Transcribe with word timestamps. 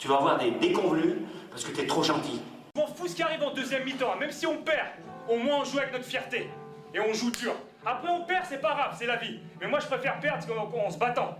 Tu 0.00 0.08
vas 0.08 0.16
avoir 0.16 0.38
des 0.38 0.52
déconvenus 0.52 1.16
parce 1.50 1.62
que 1.62 1.76
t'es 1.76 1.86
trop 1.86 2.02
gentil. 2.02 2.40
Je 2.74 2.80
m'en 2.80 2.86
fous 2.86 3.06
ce 3.06 3.14
qui 3.14 3.22
arrive 3.22 3.42
en 3.42 3.52
deuxième 3.52 3.84
mi-temps, 3.84 4.16
même 4.16 4.30
si 4.30 4.46
on 4.46 4.62
perd, 4.62 4.88
au 5.28 5.36
moins 5.36 5.60
on 5.60 5.64
joue 5.64 5.78
avec 5.78 5.92
notre 5.92 6.06
fierté. 6.06 6.48
Et 6.94 7.00
on 7.00 7.12
joue 7.12 7.30
dur. 7.30 7.52
Après 7.84 8.08
on 8.08 8.24
perd, 8.24 8.46
c'est 8.48 8.62
pas 8.62 8.72
grave, 8.74 8.96
c'est 8.98 9.04
la 9.04 9.16
vie. 9.16 9.40
Mais 9.60 9.68
moi 9.68 9.78
je 9.78 9.86
préfère 9.86 10.18
perdre 10.18 10.46
qu'en 10.46 10.86
en 10.86 10.90
se 10.90 10.98
battant. 10.98 11.36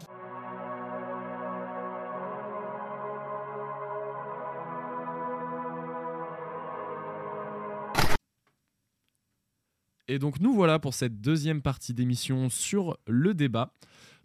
Et 10.07 10.19
donc 10.19 10.39
nous 10.39 10.53
voilà 10.53 10.79
pour 10.79 10.93
cette 10.93 11.23
deuxième 11.23 11.63
partie 11.63 11.95
d'émission 11.95 12.51
sur 12.51 12.99
le 13.07 13.33
débat. 13.33 13.73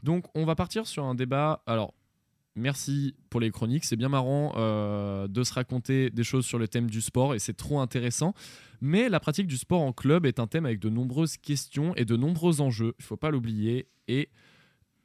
Donc 0.04 0.26
on 0.36 0.44
va 0.44 0.56
partir 0.56 0.88
sur 0.88 1.06
un 1.06 1.16
débat. 1.16 1.64
Alors 1.66 1.94
merci 2.56 3.16
pour 3.30 3.40
les 3.40 3.52
chroniques, 3.52 3.86
c'est 3.86 3.96
bien 3.96 4.10
marrant 4.10 4.54
euh, 4.56 5.28
de 5.28 5.44
se 5.44 5.54
raconter 5.54 6.10
des 6.10 6.24
choses 6.24 6.46
sur 6.46 6.58
le 6.58 6.68
thème 6.68 6.90
du 6.90 7.02
sport 7.02 7.36
et 7.36 7.40
c'est 7.40 7.54
trop 7.54 7.80
intéressant. 7.80 8.34
Mais 8.82 9.10
la 9.10 9.20
pratique 9.20 9.48
du 9.48 9.58
sport 9.58 9.82
en 9.82 9.94
club 9.94 10.26
est 10.26 10.40
un 10.40 10.48
thème 10.48 10.66
avec 10.66 10.80
de 10.80 10.90
nombreuses 10.90 11.38
questions 11.38 11.96
et 11.96 12.06
de 12.06 12.16
nombreux 12.16 12.62
enjeux. 12.62 12.94
Il 13.00 13.06
faut 13.06 13.18
pas 13.18 13.32
l'oublier 13.32 13.88
et 14.08 14.30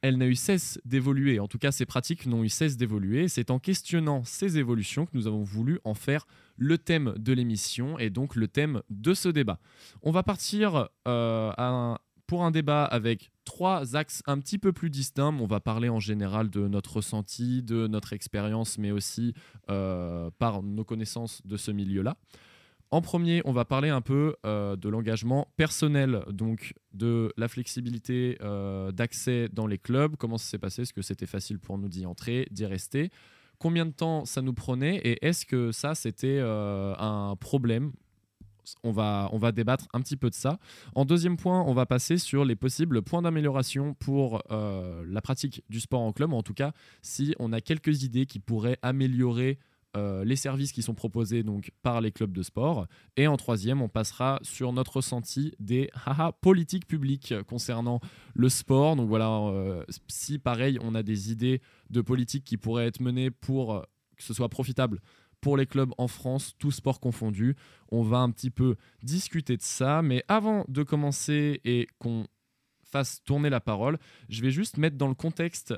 elle 0.03 0.17
n'a 0.17 0.27
eu 0.27 0.35
cesse 0.35 0.81
d'évoluer. 0.85 1.41
En 1.41 1.47
tout 1.47 1.59
cas, 1.59 1.73
ces 1.73 1.85
pratiques 1.85 2.27
n'ont 2.27 2.43
eu 2.43 2.49
cesse 2.49 2.77
d'évoluer. 2.77 3.29
C'est 3.29 3.51
en 3.51 3.59
questionnant 3.59 4.25
ces 4.25 4.59
évolutions 4.59 5.05
que 5.05 5.11
nous 5.15 5.27
avons 5.27 5.43
voulu 5.43 5.79
en 5.85 5.95
faire 5.95 6.27
le 6.57 6.79
thème 6.79 7.14
de 7.19 7.33
l'émission 7.33 7.98
et 7.98 8.11
donc 8.11 8.35
le 8.35 8.48
thème 8.48 8.83
de 8.89 9.14
ce 9.14 9.29
débat. 9.29 9.61
On 10.03 10.11
va 10.11 10.23
partir 10.23 10.89
euh, 11.07 11.53
pour 12.31 12.45
un 12.45 12.53
débat 12.53 12.84
avec 12.84 13.33
trois 13.45 13.97
axes 13.97 14.23
un 14.28 14.39
petit 14.39 14.59
peu 14.59 14.73
plus 14.73 14.89
distincts. 14.89 15.34
On 15.41 15.48
va 15.48 15.59
parler 15.59 15.89
en 15.89 15.98
général 15.98 16.48
de 16.48 16.69
notre 16.69 16.98
ressenti, 16.98 17.61
de 17.61 17.89
notre 17.89 18.12
expérience, 18.12 18.78
mais 18.78 18.92
aussi 18.92 19.34
euh, 19.69 20.31
par 20.39 20.62
nos 20.62 20.84
connaissances 20.84 21.45
de 21.45 21.56
ce 21.56 21.73
milieu-là. 21.73 22.17
En 22.92 23.01
premier, 23.01 23.42
on 23.47 23.53
va 23.53 23.64
parler 23.64 23.89
un 23.89 24.01
peu 24.01 24.36
euh, 24.47 24.77
de 24.77 24.89
l'engagement 24.89 25.48
personnel, 25.56 26.23
donc 26.31 26.75
de 26.92 27.33
la 27.36 27.48
flexibilité 27.48 28.39
euh, 28.42 28.92
d'accès 28.92 29.48
dans 29.53 29.67
les 29.67 29.78
clubs, 29.78 30.14
comment 30.14 30.39
ça 30.39 30.51
s'est 30.51 30.58
passé, 30.58 30.83
est-ce 30.83 30.92
que 30.92 31.03
c'était 31.03 31.27
facile 31.27 31.58
pour 31.58 31.78
nous 31.78 31.89
d'y 31.89 32.06
entrer, 32.06 32.47
d'y 32.53 32.64
rester, 32.64 33.11
combien 33.58 33.86
de 33.86 33.92
temps 33.92 34.25
ça 34.25 34.41
nous 34.41 34.55
prenait? 34.55 34.98
Et 34.98 35.27
est-ce 35.27 35.47
que 35.47 35.73
ça 35.73 35.97
c'était 35.97 36.39
un 36.39 37.34
problème 37.41 37.91
on 38.83 38.92
va, 38.92 39.28
on 39.33 39.39
va 39.39 39.53
débattre 39.53 39.89
un 39.92 40.00
petit 40.00 40.16
peu 40.16 40.30
de 40.30 40.34
ça. 40.34 40.58
En 40.94 41.05
deuxième 41.05 41.36
point, 41.36 41.62
on 41.62 41.75
va 41.75 41.86
passer 41.86 42.19
sur 42.19 42.44
les 42.44 42.56
possibles 42.56 43.02
points 43.02 43.22
d'amélioration 43.22 43.94
pour 43.94 44.42
la 44.50 45.20
pratique 45.22 45.62
du 45.69 45.80
sport 45.80 46.00
en 46.00 46.12
club, 46.12 46.33
en 46.33 46.42
tout 46.42 46.55
cas 46.55 46.72
si 47.02 47.34
on 47.39 47.52
a 47.52 47.61
quelques 47.61 48.02
idées 48.02 48.27
qui 48.27 48.39
pourraient 48.39 48.78
améliorer 48.83 49.58
euh, 49.97 50.25
les 50.25 50.36
services 50.36 50.70
qui 50.70 50.83
sont 50.83 50.94
proposés 50.94 51.42
donc 51.42 51.72
par 51.83 52.00
les 52.00 52.12
clubs 52.12 52.33
de 52.33 52.42
sport. 52.42 52.86
Et 53.17 53.27
en 53.27 53.36
troisième, 53.36 53.83
on 53.83 53.89
passera 53.89 54.39
sur 54.42 54.72
notre 54.72 54.98
ressenti 54.98 55.52
des 55.58 55.91
haha, 56.06 56.33
politiques 56.33 56.86
publiques 56.86 57.34
concernant 57.48 58.00
le 58.34 58.48
sport. 58.48 58.95
Donc 58.95 59.08
voilà, 59.08 59.28
euh, 59.28 59.84
si 60.06 60.39
pareil, 60.39 60.78
on 60.80 60.95
a 60.95 61.02
des 61.02 61.33
idées 61.33 61.61
de 61.91 62.00
politiques 62.02 62.45
qui 62.45 62.56
pourraient 62.56 62.86
être 62.86 63.00
menées 63.00 63.33
pour 63.33 63.74
euh, 63.74 63.83
que 64.17 64.22
ce 64.22 64.33
soit 64.33 64.48
profitable 64.48 65.00
pour 65.41 65.56
les 65.56 65.66
clubs 65.66 65.92
en 65.98 66.08
France, 66.08 66.55
tous 66.58 66.72
sports 66.72 67.00
confondus. 67.00 67.56
On 67.91 68.02
va 68.02 68.19
un 68.19 68.30
petit 68.30 68.50
peu 68.50 68.77
discuter 69.02 69.56
de 69.56 69.62
ça. 69.62 70.02
Mais 70.02 70.24
avant 70.28 70.64
de 70.68 70.83
commencer 70.83 71.61
et 71.64 71.86
qu'on 71.98 72.27
fasse 72.84 73.23
tourner 73.24 73.50
la 73.50 73.61
parole, 73.61 73.98
je 74.29 74.42
vais 74.42 74.50
juste 74.50 74.77
mettre 74.77 74.96
dans 74.96 75.08
le 75.08 75.14
contexte 75.14 75.74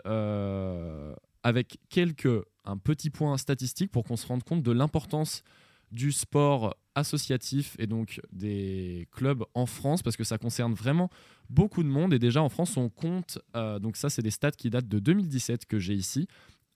avec 1.45 1.79
quelques 1.91 2.43
un 2.65 2.77
petit 2.77 3.11
point 3.11 3.37
statistique 3.39 3.91
pour 3.91 4.05
qu'on 4.05 4.17
se 4.17 4.27
rende 4.27 4.45
compte 4.45 4.63
de 4.63 4.73
l'importance 4.73 5.43
du 5.91 6.13
sport 6.13 6.75
associatif 6.95 7.77
et 7.79 7.87
donc 7.87 8.21
des 8.33 9.09
clubs 9.13 9.45
en 9.55 9.67
France 9.67 10.03
parce 10.03 10.17
que 10.17 10.25
ça 10.25 10.39
concerne 10.39 10.75
vraiment 10.75 11.11
beaucoup 11.51 11.83
de 11.83 11.89
monde 11.89 12.15
et 12.15 12.19
déjà 12.19 12.43
en 12.43 12.49
France 12.49 12.77
on 12.77 12.89
compte 12.89 13.39
euh, 13.57 13.79
donc 13.79 13.97
ça 13.97 14.11
c'est 14.11 14.23
des 14.23 14.31
stats 14.31 14.53
qui 14.53 14.71
datent 14.71 14.89
de 14.89 14.99
2017 14.99 15.67
que 15.67 15.79
j'ai 15.79 15.95
ici 15.95 16.29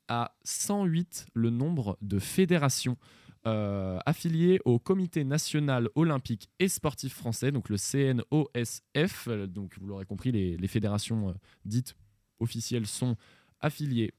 à 0.09 0.34
108 0.44 1.27
le 1.34 1.50
nombre 1.50 1.99
de 2.03 2.19
fédérations 2.19 2.97
euh, 3.47 3.99
affiliées 4.06 4.61
au 4.65 4.78
Comité 4.78 5.25
national 5.25 5.89
olympique 5.94 6.49
et 6.59 6.69
sportif 6.69 7.15
français 7.15 7.53
donc 7.53 7.69
le 7.69 7.77
CNOSF 7.77 9.28
donc 9.49 9.78
vous 9.78 9.87
l'aurez 9.87 10.05
compris 10.05 10.33
les, 10.33 10.69
fédérations 10.69 11.31
euh, 11.31 11.33
dites 11.65 11.97
officielles 12.41 12.87
sont 12.87 13.17
affiliées 13.61 14.12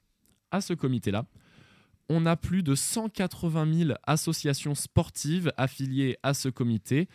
à 0.51 0.61
ce 0.61 0.73
comité-là. 0.73 1.25
On 2.09 2.25
a 2.25 2.37
plus 2.37 2.63
de 2.63 2.73
180 2.73 3.87
000 3.87 3.91
associations 4.05 4.75
sportives 4.75 5.51
affiliées 5.57 6.15
à 6.23 6.33
ce 6.33 6.47
comité, 6.47 7.09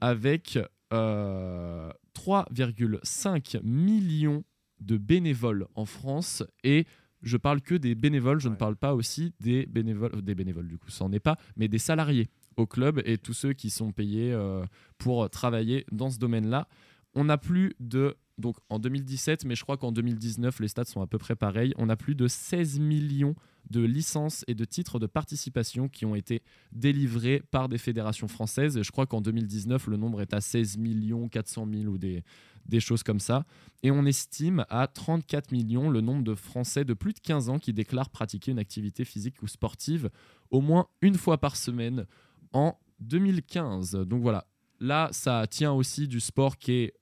avec 0.00 0.58
3,5 0.90 3.56
euh, 3.56 3.60
millions 3.62 4.44
de 4.80 4.96
bénévoles 4.96 5.66
en 5.74 5.84
France 5.84 6.42
et 6.64 6.86
je 7.22 7.36
parle 7.36 7.60
que 7.60 7.74
des 7.74 7.94
bénévoles, 7.94 8.40
je 8.40 8.48
ne 8.48 8.54
parle 8.54 8.76
pas 8.76 8.94
aussi 8.94 9.32
des 9.40 9.66
bénévoles, 9.66 10.22
des 10.22 10.34
bénévoles 10.34 10.68
du 10.68 10.78
coup, 10.78 10.90
ça 10.90 11.04
n'en 11.04 11.12
est 11.12 11.20
pas, 11.20 11.36
mais 11.56 11.68
des 11.68 11.78
salariés 11.78 12.28
au 12.56 12.66
club 12.66 13.00
et 13.04 13.18
tous 13.18 13.34
ceux 13.34 13.52
qui 13.52 13.70
sont 13.70 13.92
payés 13.92 14.32
euh, 14.32 14.64
pour 14.98 15.28
travailler 15.30 15.84
dans 15.92 16.10
ce 16.10 16.18
domaine-là. 16.18 16.68
On 17.14 17.28
a 17.28 17.38
plus 17.38 17.74
de 17.80 18.16
donc 18.40 18.56
en 18.70 18.78
2017, 18.78 19.44
mais 19.44 19.54
je 19.54 19.62
crois 19.62 19.76
qu'en 19.76 19.92
2019, 19.92 20.60
les 20.60 20.68
stats 20.68 20.86
sont 20.86 21.02
à 21.02 21.06
peu 21.06 21.18
près 21.18 21.36
pareils. 21.36 21.74
On 21.76 21.88
a 21.88 21.96
plus 21.96 22.14
de 22.14 22.26
16 22.26 22.80
millions 22.80 23.36
de 23.68 23.82
licences 23.82 24.44
et 24.48 24.54
de 24.54 24.64
titres 24.64 24.98
de 24.98 25.06
participation 25.06 25.88
qui 25.88 26.06
ont 26.06 26.14
été 26.14 26.42
délivrés 26.72 27.42
par 27.50 27.68
des 27.68 27.78
fédérations 27.78 28.28
françaises. 28.28 28.76
Et 28.78 28.82
je 28.82 28.90
crois 28.90 29.06
qu'en 29.06 29.20
2019, 29.20 29.86
le 29.86 29.96
nombre 29.96 30.22
est 30.22 30.32
à 30.32 30.40
16 30.40 30.78
millions 30.78 31.28
400 31.28 31.68
000 31.70 31.84
ou 31.84 31.98
des, 31.98 32.24
des 32.66 32.80
choses 32.80 33.02
comme 33.02 33.20
ça. 33.20 33.44
Et 33.82 33.90
on 33.90 34.04
estime 34.04 34.64
à 34.68 34.86
34 34.86 35.52
millions 35.52 35.90
le 35.90 36.00
nombre 36.00 36.22
de 36.22 36.34
Français 36.34 36.84
de 36.84 36.94
plus 36.94 37.12
de 37.12 37.20
15 37.20 37.48
ans 37.48 37.58
qui 37.58 37.72
déclarent 37.72 38.10
pratiquer 38.10 38.50
une 38.52 38.58
activité 38.58 39.04
physique 39.04 39.42
ou 39.42 39.46
sportive 39.46 40.10
au 40.50 40.60
moins 40.60 40.86
une 41.00 41.16
fois 41.16 41.38
par 41.38 41.56
semaine 41.56 42.06
en 42.52 42.78
2015. 43.00 43.92
Donc 43.92 44.22
voilà, 44.22 44.46
là, 44.80 45.08
ça 45.12 45.46
tient 45.48 45.72
aussi 45.72 46.08
du 46.08 46.20
sport 46.20 46.58
qui 46.58 46.72
est 46.72 46.94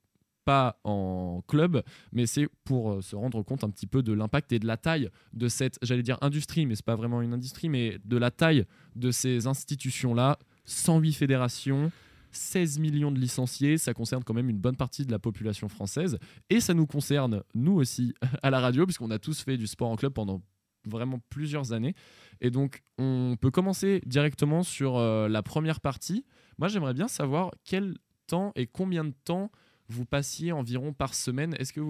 pas 0.45 0.79
en 0.83 1.43
club, 1.47 1.83
mais 2.11 2.25
c'est 2.25 2.47
pour 2.63 2.93
euh, 2.93 3.01
se 3.01 3.15
rendre 3.15 3.43
compte 3.43 3.63
un 3.63 3.69
petit 3.69 3.85
peu 3.85 4.01
de 4.01 4.13
l'impact 4.13 4.51
et 4.51 4.57
de 4.57 4.65
la 4.65 4.77
taille 4.77 5.09
de 5.33 5.47
cette, 5.47 5.77
j'allais 5.83 6.01
dire 6.01 6.17
industrie, 6.21 6.65
mais 6.65 6.75
c'est 6.75 6.85
pas 6.85 6.95
vraiment 6.95 7.21
une 7.21 7.33
industrie, 7.33 7.69
mais 7.69 7.99
de 8.03 8.17
la 8.17 8.31
taille 8.31 8.65
de 8.95 9.11
ces 9.11 9.45
institutions-là. 9.45 10.39
108 10.65 11.13
fédérations, 11.13 11.91
16 12.31 12.79
millions 12.79 13.11
de 13.11 13.19
licenciés, 13.19 13.77
ça 13.77 13.93
concerne 13.93 14.23
quand 14.23 14.33
même 14.33 14.49
une 14.49 14.59
bonne 14.59 14.75
partie 14.75 15.05
de 15.05 15.11
la 15.11 15.19
population 15.19 15.69
française, 15.69 16.17
et 16.49 16.59
ça 16.59 16.73
nous 16.73 16.85
concerne, 16.85 17.43
nous 17.53 17.73
aussi, 17.73 18.13
à 18.43 18.49
la 18.49 18.59
radio, 18.59 18.85
puisqu'on 18.85 19.11
a 19.11 19.19
tous 19.19 19.41
fait 19.41 19.57
du 19.57 19.67
sport 19.67 19.89
en 19.89 19.95
club 19.95 20.13
pendant 20.13 20.41
vraiment 20.85 21.19
plusieurs 21.29 21.73
années. 21.73 21.93
Et 22.41 22.51
donc, 22.51 22.83
on 22.97 23.35
peut 23.39 23.51
commencer 23.51 24.01
directement 24.05 24.63
sur 24.63 24.97
euh, 24.97 25.27
la 25.27 25.43
première 25.43 25.81
partie. 25.81 26.25
Moi, 26.57 26.67
j'aimerais 26.67 26.93
bien 26.93 27.07
savoir 27.07 27.51
quel 27.65 27.97
temps 28.27 28.51
et 28.55 28.65
combien 28.67 29.03
de 29.03 29.13
temps 29.25 29.51
vous 29.89 30.05
passiez 30.05 30.51
environ 30.51 30.93
par 30.93 31.13
semaine. 31.13 31.55
Est-ce 31.59 31.73
que 31.73 31.81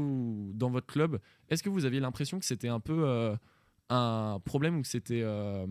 dans 0.53 0.69
votre 0.69 0.87
club, 0.87 1.19
est-ce 1.49 1.61
que 1.61 1.69
vous 1.69 1.85
aviez 1.85 1.99
l'impression 1.99 2.39
que 2.39 2.45
c'était 2.45 2.69
un 2.69 2.79
peu 2.79 3.03
euh, 3.05 3.35
un 3.89 4.39
problème 4.45 4.77
ou 4.77 4.81
que 4.81 4.87
c'était 4.87 5.21
euh, 5.21 5.67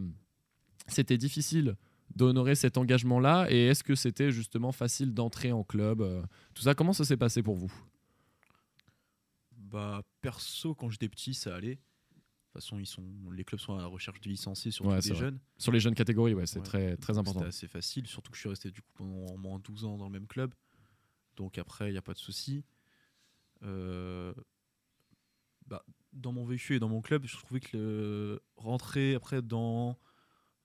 c'était 0.87 1.19
difficile 1.19 1.77
d'honorer 2.19 2.55
cet 2.55 2.77
engagement-là 2.77 3.47
Et 3.49 3.69
est-ce 3.69 3.83
que 3.83 3.95
c'était 3.95 4.31
justement 4.31 4.73
facile 4.73 5.15
d'entrer 5.15 5.53
en 5.53 5.65
club 5.65 6.03
euh, 6.03 6.23
Tout 6.55 6.63
ça, 6.63 6.75
comment 6.75 6.93
ça 6.93 7.05
s'est 7.05 7.17
passé 7.17 7.43
pour 7.43 7.55
vous? 7.55 7.73
Bah 9.57 10.03
perso, 10.21 10.75
quand 10.75 10.91
j'étais 10.91 11.09
petit, 11.09 11.33
ça 11.33 11.55
allait. 11.55 11.77
De 11.77 11.81
toute 12.55 12.63
façon, 12.65 12.79
ils 12.79 12.87
sont, 12.87 13.05
les 13.33 13.45
clubs 13.45 13.61
sont 13.61 13.75
à 13.75 13.79
la 13.79 13.87
recherche 13.87 14.21
de 14.21 14.29
licenciés, 14.29 14.71
surtout 14.71 15.01
des 15.01 15.15
jeunes. 15.15 15.39
Sur 15.59 15.73
les 15.73 15.81
jeunes 15.81 15.95
catégories, 15.95 16.35
ouais, 16.35 16.47
c'est 16.47 16.63
très, 16.63 16.97
très 16.97 17.19
important. 17.19 17.41
C'était 17.41 17.49
assez 17.49 17.69
facile, 17.69 18.07
surtout 18.07 18.31
que 18.31 18.37
je 18.37 18.41
suis 18.41 18.49
resté 18.49 18.71
du 18.71 18.83
coup 18.83 18.91
pendant 18.95 19.27
au 19.27 19.37
moins 19.37 19.59
12 19.59 19.85
ans 19.85 19.97
dans 19.97 20.07
le 20.07 20.13
même 20.13 20.27
club. 20.27 20.55
Donc 21.37 21.59
après, 21.59 21.89
il 21.89 21.93
n'y 21.93 21.99
a 21.99 22.03
pas 22.03 22.15
de 22.15 22.19
souci. 22.19 22.65
Euh, 23.63 24.33
bah, 25.67 25.85
dans 26.15 26.33
mon 26.33 26.45
véhicule 26.45 26.77
et 26.77 26.81
dans 26.81 26.89
mon 26.89 27.03
club, 27.03 27.27
je 27.27 27.37
trouvais 27.37 27.61
que 27.61 28.41
rentrer 28.57 29.15
après 29.15 29.43
dans 29.43 29.99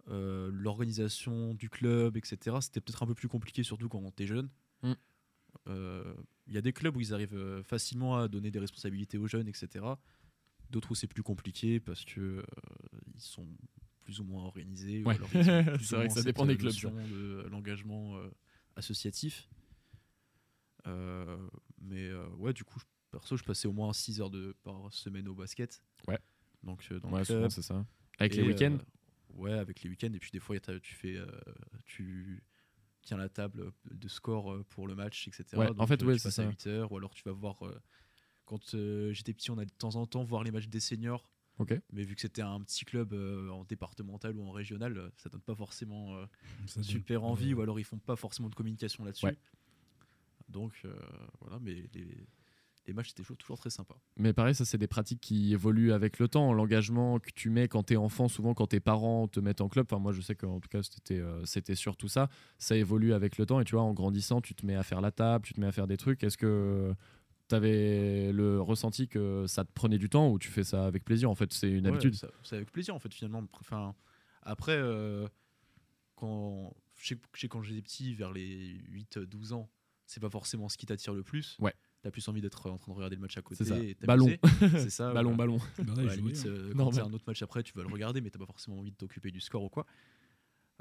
euh, 0.09 0.49
l'organisation 0.53 1.53
du 1.53 1.69
club, 1.69 2.17
etc., 2.17 2.57
c'était 2.61 2.81
peut-être 2.81 3.03
un 3.03 3.07
peu 3.07 3.15
plus 3.15 3.27
compliqué, 3.27 3.63
surtout 3.63 3.89
quand 3.89 4.19
est 4.19 4.27
jeune. 4.27 4.49
Mm. 4.81 4.93
Euh, 5.67 6.13
il 6.47 6.53
y 6.53 6.57
a 6.57 6.61
des 6.61 6.73
clubs 6.73 6.95
où 6.95 7.01
ils 7.01 7.13
arrivent 7.13 7.61
facilement 7.63 8.17
à 8.17 8.27
donner 8.27 8.51
des 8.51 8.59
responsabilités 8.59 9.17
aux 9.17 9.27
jeunes, 9.27 9.47
etc. 9.47 9.85
D'autres 10.69 10.91
où 10.91 10.95
c'est 10.95 11.07
plus 11.07 11.23
compliqué 11.23 11.79
parce 11.79 12.03
que 12.03 12.43
ils 13.13 13.21
sont 13.21 13.47
plus 14.01 14.19
ou 14.19 14.25
moins 14.25 14.43
organisés. 14.43 15.03
c'est 15.31 15.95
vrai 15.95 16.07
que 16.07 16.13
ça 16.13 16.23
dépend 16.23 16.45
des 16.45 16.57
clubs. 16.57 16.73
De 16.73 17.47
l'engagement 17.49 18.19
associatif. 18.75 19.47
Euh, 20.87 21.37
mais 21.81 22.07
euh, 22.07 22.27
ouais, 22.37 22.53
du 22.53 22.63
coup, 22.63 22.79
perso, 23.11 23.37
je 23.37 23.43
passais 23.43 23.67
au 23.67 23.73
moins 23.73 23.93
6 23.93 24.21
heures 24.21 24.29
de, 24.29 24.55
par 24.63 24.91
semaine 24.91 25.27
au 25.27 25.35
basket. 25.35 25.81
Ouais. 26.07 26.19
Donc, 26.63 26.87
euh, 26.91 26.99
dans 26.99 27.11
Ouais, 27.11 27.23
c'est 27.23 27.61
ça. 27.61 27.85
Avec 28.19 28.33
Et, 28.33 28.41
les 28.41 28.47
week-ends 28.47 28.77
euh, 28.79 28.85
Ouais, 29.33 29.53
avec 29.53 29.81
les 29.81 29.89
week-ends. 29.89 30.13
Et 30.13 30.19
puis 30.19 30.31
des 30.31 30.39
fois, 30.39 30.57
tu 30.59 30.95
fais, 30.95 31.15
euh, 31.15 31.27
tu 31.85 32.43
tiens 33.01 33.17
la 33.17 33.29
table 33.29 33.71
de 33.91 34.07
score 34.07 34.51
euh, 34.51 34.65
pour 34.69 34.87
le 34.87 34.95
match, 34.95 35.27
etc. 35.27 35.45
Ouais, 35.57 35.69
en 35.77 35.87
fait, 35.87 36.01
euh, 36.01 36.05
ouais, 36.05 36.13
tu 36.13 36.19
c'est 36.19 36.29
passes 36.29 36.39
à 36.39 36.43
ça. 36.43 36.49
8 36.49 36.67
heures, 36.67 36.91
ou 36.91 36.97
alors 36.97 37.13
tu 37.13 37.23
vas 37.23 37.33
voir. 37.33 37.59
quand 38.45 38.75
j'étais 39.11 39.33
petit, 39.33 39.51
on 39.51 39.57
allait 39.57 39.65
de 39.65 39.71
temps 39.71 39.95
en 39.95 40.05
temps 40.05 40.23
voir 40.23 40.43
les 40.43 40.51
matchs 40.51 40.67
des 40.67 40.79
seniors. 40.79 41.29
Mais 41.91 42.03
vu 42.03 42.15
que 42.15 42.21
c'était 42.21 42.41
un 42.41 42.59
petit 42.61 42.85
club 42.85 43.13
euh, 43.13 43.49
en 43.49 43.63
départemental 43.63 44.35
ou 44.35 44.43
en 44.45 44.51
régional, 44.51 45.11
ça 45.17 45.29
donne 45.29 45.41
pas 45.41 45.55
forcément 45.55 46.15
euh, 46.15 46.25
super 46.81 47.23
envie, 47.23 47.53
ouais. 47.53 47.59
ou 47.59 47.61
alors 47.61 47.79
ils 47.79 47.83
font 47.85 47.99
pas 47.99 48.15
forcément 48.15 48.49
de 48.49 48.55
communication 48.55 49.03
là-dessus. 49.03 49.25
Ouais. 49.25 49.37
Donc 50.49 50.81
euh, 50.85 50.93
voilà, 51.41 51.59
mais 51.59 51.89
les, 51.93 52.27
les 52.85 52.93
matchs 52.93 53.11
étaient 53.11 53.23
toujours, 53.23 53.57
très 53.57 53.69
sympas. 53.69 53.97
Mais 54.17 54.33
pareil, 54.33 54.53
ça, 54.55 54.65
c'est 54.65 54.77
des 54.77 54.87
pratiques 54.87 55.21
qui 55.21 55.53
évoluent 55.53 55.93
avec 55.93 56.19
le 56.19 56.27
temps. 56.27 56.53
L'engagement 56.53 57.19
que 57.19 57.29
tu 57.33 57.49
mets 57.49 57.67
quand 57.67 57.83
t'es 57.83 57.95
enfant, 57.95 58.27
souvent 58.27 58.53
quand 58.53 58.67
tes 58.67 58.79
parents 58.79 59.27
te 59.27 59.39
mettent 59.39 59.61
en 59.61 59.69
club, 59.69 59.85
enfin, 59.89 59.99
moi, 59.99 60.11
je 60.11 60.21
sais 60.21 60.35
qu'en 60.35 60.59
tout 60.59 60.69
cas, 60.69 60.83
c'était 60.83 61.19
euh, 61.19 61.45
c'était 61.45 61.75
surtout 61.75 62.07
ça. 62.07 62.29
Ça 62.57 62.75
évolue 62.75 63.13
avec 63.13 63.37
le 63.37 63.45
temps. 63.45 63.59
Et 63.59 63.63
tu 63.65 63.75
vois, 63.75 63.83
en 63.83 63.93
grandissant, 63.93 64.41
tu 64.41 64.53
te 64.55 64.65
mets 64.65 64.75
à 64.75 64.83
faire 64.83 65.01
la 65.01 65.11
table, 65.11 65.45
tu 65.45 65.53
te 65.53 65.59
mets 65.61 65.67
à 65.67 65.71
faire 65.71 65.87
des 65.87 65.97
trucs. 65.97 66.23
Est-ce 66.23 66.37
que 66.37 66.93
tu 67.49 67.55
avais 67.55 68.31
le 68.31 68.59
ressenti 68.61 69.07
que 69.07 69.45
ça 69.47 69.63
te 69.65 69.71
prenait 69.73 69.97
du 69.97 70.09
temps 70.09 70.29
ou 70.29 70.39
tu 70.39 70.49
fais 70.49 70.63
ça 70.63 70.85
avec 70.85 71.03
plaisir? 71.05 71.29
En 71.29 71.35
fait, 71.35 71.51
c'est 71.53 71.69
une 71.69 71.85
Ouais, 71.85 71.93
habitude. 71.93 72.15
C'est 72.43 72.55
avec 72.55 72.71
plaisir 72.71 72.95
en 72.95 72.99
fait 72.99 73.13
finalement. 73.13 73.43
Enfin, 73.59 73.95
après, 74.41 74.75
euh, 74.75 75.27
quand, 76.15 76.73
je 76.95 77.15
sais 77.33 77.47
quand 77.47 77.61
j'étais 77.61 77.81
petit, 77.81 78.13
vers 78.13 78.31
les 78.31 78.79
8-12 78.89 79.53
ans, 79.53 79.69
c'est 80.05 80.19
pas 80.19 80.29
forcément 80.29 80.69
ce 80.69 80.77
qui 80.77 80.85
t'attire 80.85 81.13
le 81.13 81.23
plus. 81.23 81.57
Ouais. 81.59 81.73
T'as 82.03 82.11
plus 82.11 82.27
envie 82.27 82.41
d'être 82.41 82.69
en 82.69 82.77
train 82.77 82.91
de 82.91 82.95
regarder 82.97 83.15
le 83.15 83.21
match 83.21 83.35
à 83.37 83.41
côté. 83.41 83.63
C'est 83.63 83.69
ça. 83.69 83.79
et 83.79 83.95
Ballon. 84.01 84.29
c'est 84.59 84.89
ça. 84.91 85.11
ballon, 85.13 85.35
ballon. 85.35 85.57
Bah 85.79 85.93
ouais, 85.95 86.15
limite, 86.17 86.37
hein. 86.45 86.49
euh, 86.49 86.73
quand 86.75 86.95
un 86.99 87.11
autre 87.13 87.23
match 87.25 87.41
après, 87.41 87.63
tu 87.63 87.73
vas 87.73 87.81
le 87.83 87.87
regarder, 87.89 88.19
mais 88.21 88.29
t'as 88.29 88.39
pas 88.39 88.45
forcément 88.45 88.77
envie 88.77 88.91
de 88.91 88.95
t'occuper 88.97 89.31
du 89.31 89.39
score 89.39 89.63
ou 89.63 89.69
quoi. 89.69 89.85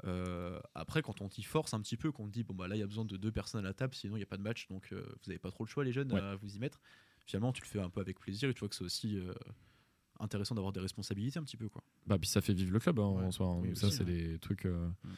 Euh, 0.05 0.59
après, 0.75 1.01
quand 1.01 1.21
on 1.21 1.29
t'y 1.29 1.43
force 1.43 1.73
un 1.73 1.79
petit 1.81 1.95
peu, 1.97 2.11
qu'on 2.11 2.27
te 2.27 2.31
dit 2.33 2.43
bon 2.43 2.53
bah 2.53 2.67
là 2.67 2.75
il 2.75 2.79
y 2.79 2.83
a 2.83 2.87
besoin 2.87 3.05
de 3.05 3.15
deux 3.15 3.31
personnes 3.31 3.61
à 3.61 3.63
la 3.63 3.73
table, 3.73 3.95
sinon 3.95 4.15
il 4.15 4.19
n'y 4.19 4.23
a 4.23 4.27
pas 4.27 4.35
de 4.37 4.41
match, 4.41 4.67
donc 4.67 4.89
euh, 4.91 5.01
vous 5.23 5.29
avez 5.31 5.39
pas 5.39 5.49
trop 5.49 5.63
le 5.63 5.69
choix 5.69 5.83
les 5.85 5.93
jeunes 5.93 6.11
Ouais. 6.11 6.19
à 6.19 6.35
vous 6.35 6.55
y 6.55 6.59
mettre. 6.59 6.81
Finalement, 7.25 7.53
tu 7.53 7.61
le 7.61 7.67
fais 7.67 7.79
un 7.79 7.89
peu 7.89 8.01
avec 8.01 8.19
plaisir 8.19 8.49
et 8.49 8.53
tu 8.53 8.59
vois 8.59 8.67
que 8.69 8.75
c'est 8.75 8.83
aussi 8.83 9.17
euh, 9.17 9.31
intéressant 10.19 10.55
d'avoir 10.55 10.73
des 10.73 10.81
responsabilités 10.81 11.39
un 11.39 11.43
petit 11.43 11.55
peu 11.55 11.69
quoi. 11.69 11.81
Bah, 12.05 12.17
puis 12.19 12.29
ça 12.29 12.41
fait 12.41 12.53
vivre 12.53 12.73
le 12.73 12.79
club 12.79 12.99
hein, 12.99 13.07
Ouais. 13.07 13.23
en 13.23 13.31
soi. 13.31 13.47
hein. 13.47 13.59
Oui, 13.61 13.69
Donc 13.69 13.77
ça, 13.77 13.91
c'est 13.91 13.99
ouais. 14.03 14.05
des 14.31 14.39
trucs. 14.39 14.65
euh, 14.65 14.89
Mm. 15.05 15.09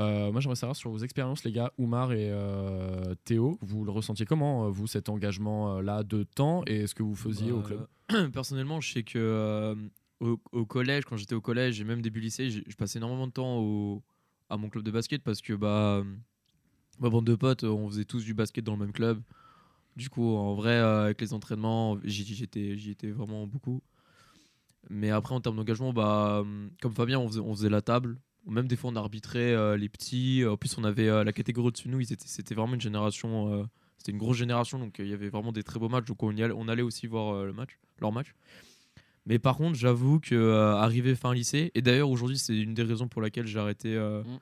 Euh, 0.00 0.30
moi, 0.30 0.40
j'aimerais 0.40 0.56
savoir 0.56 0.76
sur 0.76 0.90
vos 0.90 0.98
expériences, 0.98 1.44
les 1.44 1.52
gars, 1.52 1.72
Oumar 1.76 2.12
et 2.12 2.30
euh, 2.30 3.14
Théo. 3.24 3.58
Vous 3.60 3.84
le 3.84 3.90
ressentiez 3.90 4.26
comment, 4.26 4.66
euh, 4.66 4.70
vous, 4.70 4.86
cet 4.86 5.08
engagement-là 5.08 6.04
de 6.04 6.22
temps 6.22 6.62
et 6.66 6.86
ce 6.86 6.94
que 6.94 7.02
vous 7.02 7.16
faisiez 7.16 7.50
au 7.50 7.60
Bah, 7.60 7.88
club? 8.08 8.30
Personnellement, 8.32 8.80
je 8.80 8.92
sais 8.92 9.02
que 9.02 9.76
au, 10.20 10.40
au 10.52 10.66
collège, 10.66 11.04
quand 11.04 11.16
j'étais 11.16 11.34
au 11.34 11.40
collège 11.40 11.80
et 11.80 11.84
même 11.84 12.02
début 12.02 12.20
lycée, 12.20 12.50
je 12.50 12.76
passais 12.76 12.98
énormément 12.98 13.26
de 13.26 13.32
temps 13.32 13.58
au, 13.58 14.02
à 14.48 14.56
mon 14.56 14.68
club 14.68 14.84
de 14.84 14.90
basket 14.90 15.22
parce 15.22 15.40
que 15.40 15.52
bah, 15.52 16.04
ma 17.00 17.08
bande 17.10 17.26
de 17.26 17.34
potes, 17.34 17.64
on 17.64 17.88
faisait 17.88 18.04
tous 18.04 18.24
du 18.24 18.34
basket 18.34 18.64
dans 18.64 18.72
le 18.74 18.80
même 18.80 18.92
club. 18.92 19.20
Du 19.96 20.10
coup, 20.10 20.36
en 20.36 20.54
vrai, 20.54 20.76
avec 20.76 21.20
les 21.20 21.32
entraînements, 21.32 21.98
j'y 22.04 22.42
étais, 22.44 23.10
vraiment 23.10 23.48
beaucoup. 23.48 23.82
Mais 24.90 25.10
après, 25.10 25.34
en 25.34 25.40
termes 25.40 25.56
d'engagement, 25.56 25.92
bah, 25.92 26.44
comme 26.80 26.94
Fabien, 26.94 27.18
on 27.18 27.28
faisait, 27.28 27.40
on 27.40 27.52
faisait 27.54 27.68
la 27.68 27.82
table. 27.82 28.16
Même 28.48 28.66
des 28.68 28.76
fois, 28.76 28.90
on 28.90 28.96
arbitrait 28.96 29.52
euh, 29.52 29.76
les 29.76 29.88
petits. 29.88 30.44
En 30.46 30.56
plus, 30.56 30.76
on 30.78 30.84
avait 30.84 31.08
euh, 31.08 31.22
la 31.24 31.32
catégorie 31.32 31.68
au-dessus 31.68 31.88
de 31.88 31.92
nous. 31.92 32.00
ils 32.00 32.12
étaient- 32.12 32.26
C'était 32.26 32.54
vraiment 32.54 32.74
une 32.74 32.80
génération. 32.80 33.52
euh, 33.52 33.64
c'était 33.98 34.12
une 34.12 34.18
grosse 34.18 34.36
génération, 34.36 34.78
donc 34.78 35.00
euh, 35.00 35.04
il 35.04 35.10
y 35.10 35.12
avait 35.14 35.28
vraiment 35.28 35.50
des 35.52 35.62
très 35.64 35.78
beaux 35.80 35.88
matchs. 35.88 36.06
Donc 36.06 36.22
on, 36.22 36.30
y 36.34 36.42
allait, 36.42 36.54
on 36.56 36.68
allait 36.68 36.82
aussi 36.82 37.06
voir 37.08 37.34
euh, 37.34 37.46
le 37.46 37.52
match, 37.52 37.78
leur 38.00 38.12
match. 38.12 38.34
Mais 39.26 39.38
par 39.38 39.56
contre, 39.56 39.76
j'avoue 39.76 40.20
que 40.20 40.34
euh, 40.34 40.76
arrivé 40.76 41.14
fin 41.14 41.34
lycée, 41.34 41.70
et 41.74 41.82
d'ailleurs 41.82 42.08
aujourd'hui 42.08 42.38
c'est 42.38 42.56
une 42.56 42.74
des 42.74 42.84
raisons 42.84 43.08
pour 43.08 43.20
laquelle 43.20 43.46
j'ai 43.46 43.58
arrêté, 43.58 43.94
euh, 43.94 44.22
Mm. 44.22 44.38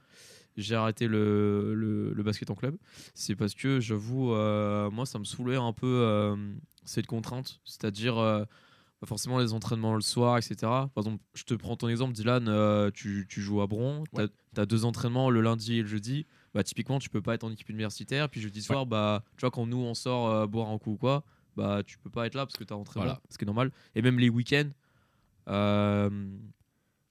j'ai 0.59 0.75
arrêté 0.77 1.09
le, 1.09 1.75
le, 1.75 2.13
le 2.13 2.23
basket 2.23 2.51
en 2.51 2.55
club, 2.55 2.77
c'est 3.15 3.35
parce 3.35 3.55
que 3.55 3.81
j'avoue, 3.81 4.33
euh, 4.35 4.91
moi 4.91 5.05
ça 5.07 5.19
me 5.19 5.25
saoulait 5.25 5.57
un 5.57 5.73
peu 5.73 5.87
euh, 5.87 6.37
cette 6.85 7.07
contrainte, 7.07 7.61
c'est-à-dire 7.65 8.17
forcément 9.05 9.39
les 9.39 9.53
entraînements 9.53 9.95
le 9.95 10.01
soir, 10.01 10.39
etc. 10.39 10.57
Par 10.63 10.89
exemple, 10.97 11.23
je 11.35 11.45
te 11.45 11.55
prends 11.55 11.77
ton 11.77 11.89
exemple, 11.89 12.15
Dylan, 12.15 12.47
euh, 12.49 12.91
tu, 12.93 13.27
tu 13.29 13.41
joues 13.43 13.61
à 13.61 13.67
Bron, 13.67 14.05
tu 14.15 14.61
as, 14.61 14.67
deux 14.67 14.85
entraînements 14.87 15.29
le 15.31 15.41
lundi 15.43 15.79
et 15.79 15.83
le 15.83 15.89
jeudi. 15.89 16.27
Bah, 16.55 16.63
typiquement, 16.65 16.99
tu 16.99 17.11
peux 17.11 17.21
pas 17.21 17.35
être 17.35 17.45
en 17.45 17.51
équipe 17.53 17.69
universitaire. 17.69 18.31
Puis 18.31 18.41
jeudi 18.41 18.63
soir, 18.63 18.87
bah, 18.87 19.23
tu 19.37 19.43
vois, 19.43 19.51
quand 19.51 19.67
nous 19.67 19.77
on 19.77 19.93
sort 19.95 20.31
euh, 20.31 20.47
boire 20.47 20.71
un 20.71 20.79
coup 20.79 20.93
ou 20.93 20.97
quoi, 20.97 21.25
bah, 21.57 21.83
tu 21.87 21.99
peux 21.99 22.09
pas 22.11 22.27
être 22.27 22.35
là 22.35 22.47
parce 22.47 22.57
que 22.57 22.65
tu 22.65 22.73
as 22.73 22.77
entraînement, 22.77 23.05
Voilà. 23.07 23.21
ce 23.29 23.37
qui 23.37 23.45
est 23.45 23.47
normal. 23.47 23.71
Et 23.95 24.01
même 24.03 24.19
les 24.19 24.31
week-ends. 24.31 24.71
euh, 25.49 26.11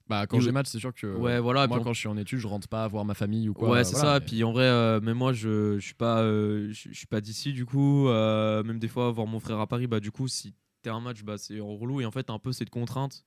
Bah, 0.07 0.27
quand 0.27 0.39
j'ai 0.39 0.51
match, 0.51 0.67
c'est 0.67 0.79
sûr 0.79 0.93
que 0.93 1.07
ouais, 1.07 1.39
voilà. 1.39 1.67
moi, 1.67 1.77
puis 1.77 1.81
on- 1.81 1.83
quand 1.85 1.93
je 1.93 1.99
suis 1.99 2.07
en 2.07 2.17
études, 2.17 2.37
je 2.39 2.47
rentre 2.47 2.67
pas 2.67 2.87
voir 2.87 3.05
ma 3.05 3.13
famille 3.15 3.49
ou 3.49 3.53
quoi. 3.53 3.69
ouais, 3.69 3.83
c'est 3.83 3.93
voilà, 3.95 4.13
ça. 4.15 4.19
mais- 4.19 4.25
Puis 4.25 4.43
en 4.43 4.51
vrai, 4.51 4.65
euh, 4.65 5.01
même 5.01 5.17
moi, 5.17 5.33
je, 5.33 5.77
je 5.79 5.85
suis 5.85 5.93
pas, 5.95 6.21
euh, 6.21 6.67
je, 6.71 6.89
je 6.91 6.97
suis 6.97 7.07
pas 7.07 7.21
d'ici 7.21 7.53
du 7.53 7.65
coup. 7.65 8.07
euh, 8.07 8.61
même 8.63 8.77
des 8.79 8.87
fois, 8.87 9.09
voir 9.11 9.25
mon 9.25 9.39
frère 9.39 9.59
à 9.59 9.65
Paris, 9.67 9.87
bah 9.87 9.99
du 9.99 10.11
coup, 10.11 10.27
si 10.27 10.53
un 10.89 10.99
match, 11.01 11.23
bah 11.23 11.37
c'est 11.37 11.59
en 11.59 11.75
relou. 11.75 12.01
Et 12.01 12.05
en 12.05 12.11
fait, 12.11 12.29
un 12.29 12.39
peu 12.39 12.51
cette 12.51 12.69
contrainte 12.69 13.25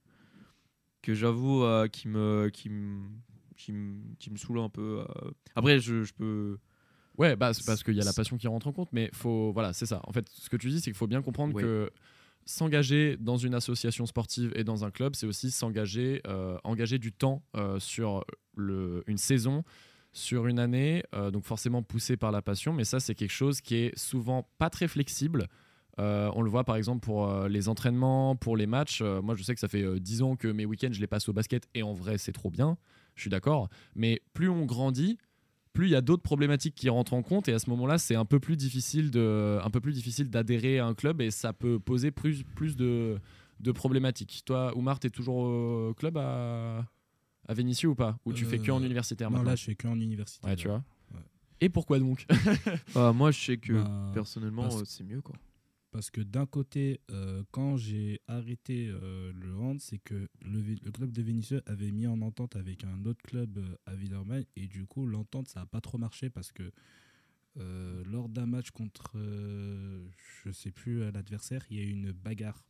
que 1.03 1.15
j'avoue 1.15 1.63
euh, 1.65 1.89
qui 1.89 2.09
me, 2.09 2.51
qui 2.53 2.69
me, 2.71 3.09
qui 3.57 3.73
me, 3.73 4.01
qui 4.19 4.31
me 4.31 4.37
saoule 4.37 4.59
un 4.59 4.69
peu. 4.69 5.01
euh. 5.01 5.31
Après, 5.55 5.79
je, 5.79 6.03
je 6.05 6.13
peux. 6.13 6.59
Ouais, 7.17 7.35
bah, 7.37 7.53
c'est 7.53 7.67
parce 7.67 7.83
qu'il 7.83 7.95
y 7.95 8.01
a 8.01 8.05
la 8.05 8.13
passion 8.13 8.37
qui 8.37 8.47
rentre 8.47 8.69
en 8.69 8.73
compte, 8.73 8.91
mais 8.93 9.11
faut, 9.13 9.53
voilà, 9.53 9.73
c'est 9.73 9.87
ça. 9.87 10.01
En 10.07 10.13
fait, 10.13 10.29
ce 10.29 10.49
que 10.49 10.57
tu 10.57 10.69
dis, 10.69 10.77
c'est 10.79 10.85
qu'il 10.91 10.95
faut 10.95 11.09
bien 11.09 11.21
comprendre 11.23 11.55
Ouais. 11.55 11.63
que 11.63 11.91
s'engager 12.47 13.17
dans 13.19 13.37
une 13.37 13.55
association 13.55 14.07
sportive 14.07 14.53
et 14.55 14.65
dans 14.65 14.85
un 14.85 14.91
club, 14.91 15.15
c'est 15.17 15.27
aussi 15.27 15.51
s'engager, 15.51 16.23
euh, 16.27 16.57
engager 16.65 16.99
du 16.99 17.13
temps 17.13 17.43
euh, 17.57 17.79
sur 17.81 18.25
le, 18.57 19.03
une 19.07 19.19
saison, 19.19 19.65
sur 20.13 20.47
une 20.47 20.59
année, 20.59 21.03
euh, 21.15 21.31
donc 21.31 21.45
forcément 21.45 21.83
poussé 21.83 22.17
par 22.17 22.31
la 22.33 22.41
passion, 22.41 22.73
mais 22.73 22.85
ça, 22.85 23.01
c'est 23.01 23.15
quelque 23.15 23.33
chose 23.33 23.61
qui 23.61 23.75
est 23.75 23.99
souvent 23.99 24.49
pas 24.59 24.71
très 24.71 24.89
flexible. 24.89 25.49
Euh, 25.99 26.31
on 26.35 26.43
le 26.43 26.51
voit 26.51 26.65
par 26.65 26.77
exemple 26.77 27.01
pour 27.01 27.29
euh, 27.29 27.49
les 27.49 27.69
entraînements, 27.69 28.37
pour 28.37 28.57
les 28.57 28.67
matchs. 28.67 29.01
Euh, 29.03 29.21
moi, 29.21 29.35
je 29.35 29.43
sais 29.43 29.55
que 29.55 29.61
ça 29.61 29.69
fait 29.69 29.83
euh, 29.83 29.99
10 29.99 30.23
ans 30.23 30.37
que 30.37 30.47
mes 30.49 30.65
week-ends, 30.65 30.91
je 30.93 31.01
les 31.01 31.07
passe 31.09 31.29
au 31.29 31.33
basket 31.33 31.69
et 31.75 31.83
en 31.83 31.93
vrai, 31.93 32.19
c'est 32.19 32.33
trop 32.33 32.51
bien. 32.51 32.77
Je 33.17 33.23
suis 33.23 33.31
d'accord. 33.31 33.69
Mais 33.97 34.23
plus 34.33 34.49
on 34.49 34.65
grandit, 34.65 35.19
plus 35.73 35.87
il 35.89 35.91
y 35.91 35.97
a 35.97 36.01
d'autres 36.01 36.23
problématiques 36.23 36.75
qui 36.77 36.89
rentrent 36.89 37.15
en 37.15 37.23
compte 37.23 37.49
et 37.49 37.53
à 37.53 37.59
ce 37.59 37.69
moment-là, 37.71 37.99
c'est 37.99 38.15
un 38.15 38.25
peu 38.25 38.39
plus 38.39 38.57
difficile 38.57 39.11
de, 39.11 39.59
un 39.63 39.71
peu 39.71 39.81
plus 39.81 39.93
difficile 39.93 40.31
d'adhérer 40.31 40.79
à 40.79 40.87
un 40.87 40.95
club 40.95 41.21
et 41.21 41.31
ça 41.33 41.53
peut 41.53 41.81
poser 41.81 42.11
plus, 42.13 42.45
plus 42.45 42.77
de, 42.77 43.19
de 43.59 43.73
problématiques. 43.73 44.43
Toi, 44.47 44.77
Oumar, 44.77 45.01
t'es 45.01 45.11
toujours 45.11 45.37
au 45.39 45.95
club 45.95 46.17
à, 46.17 46.85
à 47.49 47.55
Vénissieux 47.55 47.89
ou 47.89 47.95
pas? 47.97 48.19
Ou 48.25 48.33
tu 48.33 48.45
fais 48.45 48.59
que 48.61 48.71
en 48.71 48.83
universitaire 48.85 49.31
Non, 49.31 49.39
maintenant? 49.39 49.51
là, 49.51 49.57
je 49.57 49.65
fais 49.65 49.75
que 49.75 49.89
en 49.89 49.99
université. 49.99 50.47
Ouais, 50.47 50.55
tu 50.55 50.69
vois. 50.69 50.85
Ouais. 51.13 51.21
Et 51.61 51.69
pourquoi 51.69 51.99
donc? 51.99 52.25
Bah, 52.95 53.13
moi, 53.13 53.33
je 53.33 53.41
sais 53.41 53.57
que 53.57 53.73
Bah, 53.73 54.11
personnellement, 54.15 54.71
c'est 54.85 55.03
mieux 55.05 55.21
quoi. 55.23 55.35
Parce 55.91 56.11
que 56.11 56.21
d'un 56.21 56.45
côté, 56.45 57.01
euh, 57.11 57.43
quand 57.51 57.79
j'ai 57.79 58.21
arrêté 58.27 58.89
euh, 58.89 59.33
le 59.35 59.55
hand, 59.57 59.81
c'est 59.81 59.99
que 59.99 60.29
le, 60.43 60.91
club 60.91 61.13
de 61.13 61.23
Vénissieux 61.23 61.63
avait 61.67 61.91
mis 61.91 62.07
en 62.07 62.21
entente 62.21 62.57
avec 62.57 62.85
un 62.85 63.05
autre 63.07 63.23
club 63.23 63.59
euh, 63.59 63.77
à 63.87 63.95
Villeurbanne 63.95 64.45
et 64.57 64.67
du 64.67 64.85
coup 64.87 65.07
l'entente 65.07 65.49
ça 65.49 65.61
n'a 65.61 65.67
pas 65.67 65.81
trop 65.81 65.99
marché 65.99 66.31
parce 66.31 66.53
que 66.53 66.71
lors 68.05 68.29
d'un 68.29 68.47
match 68.47 68.71
contre, 68.71 69.15
je 70.45 70.53
sais 70.53 70.71
plus 70.71 71.11
l'adversaire, 71.11 71.67
il 71.71 71.77
y 71.77 71.81
a 71.81 71.83
eu 71.83 71.91
une 71.91 72.13
bagarre 72.13 72.65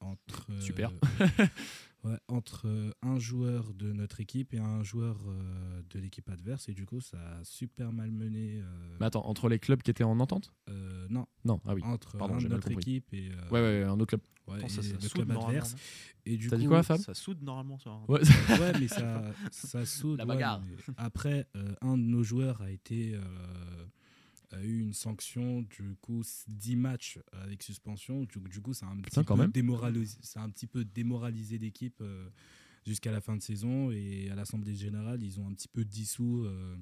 entre 0.00 0.50
Super. 0.60 0.92
ouais, 2.04 2.18
entre 2.28 2.66
euh, 2.68 2.90
un 3.02 3.18
joueur 3.18 3.72
de 3.74 3.92
notre 3.92 4.20
équipe 4.20 4.54
et 4.54 4.58
un 4.58 4.82
joueur 4.82 5.16
euh, 5.26 5.82
de 5.90 5.98
l'équipe 5.98 6.28
adverse 6.30 6.68
et 6.68 6.74
du 6.74 6.86
coup 6.86 7.00
ça 7.00 7.18
a 7.18 7.44
super 7.44 7.92
mal 7.92 8.10
mené. 8.10 8.60
euh, 8.60 8.96
Mais 9.00 9.06
attends, 9.06 9.26
entre 9.26 9.48
les 9.48 9.58
clubs 9.58 9.82
qui 9.82 9.90
étaient 9.90 10.04
en 10.04 10.18
entente? 10.20 10.52
Euh, 10.70 11.06
non, 11.10 11.26
Non, 11.44 11.60
ah 11.66 11.74
oui. 11.74 11.82
entre 11.84 12.16
Pardon, 12.18 12.34
un 12.34 12.38
de 12.38 12.48
notre 12.48 12.70
équipe 12.70 13.12
et 13.12 13.30
euh, 13.30 13.48
Ouais, 13.50 13.60
ouais, 13.60 13.82
un 13.84 13.94
autre 13.94 14.06
club. 14.06 14.20
Ouais, 14.46 14.60
ça, 14.68 14.80
et 14.80 14.82
ça 14.84 14.96
le 15.02 15.08
club 15.10 15.30
adverse. 15.30 15.76
Et 16.24 16.38
du 16.38 16.48
T'as 16.48 16.56
dit 16.56 16.64
coup, 16.64 16.70
quoi, 16.70 16.82
Fab? 16.82 16.98
Ça 17.00 17.12
soude 17.12 17.42
normalement. 17.42 17.78
Ça. 17.78 17.90
Ouais. 18.08 18.20
Ouais, 18.58 18.72
mais 18.80 18.88
ça, 18.88 19.22
ça 19.50 19.84
soude. 19.84 20.18
La 20.18 20.24
bagarre. 20.24 20.62
mais 20.62 20.74
après, 20.96 21.46
euh, 21.54 21.74
un 21.82 21.98
de 21.98 22.02
nos 22.02 22.22
joueurs 22.22 22.62
a 22.62 22.70
été 22.70 23.14
euh, 23.14 23.20
a 24.56 24.62
eu 24.62 24.80
une 24.80 24.92
sanction, 24.92 25.62
du 25.62 25.96
coup, 26.00 26.22
10 26.48 26.76
matchs 26.76 27.18
avec 27.32 27.62
suspension. 27.62 28.24
Du, 28.24 28.38
du 28.40 28.60
coup, 28.60 28.74
ça 28.74 28.86
a 28.86 28.90
un 28.90 29.00
petit 29.00 29.22
peu 29.24 29.48
démoralisé, 29.48 30.18
ça 30.22 30.40
a 30.40 30.44
un 30.44 30.50
petit 30.50 30.66
peu 30.66 30.84
démoralisé 30.84 31.58
l'équipe 31.58 32.00
euh, 32.00 32.28
jusqu'à 32.86 33.12
la 33.12 33.20
fin 33.20 33.36
de 33.36 33.42
saison. 33.42 33.90
Et 33.90 34.30
à 34.30 34.34
l'Assemblée 34.34 34.74
générale, 34.74 35.22
ils 35.22 35.40
ont 35.40 35.46
un 35.48 35.52
petit 35.52 35.68
peu 35.68 35.84
dissous 35.84 36.44
euh, 36.44 36.76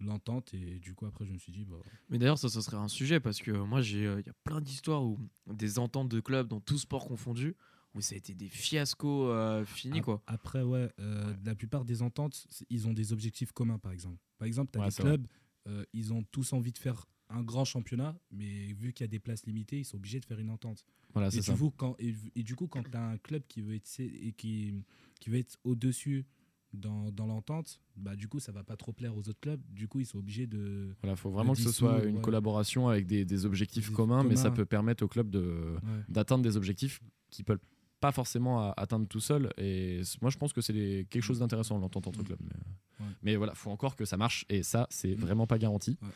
l'entente. 0.00 0.54
Et 0.54 0.78
du 0.78 0.94
coup, 0.94 1.06
après, 1.06 1.26
je 1.26 1.32
me 1.32 1.38
suis 1.38 1.52
dit, 1.52 1.64
bah, 1.64 1.76
Mais 2.08 2.18
d'ailleurs, 2.18 2.38
ça, 2.38 2.48
ça 2.48 2.62
serait 2.62 2.76
un 2.76 2.88
sujet 2.88 3.20
parce 3.20 3.40
que 3.40 3.50
moi, 3.50 3.80
euh, 3.80 4.20
il 4.20 4.26
y 4.26 4.30
a 4.30 4.34
plein 4.44 4.60
d'histoires 4.60 5.04
où 5.04 5.18
des 5.46 5.78
ententes 5.78 6.08
de 6.08 6.20
clubs 6.20 6.48
dans 6.48 6.60
tout 6.60 6.78
sport 6.78 7.06
confondu 7.06 7.56
où 7.96 8.00
ça 8.02 8.14
a 8.14 8.18
été 8.18 8.34
des 8.34 8.48
fiascos 8.48 9.30
euh, 9.30 9.64
finis 9.64 10.02
quoi. 10.02 10.22
Après, 10.26 10.62
ouais, 10.62 10.90
euh, 11.00 11.34
la 11.44 11.54
plupart 11.54 11.84
des 11.84 12.02
ententes, 12.02 12.46
ils 12.68 12.86
ont 12.86 12.92
des 12.92 13.12
objectifs 13.12 13.52
communs, 13.52 13.78
par 13.78 13.92
exemple. 13.92 14.18
Par 14.38 14.46
exemple, 14.46 14.70
tu 14.72 14.78
as 14.78 14.82
Ouais, 14.82 14.88
des 14.90 15.02
vrai. 15.02 15.18
Clubs, 15.66 15.76
euh, 15.80 15.84
ils 15.92 16.12
ont 16.12 16.22
tous 16.30 16.52
envie 16.52 16.72
de 16.72 16.78
faire 16.78 17.06
un 17.28 17.42
grand 17.42 17.64
championnat, 17.64 18.16
mais 18.30 18.72
vu 18.72 18.92
qu'il 18.92 19.02
y 19.04 19.08
a 19.08 19.08
des 19.08 19.18
places 19.18 19.46
limitées, 19.46 19.80
ils 19.80 19.84
sont 19.84 19.96
obligés 19.96 20.20
de 20.20 20.24
faire 20.24 20.38
une 20.38 20.50
entente. 20.50 20.84
Voilà, 21.12 21.28
Et 21.28 21.32
du, 21.32 21.42
ça. 21.42 21.54
coup, 21.54 21.70
quand, 21.76 21.96
et, 21.98 22.14
et 22.36 22.42
du 22.44 22.54
coup, 22.54 22.68
quand 22.68 22.82
tu 22.88 22.96
as 22.96 23.04
un 23.04 23.18
club 23.18 23.42
qui 23.48 23.62
veut 23.62 23.74
être, 23.74 23.88
et 24.00 24.32
qui, 24.32 24.74
qui 25.20 25.30
veut 25.30 25.38
être 25.38 25.56
au-dessus 25.64 26.24
dans, 26.72 27.10
dans 27.10 27.26
l'entente, 27.26 27.80
bah, 27.96 28.14
du 28.14 28.28
coup, 28.28 28.38
ça 28.38 28.52
va 28.52 28.62
pas 28.62 28.76
trop 28.76 28.92
plaire 28.92 29.16
aux 29.16 29.28
autres 29.28 29.40
clubs. 29.40 29.60
Du 29.70 29.88
coup, 29.88 29.98
ils 29.98 30.06
sont 30.06 30.18
obligés 30.18 30.46
de. 30.46 30.94
Voilà, 31.02 31.16
faut 31.16 31.30
vraiment 31.30 31.54
que 31.54 31.60
ce 31.60 31.72
soit 31.72 32.04
une 32.04 32.16
ouais. 32.16 32.22
collaboration 32.22 32.88
avec 32.88 33.06
des, 33.06 33.24
des 33.24 33.44
objectifs 33.44 33.88
Des 33.88 33.94
communs, 33.94 34.22
mais 34.22 34.36
ça 34.36 34.50
peut 34.52 34.66
permettre 34.66 35.04
au 35.04 35.08
club 35.08 35.30
de 35.30 35.76
Ouais. 35.82 36.02
d'atteindre 36.08 36.44
des 36.44 36.56
objectifs 36.56 37.00
qu'ils 37.30 37.44
peuvent 37.44 37.58
pas 37.98 38.12
forcément 38.12 38.60
à- 38.60 38.74
atteindre 38.76 39.08
tout 39.08 39.20
seul. 39.20 39.50
Et 39.56 40.02
moi, 40.20 40.30
je 40.30 40.36
pense 40.36 40.52
que 40.52 40.60
c'est 40.60 41.06
quelque 41.10 41.22
chose 41.22 41.38
d'intéressant 41.40 41.78
l'entente 41.78 42.06
entre 42.06 42.20
Mm. 42.20 42.24
clubs. 42.26 42.40
Mais, 42.42 42.50
euh, 42.54 42.70
Ouais. 43.00 43.06
mais 43.22 43.36
voilà, 43.36 43.54
faut 43.54 43.70
encore 43.70 43.94
que 43.96 44.04
ça 44.04 44.16
marche. 44.16 44.44
Et 44.48 44.62
ça, 44.62 44.86
c'est 44.90 45.14
Mm. 45.16 45.20
vraiment 45.20 45.46
pas 45.46 45.58
garanti. 45.58 45.98
Ouais. 46.02 46.08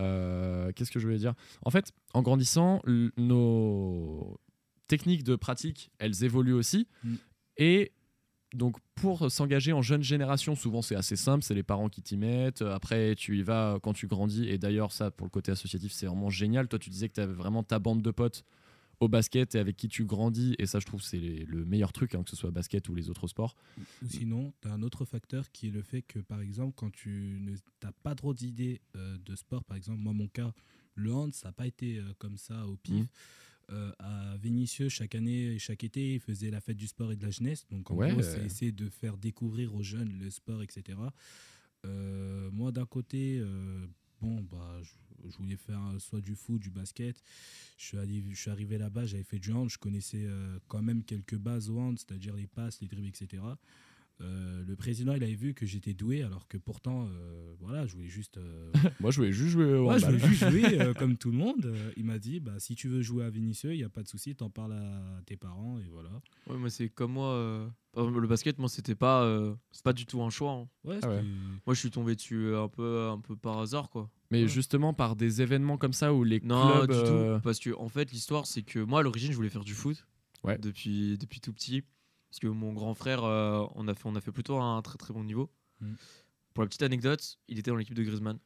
Euh, 0.00 0.72
Qu'est-ce 0.72 0.90
que 0.90 0.98
je 0.98 1.06
voulais 1.06 1.18
dire? 1.18 1.34
En 1.64 1.70
fait, 1.70 1.92
en 2.14 2.22
grandissant, 2.22 2.80
nos 3.40 4.38
techniques 4.88 5.24
de 5.24 5.36
pratique, 5.36 5.90
elles 5.98 6.24
évoluent 6.24 6.52
aussi. 6.54 6.86
Mm. 7.04 7.14
Et 7.58 7.92
donc, 8.54 8.76
pour 8.94 9.30
s'engager 9.30 9.72
en 9.72 9.82
jeune 9.82 10.02
génération, 10.02 10.54
souvent 10.54 10.80
c'est 10.82 10.94
assez 10.94 11.16
simple, 11.16 11.42
c'est 11.44 11.54
les 11.54 11.62
parents 11.62 11.88
qui 11.88 12.02
t'y 12.02 12.16
mettent. 12.16 12.62
Après, 12.62 13.14
tu 13.16 13.38
y 13.38 13.42
vas 13.42 13.78
quand 13.82 13.92
tu 13.92 14.06
grandis. 14.06 14.48
Et 14.48 14.58
d'ailleurs, 14.58 14.92
ça, 14.92 15.10
pour 15.10 15.26
le 15.26 15.30
côté 15.30 15.52
associatif, 15.52 15.92
c'est 15.92 16.06
vraiment 16.06 16.30
génial. 16.30 16.68
Toi, 16.68 16.78
tu 16.78 16.88
disais 16.90 17.08
que 17.08 17.14
tu 17.14 17.20
avais 17.20 17.32
vraiment 17.34 17.62
ta 17.62 17.78
bande 17.78 18.02
de 18.02 18.10
potes 18.10 18.44
au 19.00 19.08
basket 19.08 19.54
et 19.54 19.58
avec 19.58 19.76
qui 19.76 19.88
tu 19.88 20.04
grandis. 20.04 20.54
Et 20.58 20.66
ça, 20.66 20.78
je 20.80 20.86
trouve, 20.86 21.02
c'est 21.02 21.18
le 21.18 21.64
meilleur 21.64 21.92
truc, 21.92 22.14
hein, 22.14 22.22
que 22.22 22.30
ce 22.30 22.36
soit 22.36 22.50
basket 22.50 22.88
ou 22.88 22.94
les 22.94 23.10
autres 23.10 23.26
sports. 23.26 23.56
Ou 23.78 24.08
sinon, 24.08 24.52
tu 24.60 24.68
as 24.68 24.72
un 24.72 24.82
autre 24.82 25.04
facteur 25.04 25.50
qui 25.52 25.68
est 25.68 25.70
le 25.70 25.82
fait 25.82 26.02
que, 26.02 26.18
par 26.18 26.40
exemple, 26.40 26.74
quand 26.76 26.90
tu 26.90 27.40
n'as 27.82 27.92
pas 28.02 28.14
trop 28.14 28.34
d'idées 28.34 28.80
euh, 28.96 29.18
de 29.18 29.36
sport, 29.36 29.64
par 29.64 29.76
exemple, 29.76 30.00
moi, 30.00 30.12
mon 30.12 30.28
cas, 30.28 30.52
le 30.94 31.12
hand, 31.12 31.34
ça 31.34 31.48
n'a 31.48 31.52
pas 31.52 31.66
été 31.66 31.98
euh, 31.98 32.12
comme 32.18 32.36
ça 32.36 32.66
au 32.66 32.76
pif. 32.76 32.94
Mhm. 32.94 33.06
Euh, 33.72 33.92
à 33.98 34.36
Vénissieux, 34.36 34.88
chaque 34.88 35.16
année 35.16 35.54
et 35.54 35.58
chaque 35.58 35.82
été, 35.82 36.14
ils 36.14 36.20
faisaient 36.20 36.52
la 36.52 36.60
fête 36.60 36.76
du 36.76 36.86
sport 36.86 37.10
et 37.10 37.16
de 37.16 37.24
la 37.24 37.30
jeunesse. 37.30 37.66
Donc, 37.68 37.90
en 37.90 37.96
Ouais, 37.96 38.12
gros, 38.12 38.22
c'est 38.22 38.44
essayer 38.44 38.70
de 38.70 38.88
faire 38.88 39.16
découvrir 39.16 39.74
aux 39.74 39.82
jeunes 39.82 40.20
le 40.20 40.30
sport, 40.30 40.62
etc. 40.62 40.96
Moi, 42.52 42.70
d'un 42.70 42.86
côté, 42.86 43.42
bon, 44.20 44.40
bah, 44.42 44.80
je, 44.82 44.92
je 45.28 45.36
voulais 45.38 45.56
faire 45.56 45.80
euh, 45.94 45.98
soit 45.98 46.20
du 46.20 46.34
foot, 46.34 46.60
du 46.60 46.70
basket. 46.70 47.22
Je 47.78 47.96
suis, 48.34 48.50
arrivé 48.50 48.78
là-bas, 48.78 49.06
j'avais 49.06 49.22
fait 49.22 49.38
du 49.38 49.52
hand, 49.52 49.68
je 49.68 49.78
connaissais 49.78 50.24
euh, 50.24 50.58
quand 50.68 50.82
même 50.82 51.02
quelques 51.02 51.36
bases 51.36 51.68
au 51.68 51.78
hand, 51.78 51.98
c'est-à-dire 51.98 52.34
les 52.34 52.46
passes, 52.46 52.80
les 52.80 52.88
dribbles, 52.88 53.08
etc. 53.08 53.42
Euh, 54.22 54.64
le 54.66 54.76
président, 54.76 55.12
il 55.14 55.22
avait 55.22 55.34
vu 55.34 55.52
que 55.52 55.66
j'étais 55.66 55.92
doué, 55.92 56.22
alors 56.22 56.48
que 56.48 56.56
pourtant, 56.56 57.06
euh, 57.06 57.54
voilà, 57.60 57.86
je 57.86 57.92
voulais 57.92 58.08
juste, 58.08 58.38
euh, 58.38 58.72
Moi, 59.00 59.10
je 59.10 59.18
voulais 59.18 59.32
juste 59.32 59.50
jouer 59.50 59.74
au 59.74 59.88
ouais, 59.90 59.98
je 59.98 60.06
voulais 60.06 60.18
juste 60.26 60.48
jouer 60.48 60.80
euh, 60.80 60.94
comme 60.98 61.16
tout 61.18 61.30
le 61.30 61.36
monde. 61.36 61.66
Euh, 61.66 61.90
il 61.98 62.04
m'a 62.06 62.18
dit, 62.18 62.40
bah, 62.40 62.54
si 62.58 62.74
tu 62.74 62.88
veux 62.88 63.02
jouer 63.02 63.24
à 63.24 63.30
Vénissieux, 63.30 63.74
il 63.74 63.78
n'y 63.78 63.84
a 63.84 63.90
pas 63.90 64.02
de 64.02 64.08
souci, 64.08 64.34
t'en 64.34 64.48
parles 64.48 64.72
à 64.72 65.20
tes 65.26 65.36
parents 65.36 65.78
et 65.78 65.88
voilà. 65.90 66.08
Ouais, 66.48 66.56
moi, 66.56 66.70
c'est 66.70 66.88
comme 66.88 67.12
moi. 67.12 67.28
euh, 67.34 67.68
le 67.96 68.26
basket, 68.26 68.58
moi, 68.58 68.68
c'était 68.70 68.94
pas, 68.94 69.22
euh, 69.24 69.54
c'est 69.70 69.84
pas 69.84 69.92
du 69.92 70.06
tout 70.06 70.22
un 70.22 70.30
choix. 70.30 70.52
hein. 70.52 70.68
Ouais, 70.84 70.98
Ah 71.02 71.08
ouais. 71.10 71.22
Moi, 71.66 71.74
je 71.74 71.80
suis 71.80 71.90
tombé 71.90 72.14
dessus 72.16 72.54
un 72.54 72.68
peu, 72.68 73.08
un 73.10 73.18
peu 73.20 73.36
par 73.36 73.58
hasard, 73.58 73.90
quoi. 73.90 74.10
Mais 74.30 74.42
Ouais. 74.42 74.48
justement, 74.48 74.92
par 74.94 75.14
des 75.14 75.42
événements 75.42 75.76
comme 75.78 75.92
ça 75.92 76.12
où 76.14 76.24
les 76.24 76.40
Non, 76.40 76.86
clubs. 76.86 76.90
du 76.90 76.96
euh, 76.96 77.36
tout. 77.36 77.42
Parce 77.42 77.58
que, 77.60 77.70
en 77.76 77.88
fait, 77.88 78.10
l'histoire, 78.12 78.46
c'est 78.46 78.62
que 78.62 78.78
moi, 78.80 79.00
à 79.00 79.02
l'origine, 79.02 79.30
je 79.30 79.36
voulais 79.36 79.50
faire 79.50 79.62
du 79.64 79.74
foot. 79.74 80.06
Ouais. 80.42 80.58
Depuis, 80.58 81.16
depuis 81.18 81.40
tout 81.40 81.52
petit. 81.52 81.82
Parce 82.30 82.38
que 82.40 82.46
mon 82.48 82.72
grand 82.72 82.94
frère, 82.94 83.24
euh, 83.24 83.64
on, 83.74 83.88
a 83.88 83.94
fait, 83.94 84.06
on 84.06 84.14
a 84.16 84.20
fait 84.20 84.32
plutôt 84.32 84.58
un 84.58 84.82
très 84.82 84.98
très 84.98 85.14
bon 85.14 85.24
niveau. 85.24 85.50
Mm. 85.80 85.94
Pour 86.54 86.62
la 86.64 86.68
petite 86.68 86.82
anecdote, 86.82 87.38
il 87.48 87.58
était 87.58 87.70
dans 87.70 87.76
l'équipe 87.76 87.94
de 87.94 88.02
Griezmann. 88.02 88.38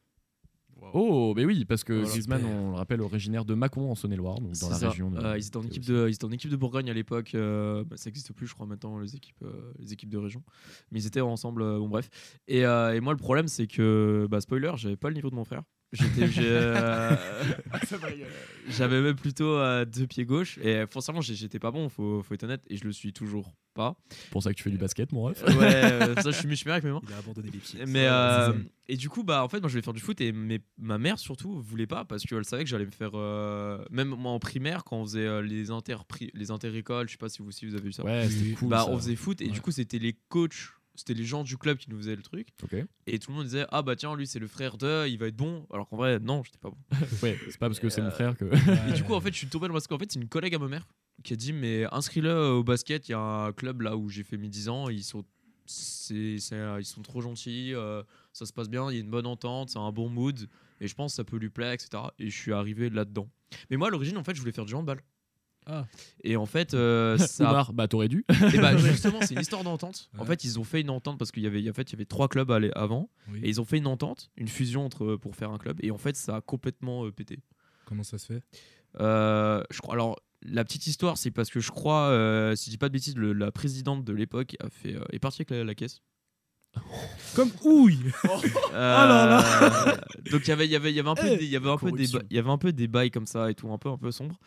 Oh, 0.93 1.33
mais 1.35 1.45
oui, 1.45 1.63
parce 1.65 1.83
que 1.83 1.93
Voilà. 1.93 2.09
Griezmann, 2.09 2.43
on 2.45 2.71
le 2.71 2.77
rappelle, 2.77 3.01
originaire 3.01 3.45
de 3.45 3.53
Mâcon 3.53 3.91
en 3.91 3.95
Saône-et-Loire, 3.95 4.39
donc 4.41 4.53
dans 4.53 4.69
la 4.69 4.75
ça. 4.77 4.89
région. 4.89 5.11
De, 5.11 5.17
Euh, 5.19 5.37
ils, 5.37 5.45
étaient 5.45 5.57
en 5.57 5.61
équipe 5.63 5.85
de, 5.85 6.07
ils 6.09 6.13
étaient 6.15 6.25
en 6.25 6.31
équipe 6.31 6.49
de 6.49 6.55
Bourgogne 6.55 6.89
à 6.89 6.93
l'époque. 6.93 7.35
euh, 7.35 7.83
bah, 7.83 7.97
ça 7.97 8.09
n'existe 8.09 8.33
plus, 8.33 8.47
je 8.47 8.53
crois, 8.55 8.65
maintenant, 8.65 8.97
les 8.97 9.15
équipes, 9.15 9.43
euh, 9.43 9.71
les 9.77 9.93
équipes 9.93 10.09
de 10.09 10.17
région. 10.17 10.43
Mais 10.91 10.99
ils 11.01 11.05
étaient 11.07 11.21
ensemble, 11.21 11.61
euh, 11.61 11.77
bon, 11.77 11.87
bref. 11.87 12.09
Et, 12.47 12.65
euh, 12.65 12.95
et 12.95 12.99
moi, 12.99 13.13
le 13.13 13.17
problème, 13.19 13.47
c'est 13.47 13.67
que, 13.67 14.27
bah, 14.29 14.41
spoiler, 14.41 14.71
j'avais 14.75 14.97
pas 14.97 15.09
le 15.09 15.15
niveau 15.15 15.29
de 15.29 15.35
mon 15.35 15.45
frère. 15.45 15.61
Euh, 15.99 17.15
j'avais 18.69 19.01
même 19.01 19.15
plutôt 19.15 19.55
euh, 19.57 19.85
deux 19.85 20.07
pieds 20.07 20.25
gauche. 20.25 20.57
Et 20.63 20.85
forcément, 20.89 21.21
j'ai- 21.21 21.35
j'étais 21.35 21.59
pas 21.59 21.71
bon, 21.71 21.89
faut, 21.89 22.21
faut 22.23 22.33
être 22.33 22.43
honnête. 22.43 22.61
Et 22.69 22.77
je 22.77 22.83
le 22.85 22.91
suis 22.91 23.11
toujours 23.13 23.51
pas. 23.73 23.95
pour 24.31 24.43
ça 24.43 24.51
que 24.51 24.55
tu 24.57 24.63
fais 24.63 24.69
du 24.69 24.77
basket, 24.77 25.11
mon 25.11 25.23
ref. 25.23 25.43
Ouais, 25.43 25.75
euh, 25.75 26.15
ça, 26.21 26.31
je 26.31 26.37
suis, 26.37 26.47
bien 26.65 26.73
avec 26.73 26.83
mes 26.83 26.91
mains. 26.91 27.01
Il 27.07 27.13
a 27.13 27.17
abandonné 27.17 27.49
les 27.51 27.59
pieds. 27.59 27.79
Mais 27.87 28.05
euh, 28.07 28.53
et 28.87 28.97
du 28.97 29.07
coup 29.09 29.23
bah 29.23 29.41
en 29.43 29.47
fait 29.47 29.59
moi 29.61 29.69
je 29.69 29.73
voulais 29.73 29.83
faire 29.83 29.93
du 29.93 30.01
foot 30.01 30.19
et 30.19 30.33
mais 30.33 30.59
ma 30.77 30.97
mère 30.97 31.17
surtout 31.17 31.61
voulait 31.61 31.87
pas 31.87 32.03
parce 32.03 32.23
qu'elle 32.23 32.43
savait 32.43 32.65
que 32.65 32.69
j'allais 32.69 32.85
me 32.85 32.91
faire 32.91 33.11
euh, 33.13 33.81
même 33.89 34.09
moi 34.09 34.33
en 34.33 34.39
primaire 34.39 34.83
quand 34.83 34.97
on 34.97 35.05
faisait 35.05 35.25
euh, 35.25 35.41
les 35.41 35.71
inter 35.71 35.95
les 36.33 36.51
inter 36.51 36.75
écoles 36.75 37.07
je 37.07 37.13
sais 37.13 37.17
pas 37.17 37.29
si 37.29 37.41
vous 37.41 37.51
si 37.51 37.65
vous 37.65 37.73
avez 37.75 37.85
vu 37.85 37.93
ça 37.93 38.03
Ouais, 38.03 38.27
c'était 38.29 38.51
cool. 38.55 38.67
bah 38.69 38.79
ça. 38.79 38.89
on 38.89 38.97
faisait 38.97 39.15
foot 39.15 39.39
et 39.39 39.45
Ouais. 39.45 39.51
du 39.51 39.61
coup 39.61 39.71
c'était 39.71 39.99
les 39.99 40.17
coachs 40.27 40.73
c'était 40.95 41.13
les 41.13 41.23
gens 41.23 41.43
du 41.43 41.57
club 41.57 41.77
qui 41.77 41.89
nous 41.89 41.97
faisaient 41.97 42.15
le 42.15 42.21
truc. 42.21 42.49
Et 43.07 43.17
tout 43.19 43.31
le 43.31 43.37
monde 43.37 43.45
disait 43.45 43.65
ah 43.69 43.81
bah 43.81 43.95
tiens 43.95 44.15
lui 44.15 44.27
c'est 44.27 44.39
le 44.39 44.47
frère 44.47 44.77
de 44.77 45.07
il 45.07 45.17
va 45.17 45.27
être 45.27 45.35
bon. 45.35 45.65
Alors 45.73 45.87
qu'en 45.89 45.97
vrai 45.97 46.19
non 46.19 46.43
j'étais 46.43 46.57
pas 46.59 46.69
bon. 46.69 46.77
Ouais, 47.23 47.37
c'est 47.49 47.57
pas 47.57 47.67
parce 47.67 47.79
que 47.79 47.89
c'est 47.89 48.01
mon 48.01 48.07
Euh, 48.07 48.11
frère 48.11 48.35
que. 48.37 48.45
et 48.89 48.93
du 48.93 49.03
coup 49.03 49.13
en 49.13 49.21
fait 49.21 49.31
je 49.31 49.37
suis 49.37 49.47
tombé 49.47 49.67
dans 49.67 49.73
parce 49.73 49.87
qu'en 49.87 49.97
fait 49.97 50.11
c'est 50.11 50.19
une 50.19 50.27
collègue 50.29 50.55
à 50.55 50.59
ma 50.59 50.67
mère 50.67 50.87
qui 51.23 51.33
a 51.33 51.35
dit 51.35 51.53
mais 51.53 51.85
inscris-le 51.93 52.33
au 52.33 52.63
basket 52.63 53.07
il 53.09 53.11
y 53.11 53.15
a 53.15 53.19
un 53.19 53.51
club 53.53 53.81
là 53.81 53.95
où 53.97 54.09
j'ai 54.09 54.23
fait 54.23 54.37
mes 54.37 54.49
10 54.49 54.69
ans. 54.69 54.89
Ils 54.89 55.03
sont 55.03 55.23
c'est, 55.65 56.37
c'est- 56.39 56.79
ils 56.79 56.85
sont 56.85 57.01
trop 57.01 57.21
gentils 57.21 57.73
euh, 57.73 58.03
ça 58.33 58.45
se 58.45 58.51
passe 58.53 58.69
bien 58.69 58.89
il 58.91 58.95
y 58.95 58.97
a 58.97 59.01
une 59.01 59.09
bonne 59.09 59.27
entente 59.27 59.69
c'est 59.69 59.79
un 59.79 59.91
bon 59.91 60.09
mood. 60.09 60.47
Et 60.81 60.87
je 60.87 60.95
pense 60.95 61.11
que 61.13 61.15
ça 61.17 61.23
peut 61.23 61.37
lui 61.37 61.49
plaire 61.49 61.71
etc 61.71 62.03
et 62.19 62.29
je 62.29 62.37
suis 62.37 62.53
arrivé 62.53 62.89
là 62.89 63.05
dedans 63.05 63.29
mais 63.69 63.77
moi 63.77 63.87
à 63.87 63.91
l'origine 63.91 64.17
en 64.17 64.23
fait 64.23 64.33
je 64.33 64.39
voulais 64.39 64.51
faire 64.51 64.65
du 64.65 64.73
handball 64.73 64.99
Ah. 65.67 65.85
et 66.23 66.35
en 66.37 66.45
fait 66.47 66.73
euh, 66.73 67.17
ça 67.19 67.49
Oumar, 67.51 67.73
bah 67.73 67.87
t'aurais 67.87 68.07
dû. 68.07 68.25
et 68.53 68.57
bah 68.57 68.75
justement 68.77 69.19
c'est 69.21 69.35
une 69.35 69.41
histoire 69.41 69.63
d'entente 69.63 70.09
en 70.17 70.21
Ouais. 70.21 70.27
fait 70.27 70.43
ils 70.43 70.59
ont 70.59 70.63
fait 70.63 70.81
une 70.81 70.89
entente 70.89 71.19
parce 71.19 71.31
qu'il 71.31 71.43
y 71.43 71.47
avait 71.47 71.69
en 71.69 71.73
fait 71.73 71.89
il 71.89 71.93
y 71.93 71.95
avait 71.97 72.05
trois 72.05 72.27
clubs 72.27 72.51
avant 72.75 73.09
Oui. 73.31 73.39
et 73.43 73.49
ils 73.49 73.61
ont 73.61 73.65
fait 73.65 73.77
une 73.77 73.87
entente 73.87 74.31
une 74.37 74.47
fusion 74.47 74.85
entre 74.85 75.15
pour 75.17 75.35
faire 75.35 75.51
un 75.51 75.57
club 75.59 75.77
et 75.83 75.91
en 75.91 75.97
fait 75.99 76.15
ça 76.15 76.37
a 76.37 76.41
complètement 76.41 77.05
euh, 77.05 77.11
pété 77.11 77.39
Comment 77.85 78.03
ça 78.03 78.17
se 78.17 78.25
fait? 78.27 78.41
Euh, 79.01 79.61
je 79.69 79.79
crois. 79.81 79.95
Alors, 79.95 80.17
la 80.43 80.63
petite 80.63 80.87
histoire, 80.87 81.17
c'est 81.17 81.29
parce 81.31 81.49
que 81.49 81.59
je 81.59 81.71
crois, 81.71 82.03
euh, 82.09 82.55
si 82.55 82.65
je 82.67 82.69
dis 82.71 82.77
pas 82.77 82.87
de 82.87 82.93
bêtises, 82.93 83.17
le- 83.17 83.33
la 83.33 83.51
présidente 83.51 84.05
de 84.05 84.13
l'époque 84.13 84.55
a 84.61 84.69
fait, 84.69 84.95
est 85.11 85.19
partie 85.19 85.41
avec 85.41 85.49
la, 85.51 85.65
la 85.65 85.75
caisse. 85.75 86.01
Comme 87.35 87.51
ouille 87.65 87.99
Euh, 88.73 89.41
donc 90.31 90.41
il 90.45 90.47
y 90.47 90.51
avait, 90.51 90.65
il 90.65 90.71
y 90.71 90.75
avait, 90.75 90.91
il 90.91 90.95
y 90.95 90.99
avait 91.01 91.09
un 91.09 91.15
peu, 91.15 91.27
Eh, 91.27 91.37
des, 91.37 91.43
il 91.45 91.51
y 91.51 91.55
avait 91.57 91.69
un 91.69 91.77
peu 91.77 91.91
des, 91.91 92.09
il 92.11 92.35
y 92.35 92.39
avait 92.39 92.49
un 92.49 92.57
peu 92.57 92.71
des 92.71 92.87
bails 92.87 93.11
comme 93.11 93.27
ça 93.27 93.51
et 93.51 93.55
tout, 93.55 93.71
un 93.71 93.77
peu, 93.77 93.89
un 93.89 93.97
peu 93.97 94.11
sombre. 94.11 94.39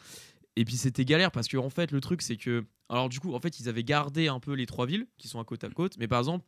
Et 0.57 0.65
puis 0.65 0.77
c'était 0.77 1.05
galère 1.05 1.31
parce 1.33 1.49
que 1.49 1.57
en 1.57 1.71
fait, 1.71 1.91
le 1.91 2.01
truc, 2.01 2.23
c'est 2.23 2.37
que, 2.37 2.65
alors 2.89 3.09
du 3.09 3.19
coup, 3.21 3.35
en 3.35 3.41
fait, 3.41 3.59
ils 3.61 3.69
avaient 3.69 3.83
gardé 3.85 4.29
un 4.29 4.39
peu 4.41 4.53
les 4.55 4.67
trois 4.67 4.87
villes 4.87 5.07
qui 5.19 5.27
sont 5.29 5.41
à 5.41 5.45
côte 5.45 5.65
à 5.65 5.71
côte, 5.71 5.97
mais 5.99 6.09
par 6.09 6.19
exemple. 6.21 6.45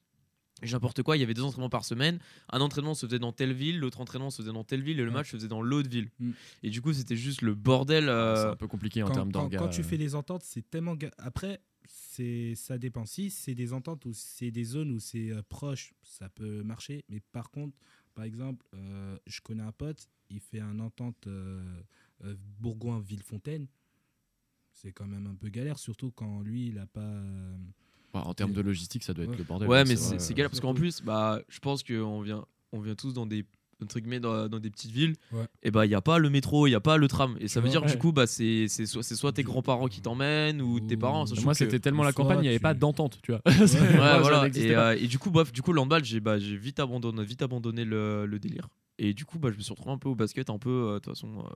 N'importe 0.62 1.02
quoi, 1.02 1.18
il 1.18 1.20
y 1.20 1.22
avait 1.22 1.34
deux 1.34 1.42
entraînements 1.42 1.68
par 1.68 1.84
semaine. 1.84 2.18
Un 2.48 2.62
entraînement 2.62 2.94
se 2.94 3.04
faisait 3.04 3.18
dans 3.18 3.30
telle 3.30 3.52
ville, 3.52 3.78
l'autre 3.78 4.00
entraînement 4.00 4.30
se 4.30 4.40
faisait 4.40 4.54
dans 4.54 4.64
telle 4.64 4.80
ville, 4.82 4.98
et 4.98 5.02
le 5.02 5.08
Ouais. 5.08 5.16
match 5.16 5.26
se 5.30 5.36
faisait 5.36 5.48
dans 5.48 5.60
l'autre 5.60 5.90
ville. 5.90 6.08
Mm. 6.18 6.30
Et 6.62 6.70
du 6.70 6.80
coup, 6.80 6.94
c'était 6.94 7.14
juste 7.14 7.42
le 7.42 7.54
bordel. 7.54 8.08
euh, 8.08 8.36
C'est 8.36 8.48
un 8.52 8.56
peu 8.56 8.66
compliqué 8.66 9.02
en 9.02 9.08
quand, 9.08 9.12
termes 9.12 9.32
quand- 9.32 9.40
d'orgas. 9.42 9.58
quand 9.58 9.68
tu 9.68 9.82
fais 9.82 9.98
des 9.98 10.14
ententes, 10.14 10.42
c'est 10.44 10.62
tellement. 10.70 10.94
ga- 10.94 11.10
Après, 11.18 11.60
c'est 11.86 12.54
ça 12.54 12.78
dépend. 12.78 13.04
Si 13.04 13.28
c'est 13.28 13.54
des 13.54 13.75
ententes 13.75 14.06
ou 14.06 14.14
c'est 14.14 14.50
des 14.50 14.64
zones 14.64 14.92
où 14.92 14.98
c'est 14.98 15.30
euh, 15.30 15.42
proche, 15.46 15.92
ça 16.02 16.30
peut 16.30 16.62
marcher. 16.62 17.04
Mais 17.10 17.20
par 17.32 17.50
contre, 17.50 17.76
par 18.14 18.25
exemple, 18.25 18.64
euh, 18.72 19.18
je 19.26 19.42
connais 19.42 19.62
un 19.62 19.72
pote, 19.72 20.08
il 20.30 20.40
fait 20.40 20.60
un 20.60 20.78
entente 20.80 21.26
euh, 21.26 21.62
euh, 22.25 22.34
Bourgoin-Villefontaine. 22.62 23.66
C'est 24.83 24.92
quand 24.92 25.06
même 25.06 25.26
un 25.26 25.35
peu 25.35 25.49
galère, 25.49 25.78
surtout 25.78 26.11
quand 26.14 26.40
lui, 26.42 26.68
il 26.68 26.78
a 26.78 26.87
pas. 26.87 27.00
euh, 27.00 27.56
Ouais, 28.14 28.21
en 28.21 28.35
termes 28.35 28.52
de 28.52 28.61
logistique, 28.61 29.02
ça 29.04 29.14
doit 29.14 29.25
être 29.25 29.30
Ouais. 29.33 29.37
le 29.38 29.45
bordel. 29.45 29.68
Ouais, 29.68 29.78
hein, 29.80 29.85
mais 29.88 29.97
c'est 29.97 30.18
c'est 30.21 30.35
galère 30.35 30.50
parce 30.50 30.61
qu'en 30.61 30.75
plus, 30.75 31.02
bah, 31.02 31.40
je 31.49 31.59
pense 31.61 31.83
qu'on 31.83 32.21
vient, 32.21 32.45
on 32.73 32.80
vient 32.80 32.95
tous 32.95 33.12
dans 33.14 33.26
des 33.26 33.45
entre 33.83 34.00
guillemets 34.00 34.21
dans, 34.21 34.49
dans 34.49 34.59
des 34.59 34.71
petites 34.71 34.90
villes 34.90 35.14
Ouais. 35.33 35.45
et 35.62 35.71
bah 35.71 35.85
il 35.85 35.90
y 35.90 35.95
a 35.95 36.00
pas 36.00 36.16
le 36.18 36.30
métro 36.30 36.66
il 36.66 36.71
y 36.71 36.75
a 36.75 36.80
pas 36.80 36.97
le 36.97 37.09
tram 37.09 37.37
et 37.40 37.47
ça 37.47 37.61
veut 37.61 37.68
dire 37.68 37.83
ouais. 37.83 37.90
du 37.92 37.99
coup 37.99 38.11
bah 38.11 38.26
c'est 38.26 38.68
c'est 38.68 38.87
soit 38.87 39.02
c'est 39.02 39.14
soit 39.16 39.33
tes 39.33 39.42
grands-parents 39.42 39.88
qui 39.88 40.00
t'emmènent 40.00 40.62
ou 40.62 40.80
tes 40.80 40.97
parents 40.97 41.26
Moi, 41.45 41.52
c'était 41.52 41.78
tellement 41.78 42.02
la 42.02 42.14
campagne, 42.14 42.38
il 42.38 42.42
n'y 42.42 42.49
avait 42.49 42.56
tu- 42.56 42.62
pas 42.62 42.73
d'entente, 42.73 43.18
tu 43.23 43.33
vois. 43.33 43.42
Voilà 43.97 44.49
et, 44.54 44.75
euh, 44.75 44.97
et 44.99 45.06
du 45.09 45.18
coup 45.18 45.30
bref 45.30 45.52
du 45.52 45.61
coup 45.61 45.75
l'handball 45.75 46.02
j'ai 46.04 46.21
bah 46.21 46.38
j'ai 46.38 46.56
vite 46.56 46.80
abandonné 46.80 47.23
vite 47.23 47.42
abandonné 47.42 47.85
le, 47.85 48.25
le 48.25 48.38
délire 48.38 48.68
et 48.99 49.15
du 49.15 49.25
coup 49.25 49.38
bah 49.38 49.50
je 49.53 49.57
me 49.57 49.62
suis 49.62 49.73
retrouvé 49.73 49.93
un 49.93 49.99
peu 49.99 50.09
au 50.09 50.15
basket 50.15 50.50
un 50.50 50.59
peu 50.59 50.71
euh, 50.71 50.95
de 50.95 50.99
toute 51.00 51.15
façon 51.15 51.41
euh, 51.41 51.49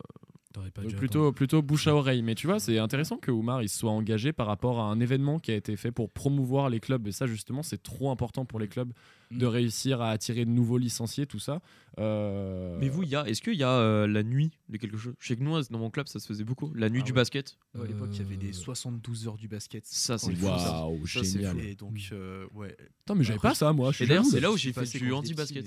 pas 0.52 0.82
dû 0.82 0.96
plutôt, 0.96 1.32
plutôt 1.32 1.62
bouche 1.62 1.86
à 1.86 1.94
oreille. 1.94 2.22
Mais 2.22 2.34
tu 2.34 2.46
vois, 2.46 2.58
c'est 2.58 2.78
intéressant 2.78 3.16
que 3.18 3.30
Oumar 3.30 3.62
il 3.62 3.68
se 3.68 3.78
soit 3.78 3.90
engagé 3.92 4.32
par 4.32 4.46
rapport 4.46 4.80
à 4.80 4.84
un 4.84 4.98
événement 5.00 5.38
qui 5.38 5.52
a 5.52 5.54
été 5.54 5.76
fait 5.76 5.92
pour 5.92 6.10
promouvoir 6.10 6.68
les 6.70 6.80
clubs. 6.80 7.06
Et 7.06 7.12
ça, 7.12 7.26
justement, 7.26 7.62
c'est 7.62 7.82
trop 7.82 8.10
important 8.10 8.44
pour 8.44 8.58
les 8.58 8.68
clubs 8.68 8.92
de 9.30 9.46
Mm. 9.46 9.48
réussir 9.48 10.00
à 10.00 10.10
attirer 10.10 10.44
de 10.44 10.50
nouveaux 10.50 10.76
licenciés, 10.78 11.24
tout 11.24 11.38
ça. 11.38 11.60
Euh, 11.98 12.76
mais 12.80 12.88
vous 12.88 13.04
il 13.04 13.10
y 13.10 13.14
a 13.14 13.28
est-ce 13.28 13.42
qu'il 13.42 13.54
y 13.54 13.62
a 13.62 13.70
euh, 13.70 14.08
la 14.08 14.24
nuit 14.24 14.50
de 14.68 14.76
quelque 14.76 14.96
chose? 14.96 15.14
Je 15.20 15.28
sais 15.28 15.36
que 15.36 15.42
nous 15.42 15.60
dans 15.70 15.78
mon 15.78 15.90
club 15.90 16.08
ça 16.08 16.18
se 16.18 16.26
faisait 16.26 16.42
beaucoup 16.44 16.72
la 16.74 16.88
nuit 16.90 17.00
Ah 17.02 17.04
du 17.04 17.12
ouais. 17.12 17.16
basket 17.16 17.56
Ouais, 17.76 17.82
à 17.84 17.86
l'époque, 17.86 18.08
il 18.12 18.18
y 18.18 18.22
avait 18.22 18.36
des 18.36 18.52
72 18.52 19.28
heures 19.28 19.36
du 19.36 19.46
basket. 19.46 19.86
Ça, 19.86 20.18
c'est 20.18 20.34
ça. 20.34 20.46
Waouh, 20.86 21.06
Ça, 21.06 21.22
génial. 21.22 21.56
fou. 21.56 21.62
Et 21.62 21.74
donc, 21.76 22.08
euh, 22.10 22.46
ouais. 22.54 22.76
Attends, 23.04 23.14
mais 23.14 23.22
j'avais 23.22 23.38
pas 23.38 23.54
ça, 23.54 23.72
moi. 23.72 23.92
Je 23.92 23.96
suis 23.96 24.04
Et 24.04 24.08
d'ailleurs, 24.08 24.24
c'est 24.24 24.40
là 24.40 24.50
où 24.50 24.56
j'ai 24.56 24.72
fait 24.72 24.98
du 24.98 25.12
anti-basket. 25.12 25.64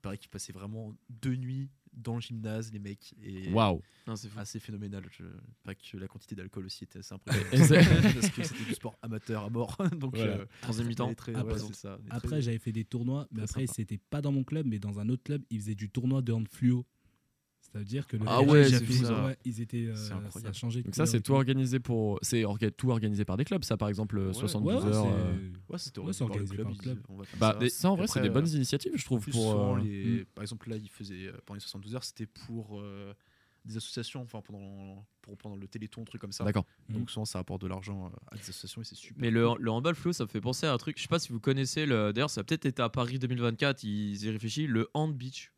Il 0.00 0.02
paraît 0.02 0.16
qu'il 0.16 0.30
passait 0.30 0.54
vraiment 0.54 0.96
deux 1.10 1.36
nuits 1.36 1.68
dans 1.92 2.14
le 2.14 2.22
gymnase, 2.22 2.72
les 2.72 2.78
mecs. 2.78 3.14
Et 3.22 3.52
Waouh. 3.52 3.82
C'est 4.16 4.34
assez 4.38 4.58
phénoménal. 4.58 5.04
Je... 5.10 5.24
Pas 5.62 5.74
que 5.74 5.96
la 5.98 6.08
quantité 6.08 6.34
d'alcool 6.34 6.64
aussi 6.64 6.84
était 6.84 7.00
assez 7.00 7.14
impressionnante. 7.14 7.84
Parce 8.14 8.30
que 8.30 8.42
c'était 8.42 8.64
du 8.64 8.74
sport 8.74 8.96
amateur 9.02 9.44
à 9.44 9.50
mort. 9.50 9.76
Donc, 9.98 10.16
Voilà. 10.16 10.38
euh, 10.38 10.84
mi-temps. 10.84 11.10
Après- 11.10 11.36
ouais, 11.36 11.98
Après, 12.08 12.40
j'avais 12.40 12.58
fait 12.58 12.72
des 12.72 12.84
tournois, 12.84 13.28
mais 13.30 13.42
après, 13.42 13.66
c'était 13.66 13.98
pas 13.98 14.22
dans 14.22 14.32
mon 14.32 14.42
club, 14.42 14.66
mais 14.66 14.78
dans 14.78 15.00
un 15.00 15.08
autre 15.10 15.22
club, 15.22 15.42
ils 15.50 15.60
faisaient 15.60 15.74
du 15.74 15.90
tournoi 15.90 16.22
de 16.22 16.32
hand 16.32 16.48
fluo. 16.48 16.86
C'est-à-dire 17.72 18.06
que 18.06 18.16
le 18.16 18.24
Ah 18.26 18.42
ouais, 18.42 18.68
ils 18.68 19.04
ça. 19.04 19.26
ouais, 19.26 19.36
ils 19.44 19.60
étaient, 19.60 19.86
euh, 19.86 19.94
C'est 19.94 20.40
ça 20.40 20.48
a 20.48 20.52
changé. 20.52 20.82
Donc 20.82 20.94
ça, 20.94 21.06
c'est 21.06 21.20
tout 21.20 21.34
organisé 21.34 21.78
pour, 21.78 22.18
c'est 22.20 22.42
orga- 22.42 22.72
tout 22.72 22.90
organisé 22.90 23.24
par 23.24 23.36
des 23.36 23.44
clubs. 23.44 23.62
Ça, 23.62 23.76
par 23.76 23.88
exemple, 23.88 24.18
Ouais, 24.18 24.32
72 24.34 24.74
Ouais, 24.84 24.90
ouais, 24.90 24.94
heures. 24.96 25.04
c'est- 25.04 25.12
euh, 25.12 26.02
Ouais, 26.02 26.12
c'est 26.12 26.22
organisé 26.22 26.56
par 26.56 26.70
le 26.70 26.76
club. 26.76 26.98
ils- 27.08 27.12
on 27.12 27.22
Bah, 27.38 27.56
ça. 27.60 27.68
ça, 27.68 27.90
en 27.90 27.94
vrai, 27.96 28.08
c'est 28.08 28.20
des 28.22 28.28
bonnes 28.30 28.44
euh, 28.44 28.56
initiatives, 28.56 28.92
je 28.96 29.04
trouve. 29.04 29.24
Pour, 29.28 29.54
euh, 29.76 29.80
les... 29.80 30.24
Par 30.34 30.42
exemple, 30.42 30.68
là, 30.68 30.76
il 30.76 30.88
faisait 30.90 31.28
euh, 31.28 31.32
pendant 31.46 31.54
les 31.56 31.60
72 31.60 31.94
heures, 31.94 32.02
c'était 32.04 32.26
pour 32.26 32.80
euh, 32.80 33.14
des 33.64 33.76
associations, 33.76 34.22
enfin 34.22 34.40
pendant, 34.40 35.06
pour, 35.22 35.36
pendant 35.36 35.54
le 35.56 35.68
téléthon, 35.68 36.00
un 36.02 36.04
truc 36.06 36.20
comme 36.20 36.32
ça. 36.32 36.42
D'accord. 36.44 36.64
Donc 36.88 37.08
souvent, 37.10 37.24
ça 37.24 37.38
apporte 37.38 37.62
de 37.62 37.68
l'argent 37.68 38.06
euh, 38.06 38.16
à 38.32 38.34
des 38.34 38.40
associations 38.42 38.80
et 38.80 38.84
c'est 38.84 38.94
super. 38.96 39.20
Mais 39.20 39.30
le, 39.30 39.46
le 39.60 39.70
handball 39.70 39.94
flow, 39.94 40.12
ça 40.12 40.24
me 40.24 40.28
fait 40.28 40.40
penser 40.40 40.66
à 40.66 40.72
un 40.72 40.78
truc. 40.78 40.96
Je 40.96 41.02
sais 41.02 41.08
pas 41.08 41.18
si 41.20 41.30
vous 41.30 41.40
connaissez. 41.40 41.86
Le... 41.86 42.12
D'ailleurs, 42.12 42.30
ça 42.30 42.40
a 42.40 42.44
peut-être 42.44 42.66
été 42.66 42.82
à 42.82 42.88
Paris 42.88 43.18
2024. 43.20 43.84
Ils 43.84 44.24
y 44.24 44.30
réfléchissent. 44.30 44.66
Le 44.68 44.88
hand 44.94 45.14
beach. 45.14 45.52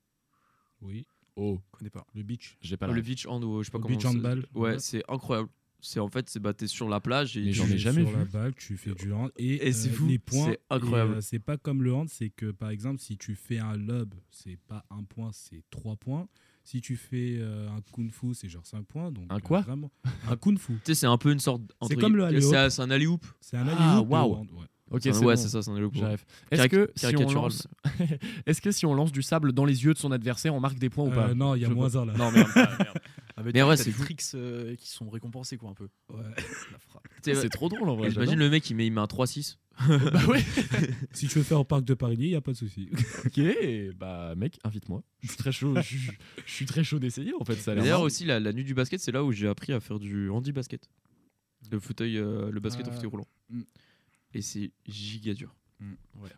Oui, 0.82 1.06
Oh, 1.36 1.58
Je 1.72 1.78
connais 1.78 1.90
pas. 1.90 2.06
le 2.14 2.22
beach. 2.22 2.56
j'ai 2.60 2.76
pas 2.76 2.86
le 2.88 3.00
beach 3.00 3.26
hand, 3.26 3.42
ou 3.44 3.62
je 3.62 3.66
sais 3.66 3.70
pas 3.72 3.78
Le 3.78 3.82
comment. 3.82 3.94
beach 3.96 4.02
c'est- 4.02 4.08
handball. 4.08 4.46
Ouais, 4.54 4.60
Ouais. 4.72 4.78
c'est 4.78 5.02
incroyable. 5.08 5.48
C'est 5.84 5.98
en 5.98 6.06
fait, 6.08 6.30
c'est 6.30 6.38
bah, 6.38 6.52
t'es 6.54 6.68
sur 6.68 6.88
la 6.88 7.00
plage 7.00 7.36
et 7.36 7.52
j'en 7.52 7.66
ai 7.66 7.76
jamais 7.76 8.02
sur 8.02 8.10
vu. 8.10 8.16
la 8.18 8.24
balle, 8.24 8.54
tu 8.54 8.76
fais 8.76 8.94
du 8.94 9.12
hand 9.12 9.32
et, 9.36 9.66
Et 9.66 9.72
c'est 9.72 9.88
euh, 9.88 9.92
fou, 9.92 10.06
les 10.06 10.18
points. 10.20 10.50
c'est 10.52 10.60
incroyable. 10.70 11.14
euh, 11.14 11.20
c'est 11.20 11.40
pas 11.40 11.56
comme 11.56 11.82
le 11.82 11.92
hand, 11.92 12.08
c'est 12.08 12.30
que 12.30 12.52
par 12.52 12.70
exemple, 12.70 13.00
si 13.00 13.16
tu 13.16 13.34
fais 13.34 13.58
un 13.58 13.76
lob, 13.76 14.14
c'est 14.30 14.58
pas 14.68 14.84
un 14.90 15.02
point, 15.02 15.30
c'est 15.32 15.64
trois 15.70 15.96
points. 15.96 16.28
Si 16.62 16.80
tu 16.80 16.94
fais 16.94 17.34
euh, 17.40 17.68
un 17.70 17.80
kung 17.92 18.12
fu, 18.12 18.32
c'est 18.34 18.48
genre 18.48 18.64
5 18.64 18.86
points. 18.86 19.10
Donc, 19.10 19.24
Un 19.30 19.38
euh, 19.38 19.40
quoi? 19.40 19.62
vraiment. 19.62 19.90
Un 20.28 20.36
kung 20.36 20.56
fu. 20.56 20.74
Tu 20.84 20.92
sais, 20.92 20.94
c'est 20.94 21.06
un 21.06 21.18
peu 21.18 21.32
une 21.32 21.40
sorte. 21.40 21.62
entre 21.80 21.96
comme 21.96 22.14
le 22.14 22.24
alley-oop. 22.26 22.50
C'est 22.52 22.56
un- 22.56 22.70
c'est 22.70 22.82
un 22.82 22.90
alley-hoop. 22.90 23.26
C'est 23.40 23.56
un 23.56 23.66
Ah, 23.66 23.72
alley-oop, 23.72 24.06
le 24.06 24.12
waouh. 24.12 24.34
hand, 24.34 24.50
ouais. 24.52 24.66
Ok, 24.92 25.06
un- 25.06 25.18
ouais, 25.20 25.34
bon. 25.34 25.40
c'est 25.40 25.48
ça, 25.48 25.62
c'est 25.62 25.70
un. 25.70 25.90
J'arrive. 25.92 26.24
Est-ce 26.50 26.66
que, 26.68 26.90
si 26.96 27.06
on 27.16 27.32
lance... 27.32 27.68
Est-ce 28.46 28.60
que 28.60 28.70
si 28.70 28.86
on 28.86 28.94
lance 28.94 29.12
du 29.12 29.22
sable 29.22 29.52
dans 29.52 29.64
les 29.64 29.84
yeux 29.84 29.94
de 29.94 29.98
son 29.98 30.12
adversaire, 30.12 30.54
on 30.54 30.60
marque 30.60 30.78
des 30.78 30.90
points 30.90 31.06
ou 31.06 31.10
pas 31.10 31.28
Euh, 31.28 31.34
non, 31.34 31.54
il 31.54 31.62
y 31.62 31.64
a 31.64 31.68
Je 31.68 31.74
moins 31.74 31.94
un 31.96 32.04
là. 32.06 32.12
Non, 32.14 32.30
merde. 32.30 32.48
ah, 32.54 32.76
merde. 32.78 32.98
Ah, 33.36 33.42
Mais 33.44 33.52
t'as 33.52 33.76
c'est 33.76 33.90
des 33.90 33.96
tricks 33.96 34.22
euh, 34.34 34.76
qui 34.76 34.90
sont 34.90 35.08
récompensés, 35.08 35.56
quoi, 35.56 35.70
un 35.70 35.74
peu. 35.74 35.88
Ouais. 36.12 36.22
C'est 37.22 37.48
trop 37.50 37.68
drôle 37.68 37.88
en 37.88 37.94
vrai. 37.96 38.10
J'imagine 38.10 38.38
le 38.38 38.50
mec, 38.50 38.68
il 38.68 38.74
met, 38.74 38.86
il 38.86 38.92
met 38.92 39.00
un 39.00 39.04
3-6. 39.04 39.58
j'adore. 39.88 40.10
Bah 40.12 40.26
ouais. 40.26 40.44
si 41.12 41.28
tu 41.28 41.38
veux 41.38 41.44
faire 41.44 41.60
au 41.60 41.64
parc 41.64 41.84
de 41.84 41.94
Paris, 41.94 42.16
il 42.18 42.28
n'y 42.28 42.34
a 42.34 42.40
pas 42.40 42.50
de 42.52 42.56
souci. 42.56 42.88
Ok, 43.24 43.40
bah 43.96 44.34
mec, 44.36 44.58
invite-moi. 44.64 45.02
Je 45.20 45.28
suis 45.28 45.36
très 45.36 45.52
chaud. 45.52 45.72
je, 45.76 45.82
suis- 45.82 46.10
je 46.44 46.52
suis 46.52 46.66
très 46.66 46.82
chaud 46.82 46.98
d'essayer 46.98 47.32
en 47.40 47.44
fait. 47.44 47.54
Ça 47.54 47.70
a 47.70 47.74
Et 47.74 47.76
l'air 47.76 47.84
D'ailleurs, 47.84 48.00
aussi, 48.02 48.24
la, 48.24 48.40
la 48.40 48.52
nuit 48.52 48.64
du 48.64 48.74
basket, 48.74 49.00
c'est 49.00 49.12
là 49.12 49.22
où 49.24 49.30
j'ai 49.32 49.46
appris 49.46 49.72
à 49.72 49.78
faire 49.80 50.00
du 50.00 50.28
handi 50.30 50.50
basket. 50.52 50.88
Le 51.70 51.78
fauteuil, 51.78 52.18
euh, 52.18 52.50
le 52.50 52.58
basket 52.60 52.86
au 52.88 52.90
Ah. 52.90 52.94
fauteuil 52.94 53.08
roulant. 53.10 53.26
Mm. 54.34 54.38
Et 54.38 54.42
c'est 54.42 54.70
giga 54.86 55.34
dur. 55.34 55.54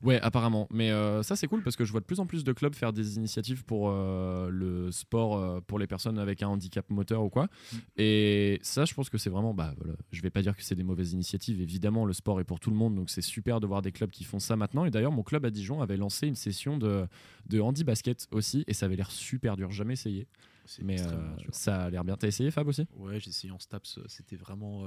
Ouais, 0.03 0.21
apparemment. 0.21 0.67
Mais 0.71 0.91
euh, 0.91 1.23
ça, 1.23 1.37
c'est 1.37 1.47
cool 1.47 1.63
parce 1.63 1.77
que 1.77 1.85
je 1.85 1.91
vois 1.91 2.01
de 2.01 2.07
plus 2.07 2.21
en 2.21 2.27
plus 2.27 2.45
de 2.45 2.53
clubs 2.53 2.75
faire 2.75 2.93
des 2.93 3.17
initiatives 3.17 3.65
pour 3.65 3.91
euh, 3.91 4.49
le 4.51 4.91
sport 4.91 5.37
euh, 5.37 5.61
pour 5.61 5.79
les 5.79 5.87
personnes 5.87 6.19
avec 6.19 6.43
un 6.43 6.49
handicap 6.49 6.89
moteur 6.91 7.23
ou 7.23 7.29
quoi. 7.29 7.45
Mm. 7.45 7.77
Et 7.99 8.59
ça, 8.63 8.85
je 8.85 8.95
pense 8.95 9.11
que 9.11 9.19
c'est 9.19 9.31
vraiment. 9.31 9.53
Bah, 9.53 9.75
voilà, 9.77 9.95
je 10.13 10.23
vais 10.23 10.31
pas 10.31 10.43
dire 10.43 10.57
que 10.57 10.63
c'est 10.63 10.75
des 10.75 10.85
mauvaises 10.85 11.13
initiatives. 11.13 11.61
Évidemment, 11.61 12.05
le 12.05 12.13
sport 12.13 12.41
est 12.41 12.45
pour 12.45 12.61
tout 12.61 12.71
le 12.71 12.77
monde, 12.77 12.95
donc 12.95 13.11
c'est 13.11 13.23
super 13.23 13.61
de 13.61 13.67
voir 13.67 13.83
des 13.83 13.93
clubs 13.93 14.11
qui 14.11 14.25
font 14.25 14.39
ça 14.39 14.57
maintenant. 14.57 14.85
Et 14.85 14.91
d'ailleurs, 14.91 15.13
mon 15.13 15.23
club 15.23 15.45
à 15.45 15.51
Dijon 15.51 15.83
avait 15.83 15.97
lancé 15.97 16.27
une 16.27 16.37
session 16.37 16.79
de, 16.79 17.07
de 17.47 17.61
handi 17.61 17.85
basket 17.85 18.27
aussi, 18.31 18.65
et 18.67 18.75
ça 18.75 18.87
avait 18.87 18.97
l'air 18.97 19.11
super 19.11 19.57
dur. 19.57 19.71
Jamais 19.71 19.95
essayé, 19.95 20.27
mais 20.83 20.97
ça 21.51 21.85
a 21.85 21.91
l'air 21.91 22.05
bien. 22.05 22.17
T'as 22.17 22.29
essayé, 22.29 22.51
Fab 22.51 22.67
aussi? 22.69 22.87
Ouais, 22.97 23.21
j'ai 23.21 23.31
essayé 23.31 23.53
en 23.53 23.59
STAPS. 23.59 23.99
C'était 24.07 24.37
vraiment 24.37 24.85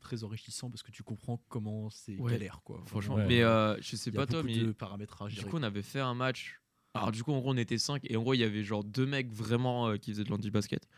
très 0.00 0.24
enrichissant 0.24 0.70
parce 0.70 0.82
que 0.82 0.90
tu 0.90 1.02
comprends 1.02 1.40
comment 1.48 1.88
c'est 1.90 2.16
Ouais. 2.16 2.32
galère, 2.32 2.60
quoi. 2.64 2.82
Franchement. 2.86 3.14
Ouais. 3.16 3.26
Mais 3.28 3.42
euh, 3.42 3.76
je 3.80 3.96
sais 3.96 4.10
pas 4.10 4.22
a 4.22 4.26
toi, 4.26 4.42
mais 4.42 4.56
de 4.56 4.72
paramètres 4.72 5.22
à 5.22 5.28
du 5.28 5.44
coup, 5.44 5.56
on 5.58 5.62
avait 5.62 5.82
fait 5.82 6.00
un 6.00 6.14
match. 6.14 6.60
Alors, 6.94 7.12
du 7.12 7.22
coup, 7.22 7.32
en 7.32 7.38
gros, 7.38 7.52
on 7.52 7.56
était 7.56 7.78
5 7.78 8.02
et 8.10 8.16
en 8.16 8.22
gros, 8.22 8.34
il 8.34 8.38
y 8.40 8.44
avait 8.44 8.64
genre 8.64 8.82
deux 8.82 9.06
mecs 9.06 9.30
vraiment 9.32 9.88
euh, 9.88 9.96
qui 9.96 10.10
faisaient 10.10 10.24
de 10.24 10.30
l'handi 10.30 10.50
basket. 10.50 10.88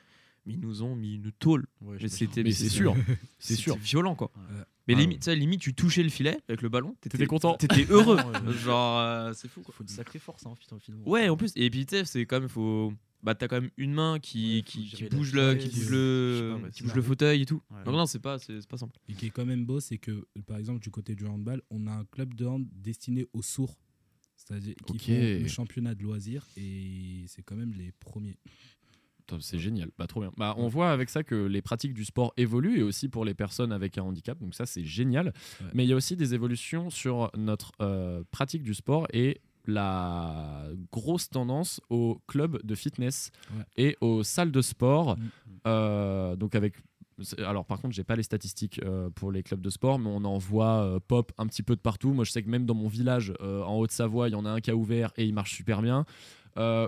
Mais 0.47 0.55
ils 0.55 0.61
nous 0.61 0.83
ont 0.83 0.97
mis 0.97 1.15
une 1.17 1.31
tôle. 1.33 1.67
Ouais, 1.83 1.99
Mais 2.01 2.09
c'était 2.09 2.43
Mais 2.43 2.51
c'est 2.53 2.69
sûr, 2.71 2.97
c'est 3.39 3.55
sûr. 3.55 3.77
Violent 3.77 4.15
quoi. 4.17 4.33
Ouais. 4.35 4.65
Mais 4.89 4.95
Ah 4.95 4.99
limite, 5.01 5.21
tu 5.21 5.25
sais, 5.27 5.37
limite, 5.37 5.61
tu 5.61 5.75
touchais 5.75 6.03
le 6.03 6.09
filet 6.09 6.39
avec 6.49 6.63
le 6.63 6.69
ballon. 6.69 6.97
T'étais 7.01 7.27
content. 7.27 7.55
T'étais 7.57 7.87
heureux. 7.89 8.17
Genre, 8.65 8.99
euh, 8.99 9.33
c'est 9.35 9.47
fou 9.47 9.61
Il 9.61 9.65
quoi. 9.65 9.75
faut 9.75 9.85
une 9.85 9.89
sacrée 9.89 10.19
force, 10.19 10.45
hein, 10.47 10.55
finalement. 10.81 11.07
Ouais, 11.09 11.29
en 11.29 11.37
plus, 11.37 11.53
et 11.55 11.71
puis 11.71 11.87
tu 11.87 11.95
sais, 11.97 12.05
c'est 12.05 12.27
quand 12.27 12.41
même, 12.41 12.49
faut. 12.49 12.93
Bah, 13.23 13.35
t'as 13.37 13.47
quand 13.47 13.61
même 13.61 13.71
une 13.77 13.93
main 13.93 14.19
qui, 14.19 14.57
Ouais, 14.57 14.63
qui, 14.63 14.87
qui 14.89 15.05
bouge 15.05 15.33
le, 15.33 15.55
qui 15.55 15.69
bouge 15.69 15.85
je 15.85 15.91
le, 15.93 16.35
sais 16.35 16.49
pas, 16.61 16.65
ouais, 16.67 16.71
qui 16.73 16.83
bouge 16.83 16.95
le 16.95 17.03
fauteuil 17.03 17.43
et 17.43 17.47
tout. 17.47 17.63
Ouais. 17.71 17.85
Donc 17.85 17.95
non, 17.95 18.07
c'est 18.07 18.19
pas, 18.19 18.39
c'est 18.39 18.61
c'est 18.61 18.69
pas 18.69 18.77
simple. 18.79 18.97
Et 19.09 19.15
qui 19.15 19.27
est 19.27 19.31
quand 19.31 19.45
même 19.47 19.65
beau, 19.65 19.79
c'est 19.79 19.99
que, 19.99 20.27
par 20.47 20.57
exemple, 20.59 20.81
du 20.81 20.91
côté 20.91 21.15
du 21.15 21.25
handball, 21.27 21.63
on 21.71 21.87
a 21.87 21.93
un 21.93 22.05
club 22.07 22.35
de 22.35 22.47
hand 22.47 22.67
destiné 22.73 23.27
aux 23.33 23.43
sourds. 23.43 23.79
C'est-à-dire 24.37 24.75
qu'ils 24.87 24.97
Ok. 24.97 25.03
font 25.03 25.43
le 25.43 25.47
championnat 25.49 25.95
de 25.95 26.03
loisirs 26.03 26.49
et 26.57 27.25
c'est 27.29 27.43
quand 27.43 27.55
même 27.55 27.73
les 27.75 27.93
premiers. 27.93 28.39
C'est 29.41 29.59
génial, 29.59 29.91
bah, 29.97 30.07
trop 30.07 30.21
bien. 30.21 30.33
Bah, 30.37 30.55
on 30.59 30.69
voit 30.69 30.91
avec 30.91 31.09
ça 31.09 31.23
que 31.23 31.47
les 31.47 31.63
pratiques 31.63 31.95
du 31.95 32.05
sport 32.05 32.35
évoluent 32.37 32.81
et 32.81 32.83
aussi 32.83 33.09
pour 33.09 33.25
les 33.25 33.33
personnes 33.35 33.73
avec 33.73 33.97
un 33.97 34.03
handicap, 34.03 34.39
donc 34.39 34.55
ça 34.55 34.67
c'est 34.67 34.85
génial. 34.85 35.33
Ouais. 35.61 35.69
Mais 35.73 35.85
il 35.85 35.89
y 35.89 35.93
a 35.93 35.97
aussi 35.97 36.17
des 36.17 36.35
évolutions 36.35 36.91
sur 36.91 37.31
notre 37.39 37.73
euh, 37.81 38.25
pratique 38.31 38.63
du 38.63 38.75
sport 38.75 39.07
et 39.13 39.41
la 39.67 40.67
grosse 40.91 41.29
tendance 41.31 41.81
aux 41.91 42.21
clubs 42.27 42.65
de 42.65 42.75
fitness 42.75 43.31
Ouais. 43.57 43.65
et 43.77 43.97
aux 44.01 44.23
salles 44.23 44.51
de 44.53 44.61
sport. 44.63 45.17
Mm. 45.17 45.23
Euh, 45.67 46.37
donc 46.37 46.55
avec 46.55 46.75
alors 47.39 47.65
par 47.65 47.81
contre 47.81 47.95
j'ai 47.95 48.03
pas 48.03 48.17
les 48.17 48.25
statistiques 48.25 48.81
euh, 48.83 49.09
pour 49.11 49.31
les 49.31 49.45
clubs 49.45 49.61
de 49.61 49.71
sport 49.71 49.99
mais 50.01 50.09
on 50.09 50.25
en 50.25 50.39
voit 50.39 50.83
euh, 50.83 50.99
pop 51.07 51.31
un 51.39 51.47
petit 51.47 51.63
peu 51.63 51.77
de 51.77 51.81
partout 51.81 52.13
moi 52.13 52.25
je 52.25 52.33
sais 52.33 52.43
que 52.43 52.49
même 52.49 52.67
dans 52.67 52.75
mon 52.75 52.89
village 52.89 53.33
en 53.41 53.77
Haute-Savoie 53.79 54.29
il 54.29 54.33
y 54.33 54.35
en 54.35 54.45
a 54.45 54.51
un 54.51 54.61
qui 54.61 54.71
a 54.73 54.75
ouvert 54.75 55.13
et 55.17 55.25
il 55.25 55.33
marche 55.35 55.55
super 55.55 55.83
bien 55.83 56.05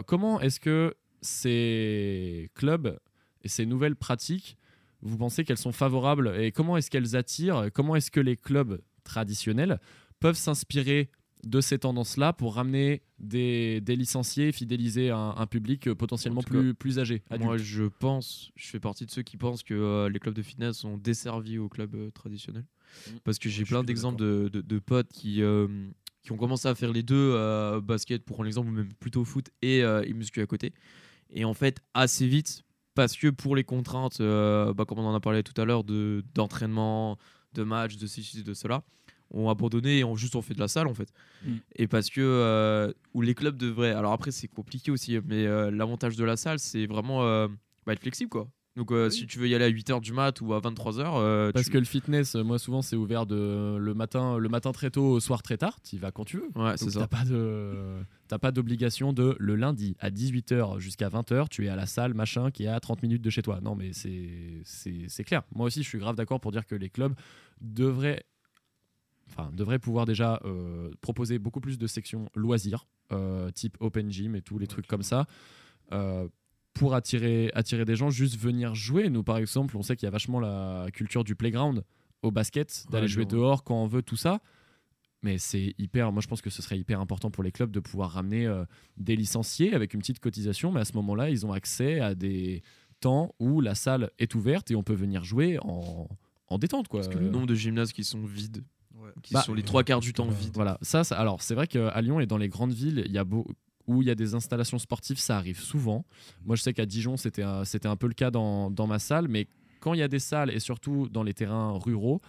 comment 0.06 0.40
est-ce 0.40 0.58
que 0.58 0.94
ces 1.20 2.50
clubs 2.54 2.98
et 3.42 3.48
ces 3.48 3.64
nouvelles 3.66 3.96
pratiques 3.96 4.56
vous 5.02 5.18
pensez 5.18 5.44
qu'elles 5.44 5.58
sont 5.58 5.72
favorables 5.72 6.34
et 6.40 6.50
comment 6.50 6.76
est-ce 6.76 6.90
qu'elles 6.90 7.14
attirent 7.14 7.68
comment 7.72 7.94
est-ce 7.94 8.10
que 8.10 8.20
les 8.20 8.36
clubs 8.36 8.80
traditionnels 9.04 9.78
peuvent 10.18 10.36
s'inspirer 10.36 11.10
de 11.46 11.60
ces 11.60 11.78
tendances-là 11.78 12.32
pour 12.32 12.54
ramener 12.54 13.02
des, 13.18 13.80
des 13.80 13.96
licenciés 13.96 14.48
et 14.48 14.52
fidéliser 14.52 15.10
un, 15.10 15.34
un 15.36 15.46
public 15.46 15.92
potentiellement 15.94 16.42
plus, 16.42 16.74
plus 16.74 16.98
âgé 16.98 17.22
adulte. 17.30 17.44
Moi, 17.46 17.56
je 17.58 17.84
pense, 17.84 18.50
je 18.56 18.66
fais 18.68 18.80
partie 18.80 19.06
de 19.06 19.10
ceux 19.10 19.22
qui 19.22 19.36
pensent 19.36 19.62
que 19.62 19.74
euh, 19.74 20.08
les 20.08 20.18
clubs 20.18 20.34
de 20.34 20.42
fitness 20.42 20.78
sont 20.78 20.96
desservis 20.98 21.58
aux 21.58 21.68
clubs 21.68 21.94
euh, 21.94 22.10
traditionnels. 22.10 22.66
Mm. 23.08 23.16
Parce 23.24 23.38
que 23.38 23.48
j'ai 23.48 23.64
plein 23.64 23.82
d'exemples 23.84 24.20
de, 24.20 24.48
de- 24.52 24.60
de 24.60 24.78
potes 24.78 25.12
qui, 25.12 25.42
euh, 25.42 25.66
qui 26.22 26.32
ont 26.32 26.36
commencé 26.36 26.68
à 26.68 26.74
faire 26.74 26.92
les 26.92 27.02
deux, 27.02 27.36
basket 27.82 28.24
pour 28.24 28.42
l'exemple, 28.44 28.68
ou 28.68 28.72
même 28.72 28.92
plutôt 28.94 29.24
foot 29.24 29.50
et, 29.62 29.78
et 29.80 30.12
muscu 30.14 30.40
à 30.40 30.46
côté. 30.46 30.72
Et 31.30 31.44
en 31.44 31.54
fait, 31.54 31.80
assez 31.92 32.26
vite, 32.26 32.62
parce 32.94 33.16
que 33.16 33.28
pour 33.28 33.56
les 33.56 33.64
contraintes, 33.64 34.20
bah, 34.22 34.84
comme 34.86 35.00
on 35.00 35.06
en 35.06 35.14
a 35.14 35.20
parlé 35.20 35.42
tout 35.42 35.58
à 35.60 35.64
l'heure, 35.64 35.84
de- 35.84 36.24
d'entraînement, 36.34 37.18
de, 37.52 37.62
match, 37.64 37.96
de 37.96 38.06
ceci, 38.06 38.42
de 38.42 38.54
cela, 38.54 38.82
ont 39.30 39.48
abandonné 39.50 39.98
et 39.98 40.04
ont 40.04 40.16
juste 40.16 40.36
ont 40.36 40.42
fait 40.42 40.54
de 40.54 40.60
la 40.60 40.68
salle 40.68 40.86
en 40.86 40.94
fait. 40.94 41.08
Mm. 41.44 41.52
Et 41.76 41.86
parce 41.86 42.10
que 42.10 42.20
euh, 42.20 42.92
où 43.12 43.22
les 43.22 43.34
clubs 43.34 43.56
devraient. 43.56 43.92
Alors 43.92 44.12
après, 44.12 44.30
c'est 44.30 44.48
compliqué 44.48 44.90
aussi, 44.90 45.18
mais 45.26 45.46
euh, 45.46 45.70
l'avantage 45.70 46.16
de 46.16 46.24
la 46.24 46.36
salle, 46.36 46.58
c'est 46.58 46.86
vraiment 46.86 47.24
euh, 47.24 47.48
bah, 47.86 47.92
être 47.92 48.00
flexible 48.00 48.30
quoi. 48.30 48.48
Donc 48.76 48.92
si 49.10 49.28
tu 49.28 49.38
veux 49.38 49.46
y 49.46 49.54
aller 49.54 49.66
à 49.66 49.70
8h 49.70 50.00
du 50.00 50.12
mat 50.12 50.40
ou 50.40 50.52
à 50.52 50.58
23h, 50.58 51.52
Parce 51.52 51.68
que 51.68 51.78
le 51.78 51.84
fitness, 51.84 52.34
moi 52.34 52.58
souvent 52.58 52.82
c'est 52.82 52.96
ouvert 52.96 53.24
de 53.24 53.76
le 53.78 53.94
matin, 53.94 54.36
le 54.36 54.48
matin 54.48 54.72
très 54.72 54.90
tôt, 54.90 55.10
au 55.10 55.20
soir 55.20 55.44
très 55.44 55.56
tard. 55.56 55.78
Tu 55.88 55.94
y 55.94 55.98
vas 56.00 56.10
quand 56.10 56.24
tu 56.24 56.38
veux. 56.38 56.48
Ouais, 56.56 56.76
c'est 56.76 56.90
ça. 56.90 56.98
t'as 56.98 57.06
pas 57.06 57.24
de 57.24 58.02
t'as 58.26 58.38
pas 58.38 58.50
d'obligation 58.50 59.12
de 59.12 59.36
le 59.38 59.54
lundi 59.54 59.94
à 60.00 60.10
18h 60.10 60.80
jusqu'à 60.80 61.08
20h, 61.08 61.46
tu 61.50 61.66
es 61.66 61.68
à 61.68 61.76
la 61.76 61.86
salle 61.86 62.14
machin 62.14 62.50
qui 62.50 62.64
est 62.64 62.68
à 62.68 62.80
30 62.80 63.00
minutes 63.04 63.22
de 63.22 63.30
chez 63.30 63.42
toi. 63.42 63.60
Non 63.62 63.76
mais 63.76 63.92
c'est 63.92 64.60
c'est 64.64 65.04
c'est 65.06 65.22
clair. 65.22 65.42
Moi 65.54 65.66
aussi 65.66 65.84
je 65.84 65.88
suis 65.88 65.98
grave 65.98 66.16
d'accord 66.16 66.40
pour 66.40 66.50
dire 66.50 66.66
que 66.66 66.74
les 66.74 66.90
clubs 66.90 67.14
devraient 67.60 68.24
enfin 69.36 69.50
devraient 69.52 69.78
pouvoir 69.78 70.06
déjà 70.06 70.40
euh, 70.44 70.90
proposer 71.00 71.38
beaucoup 71.38 71.60
plus 71.60 71.78
de 71.78 71.86
sections 71.86 72.28
loisirs 72.34 72.86
euh, 73.12 73.50
type 73.50 73.76
open 73.80 74.10
gym 74.10 74.34
et 74.36 74.42
tous 74.42 74.58
les 74.58 74.66
trucs 74.66 74.86
comme 74.86 75.02
ça. 75.02 75.26
euh, 75.92 76.28
pour 76.72 76.94
attirer, 76.94 77.52
attirer 77.54 77.84
des 77.84 77.94
gens, 77.94 78.10
juste 78.10 78.36
venir 78.36 78.74
jouer. 78.74 79.08
Nous, 79.08 79.22
par 79.22 79.36
exemple, 79.36 79.76
on 79.76 79.82
sait 79.82 79.94
qu'il 79.94 80.06
y 80.06 80.08
a 80.08 80.10
vachement 80.10 80.40
la 80.40 80.86
culture 80.92 81.22
du 81.22 81.36
playground 81.36 81.84
au 82.22 82.32
basket, 82.32 82.86
d'aller 82.90 83.04
Ouais, 83.04 83.08
jouer 83.08 83.26
dehors 83.26 83.62
quand 83.62 83.80
on 83.80 83.86
veut, 83.86 84.02
tout 84.02 84.16
ça. 84.16 84.40
Mais 85.22 85.38
c'est 85.38 85.74
hyper, 85.78 86.10
moi 86.12 86.20
je 86.20 86.26
pense 86.26 86.42
que 86.42 86.50
ce 86.50 86.62
serait 86.62 86.76
hyper 86.78 87.00
important 87.00 87.30
pour 87.30 87.44
les 87.44 87.52
clubs 87.52 87.70
de 87.70 87.78
pouvoir 87.80 88.10
ramener 88.10 88.52
des 88.96 89.14
licenciés 89.14 89.72
avec 89.72 89.94
une 89.94 90.00
petite 90.00 90.18
cotisation, 90.18 90.72
mais 90.72 90.80
à 90.80 90.84
ce 90.84 90.94
moment-là, 90.94 91.30
ils 91.30 91.46
ont 91.46 91.52
accès 91.52 92.00
à 92.00 92.14
des 92.16 92.62
temps 93.00 93.34
où 93.38 93.60
la 93.60 93.74
salle 93.76 94.10
est 94.18 94.34
ouverte 94.34 94.70
et 94.72 94.74
on 94.74 94.82
peut 94.82 94.94
venir 94.94 95.22
jouer 95.22 95.58
en, 95.62 96.08
en 96.48 96.58
détente. 96.58 96.88
Quoi. 96.88 97.00
Parce 97.00 97.14
que 97.14 97.18
le 97.18 97.30
nombre 97.30 97.46
de 97.46 97.54
gymnases 97.54 97.92
qui 97.92 98.02
sont 98.04 98.24
vides, 98.24 98.64
Ouais. 99.04 99.10
qui 99.22 99.34
Bah, 99.34 99.42
sont 99.42 99.54
les 99.54 99.62
trois 99.62 99.84
quarts 99.84 100.00
du 100.00 100.12
temps 100.12 100.28
vides. 100.28 100.54
Voilà, 100.54 100.78
ça, 100.82 101.04
ça- 101.04 101.18
alors 101.18 101.42
c'est 101.42 101.54
vrai 101.54 101.66
qu'à 101.66 102.00
Lyon 102.00 102.20
et 102.20 102.26
dans 102.26 102.38
les 102.38 102.48
grandes 102.48 102.72
villes, 102.72 103.02
il 103.06 103.12
y 103.12 103.18
a 103.18 103.24
beau- 103.24 103.46
où 103.86 104.00
il 104.02 104.08
y 104.08 104.10
a 104.10 104.14
des 104.14 104.34
installations 104.34 104.78
sportives, 104.78 105.18
ça 105.18 105.36
arrive 105.36 105.60
souvent. 105.60 106.04
Moi, 106.46 106.56
je 106.56 106.62
sais 106.62 106.72
qu'à 106.72 106.86
Dijon, 106.86 107.16
c'était 107.18 107.42
un, 107.42 107.64
c'était 107.64 107.88
un 107.88 107.96
peu 107.96 108.06
le 108.06 108.14
cas 108.14 108.30
dans, 108.30 108.70
dans 108.70 108.86
ma 108.86 108.98
salle, 108.98 109.28
mais 109.28 109.46
quand 109.80 109.92
il 109.92 110.00
y 110.00 110.02
a 110.02 110.08
des 110.08 110.18
salles, 110.20 110.50
et 110.50 110.58
surtout 110.58 111.08
dans 111.10 111.22
les 111.22 111.34
terrains 111.34 111.72
ruraux, 111.78 112.22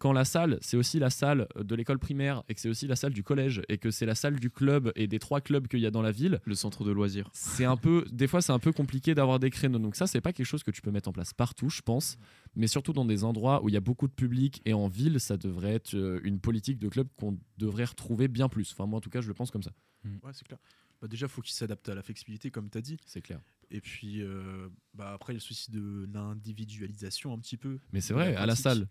quand 0.00 0.12
la 0.14 0.24
salle, 0.24 0.58
c'est 0.62 0.78
aussi 0.78 0.98
la 0.98 1.10
salle 1.10 1.46
de 1.62 1.74
l'école 1.74 1.98
primaire 1.98 2.42
et 2.48 2.54
que 2.54 2.60
c'est 2.60 2.70
aussi 2.70 2.86
la 2.86 2.96
salle 2.96 3.12
du 3.12 3.22
collège 3.22 3.60
et 3.68 3.76
que 3.76 3.90
c'est 3.90 4.06
la 4.06 4.14
salle 4.14 4.40
du 4.40 4.50
club 4.50 4.90
et 4.96 5.06
des 5.06 5.18
trois 5.18 5.42
clubs 5.42 5.68
qu'il 5.68 5.80
y 5.80 5.86
a 5.86 5.90
dans 5.90 6.00
la 6.00 6.10
ville, 6.10 6.40
Le 6.46 6.54
centre 6.54 6.84
de 6.84 6.90
loisirs. 6.90 7.28
c'est 7.34 7.66
un 7.66 7.76
peu, 7.76 8.06
des 8.10 8.26
fois, 8.26 8.40
c'est 8.40 8.52
un 8.52 8.58
peu 8.58 8.72
compliqué 8.72 9.14
d'avoir 9.14 9.38
des 9.38 9.50
créneaux. 9.50 9.78
Donc 9.78 9.94
ça, 9.96 10.06
c'est 10.06 10.22
pas 10.22 10.32
quelque 10.32 10.46
chose 10.46 10.62
que 10.62 10.70
tu 10.70 10.80
peux 10.80 10.90
mettre 10.90 11.10
en 11.10 11.12
place 11.12 11.34
partout, 11.34 11.68
je 11.68 11.82
pense, 11.82 12.16
mais 12.56 12.66
surtout 12.66 12.94
dans 12.94 13.04
des 13.04 13.24
endroits 13.24 13.62
où 13.62 13.68
il 13.68 13.72
y 13.72 13.76
a 13.76 13.80
beaucoup 13.82 14.08
de 14.08 14.12
public 14.12 14.62
et 14.64 14.72
en 14.72 14.88
ville, 14.88 15.20
ça 15.20 15.36
devrait 15.36 15.74
être 15.74 15.94
euh, 15.94 16.18
une 16.24 16.40
politique 16.40 16.78
de 16.78 16.88
club 16.88 17.06
qu'on 17.16 17.38
devrait 17.58 17.84
retrouver 17.84 18.26
bien 18.26 18.48
plus. 18.48 18.72
Enfin, 18.72 18.86
moi, 18.86 18.96
en 18.96 19.00
tout 19.02 19.10
cas, 19.10 19.20
je 19.20 19.28
le 19.28 19.34
pense 19.34 19.50
comme 19.50 19.62
ça. 19.62 19.72
Ouais, 20.04 20.32
c'est 20.32 20.48
clair. 20.48 20.58
Bah, 21.02 21.08
déjà, 21.08 21.28
faut 21.28 21.42
qu'il 21.42 21.54
s'adapte 21.54 21.88
à 21.90 21.94
la 21.94 22.02
flexibilité, 22.02 22.50
comme 22.50 22.70
tu 22.70 22.78
as 22.78 22.82
dit. 22.82 22.96
C'est 23.04 23.20
clair. 23.20 23.40
Et 23.70 23.82
puis, 23.82 24.22
euh, 24.22 24.68
bah, 24.94 25.12
après, 25.12 25.34
il 25.34 25.36
y 25.36 25.38
a 25.38 25.40
le 25.40 25.42
souci 25.42 25.70
de 25.70 26.08
l'individualisation 26.12 27.32
un 27.32 27.38
petit 27.38 27.56
peu. 27.56 27.78
Mais 27.92 28.00
c'est 28.00 28.14
vrai, 28.14 28.34
à 28.36 28.46
la 28.46 28.56
salle. 28.56 28.88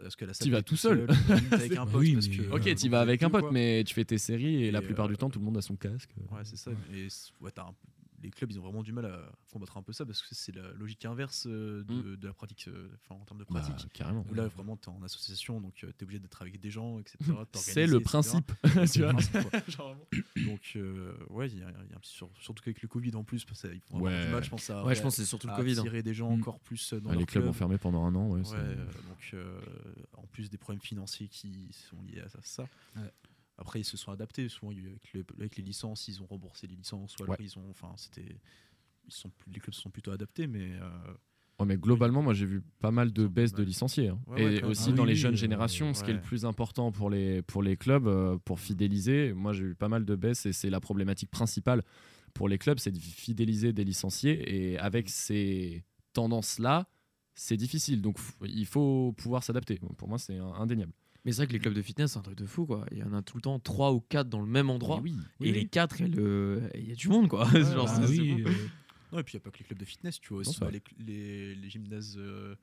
Parce 0.00 0.16
que 0.16 0.24
la 0.24 0.34
salle, 0.34 0.50
vas 0.50 0.62
tout 0.62 0.76
seul. 0.76 1.06
t'es 1.06 1.54
avec 1.54 1.76
un 1.76 1.84
pote. 1.86 2.00
oui, 2.00 2.14
parce 2.14 2.28
mais- 2.28 2.36
que, 2.36 2.42
Ok, 2.52 2.66
euh, 2.66 2.74
tu 2.74 2.88
vas 2.88 3.00
avec 3.00 3.22
un 3.22 3.30
pote, 3.30 3.40
quoi. 3.42 3.52
mais 3.52 3.82
tu 3.84 3.92
fais 3.94 4.04
tes 4.04 4.18
séries 4.18 4.64
et, 4.64 4.70
la 4.70 4.82
plupart 4.82 5.08
du 5.08 5.14
euh, 5.14 5.16
temps, 5.16 5.30
tout 5.30 5.38
le 5.40 5.44
monde 5.44 5.56
a 5.58 5.62
son 5.62 5.76
casque. 5.76 6.10
Ouais, 6.30 6.40
c'est 6.44 6.56
ça. 6.56 6.70
Et 6.94 7.08
ouais, 7.40 7.50
t'as 7.50 7.62
un- 7.64 7.74
les 8.22 8.30
clubs, 8.30 8.50
ils 8.50 8.58
ont 8.58 8.62
vraiment 8.62 8.82
du 8.82 8.92
mal 8.92 9.06
à 9.06 9.32
combattre 9.52 9.76
un 9.76 9.82
peu 9.82 9.92
ça 9.92 10.04
parce 10.06 10.20
que 10.22 10.34
c'est 10.34 10.54
la 10.54 10.72
logique 10.72 11.04
inverse 11.04 11.46
euh, 11.48 11.82
de, 11.84 12.16
de 12.16 12.26
la 12.26 12.34
pratique, 12.34 12.66
euh, 12.68 12.88
enfin, 13.04 13.20
en 13.20 13.24
termes 13.24 13.38
de 13.40 13.44
Mm. 13.44 13.54
Bah, 13.54 13.60
pratique. 13.60 13.92
carrément. 13.92 14.24
Où 14.30 14.34
là, 14.34 14.46
vraiment, 14.48 14.76
t'es 14.76 14.88
en 14.88 15.02
association, 15.02 15.60
donc 15.60 15.74
tu 15.74 15.86
es 15.86 16.02
obligé 16.02 16.18
d'être 16.18 16.40
avec 16.42 16.60
des 16.60 16.70
gens, 16.70 16.98
etc. 16.98 17.16
C'est 17.54 17.86
le 17.86 17.96
etc. 17.96 18.04
principe. 18.04 18.52
Tu 18.92 19.02
vois. 19.02 19.96
Donc, 20.44 20.72
euh, 20.76 21.12
ouais, 21.30 21.48
il 21.48 21.58
y 21.58 21.62
a, 21.62 21.70
il 21.70 21.90
y 21.90 21.94
a 21.94 21.96
un 21.96 22.00
petit 22.00 22.12
sur- 22.12 22.30
surtout 22.40 22.62
qu'avec 22.62 22.82
le 22.82 22.88
Covid 22.88 23.14
en 23.16 23.24
plus, 23.24 23.44
parce 23.44 23.62
qu'ils 23.62 23.80
vont 23.90 23.96
avoir 23.98 24.12
Ouais. 24.12 24.26
du 24.26 24.32
mal, 24.32 24.44
je 24.44 24.50
pense, 24.50 24.70
à, 24.70 24.84
Ouais, 24.84 24.94
je 24.94 25.02
pense 25.02 25.16
que 25.16 25.22
c'est 25.22 25.28
surtout 25.28 25.48
à 25.48 25.52
le 25.52 25.56
Covid. 25.56 25.72
hein. 25.78 25.80
attirer 25.80 26.02
des 26.02 26.14
gens 26.14 26.30
Mm. 26.30 26.40
encore 26.40 26.60
plus 26.60 26.92
euh, 26.92 27.00
dans 27.00 27.06
Ouais, 27.10 27.12
leur 27.14 27.20
les 27.20 27.26
clubs 27.26 27.42
club. 27.44 27.50
ont 27.50 27.54
fermé 27.54 27.78
pendant 27.78 28.04
un 28.04 28.14
an. 28.14 28.28
Ouais, 28.30 28.42
euh, 28.54 28.84
donc 29.08 29.30
euh, 29.34 29.60
en 30.16 30.26
plus 30.26 30.50
des 30.50 30.58
problèmes 30.58 30.80
financiers 30.82 31.28
qui 31.28 31.70
sont 31.72 32.00
liés 32.02 32.20
à 32.20 32.28
ça. 32.28 32.38
ça. 32.42 32.68
Après, 33.60 33.80
ils 33.80 33.84
se 33.84 33.96
sont 33.96 34.10
adaptés. 34.10 34.48
Souvent, 34.48 34.72
avec, 34.72 35.12
le- 35.12 35.24
avec 35.38 35.56
les 35.56 35.62
licences, 35.62 36.08
ils 36.08 36.20
ont 36.22 36.26
remboursé 36.26 36.66
les 36.66 36.74
licences. 36.76 37.16
Ou 37.18 37.22
alors, 37.24 37.36
ils 37.40 37.58
ont, 37.58 37.68
enfin, 37.70 37.92
c'était, 37.96 38.36
ils 39.06 39.12
sont, 39.12 39.30
plus- 39.30 39.52
les 39.52 39.60
clubs 39.60 39.74
se 39.74 39.82
sont 39.82 39.90
plutôt 39.90 40.10
adaptés, 40.12 40.46
mais 40.46 40.72
euh, 40.80 40.88
Ouais, 41.60 41.66
mais 41.66 41.76
globalement, 41.76 42.22
moi 42.22 42.32
j'ai 42.32 42.46
vu 42.46 42.62
pas 42.80 42.90
mal 42.90 43.12
de 43.12 43.26
baisses 43.26 43.52
de 43.52 43.62
licenciés. 43.62 44.08
hein. 44.08 44.18
Ouais, 44.28 44.56
et 44.56 44.64
aussi 44.64 44.88
Ah 44.88 44.92
dans 44.92 45.02
oui, 45.04 45.10
les 45.10 45.14
jeunes 45.14 45.34
euh, 45.34 45.36
générations, 45.36 45.92
ce 45.92 46.02
qui 46.02 46.10
est 46.10 46.14
le 46.14 46.20
plus 46.22 46.46
important 46.46 46.90
pour 46.90 47.10
les, 47.10 47.42
pour 47.42 47.62
les 47.62 47.76
clubs, 47.76 48.06
euh, 48.06 48.38
pour 48.46 48.60
fidéliser, 48.60 49.34
moi 49.34 49.52
j'ai 49.52 49.64
vu 49.64 49.74
pas 49.74 49.88
mal 49.90 50.06
de 50.06 50.16
baisses 50.16 50.46
et 50.46 50.54
c'est 50.54 50.70
la 50.70 50.80
problématique 50.80 51.30
principale 51.30 51.82
pour 52.32 52.48
les 52.48 52.56
clubs, 52.56 52.78
c'est 52.78 52.92
de 52.92 52.98
fidéliser 52.98 53.74
des 53.74 53.84
licenciés. 53.84 54.70
Et 54.72 54.78
avec 54.78 55.10
ces 55.10 55.84
tendances-là, 56.14 56.88
c'est 57.34 57.58
difficile. 57.58 58.00
Donc 58.00 58.18
il 58.42 58.64
faut 58.66 59.12
pouvoir 59.18 59.42
s'adapter. 59.44 59.78
Pour 59.98 60.08
moi, 60.08 60.18
c'est 60.18 60.38
indéniable. 60.38 60.92
Mais 61.24 61.32
c'est 61.32 61.38
vrai 61.38 61.46
que 61.48 61.52
les 61.52 61.58
clubs 61.58 61.74
de 61.74 61.82
fitness, 61.82 62.12
c'est 62.12 62.18
un 62.18 62.22
truc 62.22 62.36
de 62.38 62.46
fou, 62.46 62.64
quoi. 62.66 62.86
Il 62.92 62.98
y 62.98 63.02
en 63.02 63.12
a 63.12 63.20
tout 63.22 63.36
le 63.36 63.42
temps 63.42 63.58
trois 63.58 63.92
ou 63.92 64.00
quatre 64.00 64.28
dans 64.28 64.40
le 64.40 64.46
même 64.46 64.70
endroit. 64.70 65.00
Oui. 65.02 65.14
et 65.40 65.52
les 65.52 65.66
quatre, 65.66 66.00
il 66.00 66.08
y 66.08 66.12
a 66.12 66.16
le- 66.16 66.62
il 66.74 66.88
y 66.88 66.92
a 66.92 66.94
du 66.94 67.08
monde, 67.08 67.28
quoi. 67.28 67.44
Genre, 67.54 67.86
Bah 67.86 68.06
oui, 68.08 68.42
euh, 68.46 68.50
non. 69.12 69.18
Et 69.18 69.22
puis, 69.22 69.34
il 69.34 69.36
n'y 69.36 69.42
a 69.42 69.44
pas 69.44 69.50
que 69.50 69.58
les 69.58 69.64
clubs 69.64 69.78
de 69.78 69.84
fitness. 69.84 70.18
Tu 70.20 70.28
vois 70.32 70.40
aussi 70.40 70.58
bah, 70.60 70.70
les, 70.70 70.82
les, 70.98 71.54
les 71.54 71.68
gymnases 71.68 72.16
euh, 72.18 72.54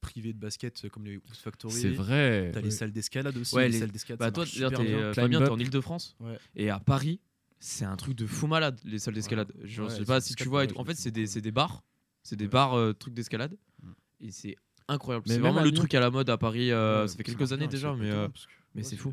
privés 0.00 0.32
de 0.32 0.38
basket 0.38 0.84
euh, 0.84 0.88
comme 0.88 1.06
les 1.06 1.16
Hoop 1.16 1.24
Factory. 1.32 1.72
C'est 1.72 1.90
vrai. 1.90 2.50
T'as 2.52 2.60
les 2.60 2.70
salles 2.70 2.92
d'escalade 2.92 3.36
aussi. 3.36 3.54
Ouais, 3.54 3.66
les, 3.66 3.72
les- 3.72 3.78
salles 3.80 3.90
d'escalade. 3.92 4.18
Bah, 4.20 4.30
toi, 4.30 4.44
t'es 4.44 4.62
euh, 4.62 5.48
en 5.50 5.58
Ile-de-France. 5.58 6.16
Ouais. 6.20 6.38
Et 6.54 6.68
à 6.70 6.78
Paris, 6.80 7.20
c'est 7.60 7.84
un 7.86 7.96
truc 7.96 8.14
de 8.14 8.26
fou 8.26 8.46
malade, 8.46 8.78
les 8.84 8.98
salles 8.98 9.14
d'escalade. 9.14 9.50
Ouais, 9.56 9.62
je 9.64 9.88
sais 9.88 10.04
pas 10.04 10.20
si 10.20 10.34
tu 10.34 10.44
d'escalade, 10.44 10.72
vois. 10.72 10.80
En 10.82 10.84
fait, 10.84 10.94
c'est 10.94 11.10
des, 11.10 11.50
bars. 11.50 11.82
C'est 12.22 12.36
des 12.36 12.48
bars, 12.48 12.74
euh, 12.74 12.92
trucs 12.92 13.14
d'escalade. 13.14 13.56
Mm. 13.82 13.90
Et 14.20 14.30
c'est 14.32 14.56
incroyable. 14.88 15.24
Mais 15.28 15.34
C'est 15.34 15.40
vraiment 15.40 15.62
le 15.62 15.72
truc 15.72 15.94
à 15.94 16.00
la 16.00 16.10
mode 16.10 16.28
à 16.30 16.36
Paris. 16.38 16.70
euh, 16.70 17.02
Ouais, 17.02 17.08
ça 17.08 17.16
fait 17.16 17.22
quelques 17.24 17.52
années 17.52 17.68
déjà, 17.68 17.94
mais, 17.94 18.10
euh, 18.10 18.28
mais 18.74 18.82
c'est 18.82 18.96
fou. 18.96 19.12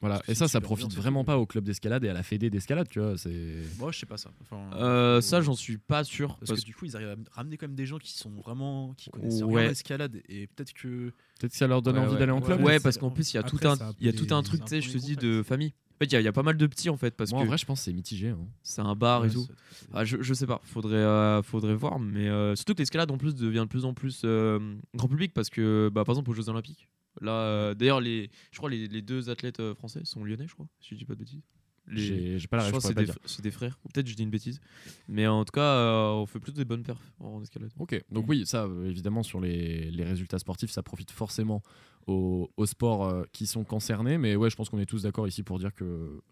Voilà. 0.00 0.14
Parce 0.16 0.26
que 0.28 0.32
Et 0.32 0.34
ça, 0.34 0.48
ça 0.48 0.62
profite 0.62 0.88
bien, 0.88 0.98
vraiment 0.98 1.24
pas 1.24 1.36
au 1.36 1.44
club 1.44 1.62
d'escalade 1.64 2.02
et 2.04 2.08
à 2.08 2.14
la 2.14 2.22
fédé 2.22 2.48
d'escalade, 2.48 2.88
tu 2.88 3.00
vois. 3.00 3.18
C'est. 3.18 3.58
Moi, 3.78 3.92
je 3.92 3.98
sais 3.98 4.06
pas 4.06 4.16
ça. 4.16 4.30
Enfin, 4.40 4.70
Euh, 4.78 5.20
ça, 5.20 5.42
j'en 5.42 5.54
suis 5.54 5.76
pas 5.76 6.04
sûr. 6.04 6.36
Parce, 6.38 6.48
Parce 6.48 6.60
que 6.62 6.64
du 6.64 6.74
coup, 6.74 6.86
ils 6.86 6.96
arrivent 6.96 7.08
à 7.10 7.34
ramener 7.34 7.58
quand 7.58 7.66
même 7.66 7.76
des 7.76 7.84
gens 7.84 7.98
qui 7.98 8.12
sont 8.16 8.30
vraiment 8.30 8.94
qui 8.96 9.10
connaissent 9.10 9.42
Ouais. 9.42 9.56
rien 9.56 9.66
à 9.66 9.68
l'escalade 9.68 10.22
et 10.30 10.46
peut-être 10.46 10.72
que 10.72 11.12
Peut-être 11.38 11.52
que 11.52 11.56
ça 11.58 11.66
leur 11.66 11.82
donne 11.82 11.96
Ouais, 11.96 12.00
envie 12.02 12.14
ouais. 12.14 12.18
d'aller 12.18 12.32
en 12.32 12.40
club. 12.40 12.62
Ouais, 12.62 12.80
parce 12.80 12.96
qu'en 12.96 13.10
plus, 13.10 13.34
il 13.34 13.36
y 13.36 13.40
a 13.40 13.42
tout 13.42 13.58
un, 13.64 13.76
il 14.00 14.06
y 14.06 14.08
a 14.08 14.12
tout 14.14 14.34
un 14.34 14.42
truc, 14.42 14.62
tu 14.62 14.68
sais, 14.68 14.80
je 14.80 14.90
te 14.90 14.96
dis, 14.96 15.16
de 15.16 15.42
famille. 15.42 15.74
En 15.94 15.98
fait, 16.00 16.06
il 16.06 16.12
y, 16.12 16.16
a- 16.16 16.20
il 16.20 16.24
y 16.24 16.28
a 16.28 16.32
pas 16.32 16.42
mal 16.42 16.56
de 16.56 16.66
petits, 16.66 16.90
en 16.90 16.96
fait, 16.96 17.14
parce 17.16 17.30
Moi, 17.30 17.40
en 17.40 17.42
que 17.44 17.48
vrai, 17.48 17.58
je 17.58 17.64
pense 17.66 17.78
que 17.80 17.84
c'est 17.84 17.92
mitigé. 17.92 18.30
hein. 18.30 18.38
c'est 18.62 18.80
un 18.80 18.94
bar 18.96 19.24
et 19.24 19.30
tout. 19.30 19.46
Ah, 19.92 20.04
je, 20.04 20.16
je 20.20 20.34
sais 20.34 20.46
pas, 20.46 20.60
faudrait, 20.64 20.96
euh, 20.96 21.42
faudrait 21.42 21.74
voir, 21.74 21.98
mais 22.00 22.28
euh, 22.28 22.56
surtout 22.56 22.74
que 22.74 22.78
l'escalade 22.80 23.10
en 23.12 23.16
plus 23.18 23.34
devient 23.36 23.60
de 23.64 23.68
plus 23.68 23.84
en 23.84 23.94
plus 23.94 24.22
euh, 24.24 24.74
grand 24.94 25.08
public 25.08 25.32
parce 25.32 25.50
que, 25.50 25.90
bah, 25.94 26.04
par 26.04 26.14
exemple, 26.14 26.30
aux 26.30 26.34
Jeux 26.34 26.48
Olympiques, 26.48 26.88
là, 27.20 27.32
euh, 27.32 27.74
d'ailleurs, 27.74 28.00
les, 28.00 28.28
je 28.50 28.58
crois 28.58 28.70
les, 28.70 28.88
les 28.88 29.02
deux 29.02 29.30
athlètes 29.30 29.72
français 29.74 30.00
sont 30.04 30.24
lyonnais, 30.24 30.46
je 30.48 30.54
crois, 30.54 30.66
si 30.80 30.90
je 30.94 30.96
dis 30.96 31.04
pas 31.04 31.14
de 31.14 31.20
bêtises. 31.20 31.42
J'ai 31.88 32.38
pas 32.48 32.56
la 32.56 32.68
je 32.68 32.72
que 32.72 32.80
c'est 33.26 33.42
des, 33.42 33.50
frères, 33.50 33.78
peut-être 33.92 34.06
je 34.06 34.14
dis 34.14 34.22
une 34.22 34.30
bêtise, 34.30 34.60
mais 35.08 35.26
en 35.26 35.44
tout 35.44 35.52
cas, 35.52 35.60
euh, 35.60 36.12
on 36.12 36.26
fait 36.26 36.40
plutôt 36.40 36.56
des 36.56 36.64
bonnes 36.64 36.82
perfs 36.82 37.12
en 37.20 37.42
escalade. 37.42 37.70
Ok, 37.78 38.02
donc 38.10 38.26
oui, 38.28 38.46
ça, 38.46 38.64
euh, 38.64 38.88
évidemment, 38.88 39.22
sur 39.22 39.40
les, 39.40 39.90
les 39.90 40.04
résultats 40.04 40.38
sportifs, 40.38 40.70
ça 40.70 40.82
profite 40.82 41.10
forcément 41.10 41.62
aux, 42.06 42.50
aux 42.56 42.66
sports 42.66 43.06
euh, 43.06 43.24
qui 43.32 43.46
sont 43.46 43.64
concernés. 43.64 44.16
Mais 44.16 44.34
ouais, 44.34 44.48
je 44.48 44.56
pense 44.56 44.70
qu'on 44.70 44.78
est 44.78 44.86
tous 44.86 45.02
d'accord 45.02 45.28
ici 45.28 45.42
pour 45.42 45.58
dire 45.58 45.74
que 45.74 46.22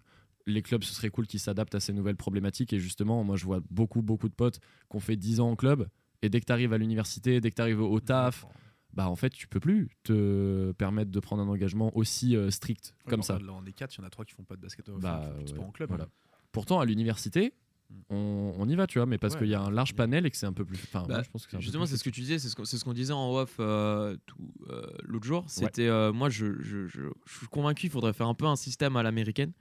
les 0.46 0.62
clubs, 0.62 0.82
ce 0.82 0.94
serait 0.94 1.10
cool 1.10 1.26
qu'ils 1.26 1.40
s'adaptent 1.40 1.74
à 1.74 1.80
ces 1.80 1.92
nouvelles 1.92 2.16
problématiques. 2.16 2.72
Et 2.72 2.78
justement, 2.78 3.22
moi, 3.22 3.36
je 3.36 3.44
vois 3.44 3.60
beaucoup, 3.70 4.02
beaucoup 4.02 4.28
de 4.28 4.34
potes 4.34 4.58
qui 4.58 4.96
ont 4.96 5.00
fait 5.00 5.16
10 5.16 5.40
ans 5.40 5.50
en 5.50 5.56
club. 5.56 5.86
Et 6.22 6.28
dès 6.28 6.40
que 6.40 6.46
tu 6.46 6.52
arrives 6.52 6.72
à 6.72 6.78
l'université, 6.78 7.40
dès 7.40 7.50
que 7.50 7.56
tu 7.56 7.62
arrives 7.62 7.80
au 7.80 8.00
taf, 8.00 8.46
bah 8.94 9.08
en 9.08 9.16
fait, 9.16 9.30
tu 9.30 9.46
peux 9.48 9.60
plus 9.60 9.88
te 10.02 10.72
permettre 10.72 11.10
de 11.10 11.20
prendre 11.20 11.42
un 11.42 11.48
engagement 11.48 11.90
aussi 11.96 12.36
euh, 12.36 12.50
strict 12.50 12.94
comme 13.08 13.22
ça. 13.22 13.38
Là, 13.38 13.52
on 13.52 13.64
est 13.64 13.72
quatre, 13.72 13.94
il 13.96 14.00
y 14.00 14.04
en 14.04 14.06
a 14.06 14.10
trois 14.10 14.24
qui 14.24 14.32
font 14.34 14.44
pas 14.44 14.56
de 14.56 14.60
basket, 14.60 14.90
Bah, 15.00 15.32
font 15.40 15.46
sport 15.46 15.64
en 15.66 15.70
club. 15.70 15.88
voilà. 15.88 16.04
hein. 16.04 16.08
Pourtant, 16.52 16.80
à 16.80 16.84
l'université, 16.84 17.54
Mm. 17.90 17.94
on, 18.14 18.54
on 18.58 18.68
y 18.70 18.74
va, 18.74 18.86
tu 18.86 18.98
vois, 18.98 19.04
mais 19.04 19.18
parce 19.18 19.34
Ouais, 19.34 19.40
qu'il 19.40 19.48
y 19.50 19.54
a 19.54 19.60
un 19.60 19.70
large 19.70 19.92
panel 19.94 20.24
et 20.24 20.30
que 20.30 20.36
c'est 20.38 20.46
un 20.46 20.54
peu 20.54 20.64
plus. 20.64 20.78
Enfin, 20.84 21.02
Bah, 21.06 21.14
moi, 21.16 21.22
je 21.22 21.28
pense 21.30 21.44
que 21.44 21.50
c'est 21.50 21.56
un 21.56 21.60
peu 21.60 21.62
Justement, 21.64 21.84
c'est 21.84 21.98
ce 21.98 22.04
que 22.04 22.08
tu 22.08 22.22
disais, 22.22 22.38
c'est 22.38 22.48
ce 22.48 22.56
qu'on 22.56 22.64
c'est 22.64 22.78
ce 22.78 22.84
qu'on 22.86 22.94
disait 22.94 23.12
en 23.12 23.34
off 23.34 23.56
euh, 23.60 24.16
tout, 24.24 24.36
euh, 24.70 24.86
l'autre 25.04 25.26
jour. 25.26 25.44
C'était, 25.46 25.88
euh, 25.88 26.10
moi, 26.10 26.30
je, 26.30 26.54
je, 26.62 26.86
je, 26.86 27.02
je 27.26 27.36
suis 27.38 27.46
convaincu 27.48 27.82
qu'il 27.82 27.90
faudrait 27.90 28.14
faire 28.14 28.28
un 28.28 28.34
peu 28.34 28.46
un 28.46 28.56
système 28.56 28.96
à 28.96 29.02
l'américaine, 29.02 29.52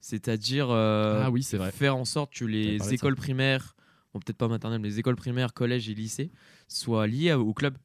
c'est-à-dire 0.00 0.68
euh, 0.70 1.22
Ah 1.24 1.30
oui, 1.30 1.42
c'est 1.44 1.58
vrai. 1.58 1.70
faire 1.70 1.96
en 1.96 2.04
sorte 2.04 2.32
que 2.34 2.44
les 2.44 2.92
écoles 2.92 3.14
primaires, 3.16 3.76
bon 4.12 4.18
peut-être 4.20 4.36
pas 4.38 4.48
maternelles, 4.48 4.80
mais 4.80 4.88
les 4.88 4.98
écoles 4.98 5.16
primaires, 5.16 5.54
collèges 5.54 5.88
et 5.88 5.94
lycées 5.94 6.30
soient 6.68 7.06
liées 7.06 7.32
au 7.34 7.54
club. 7.54 7.76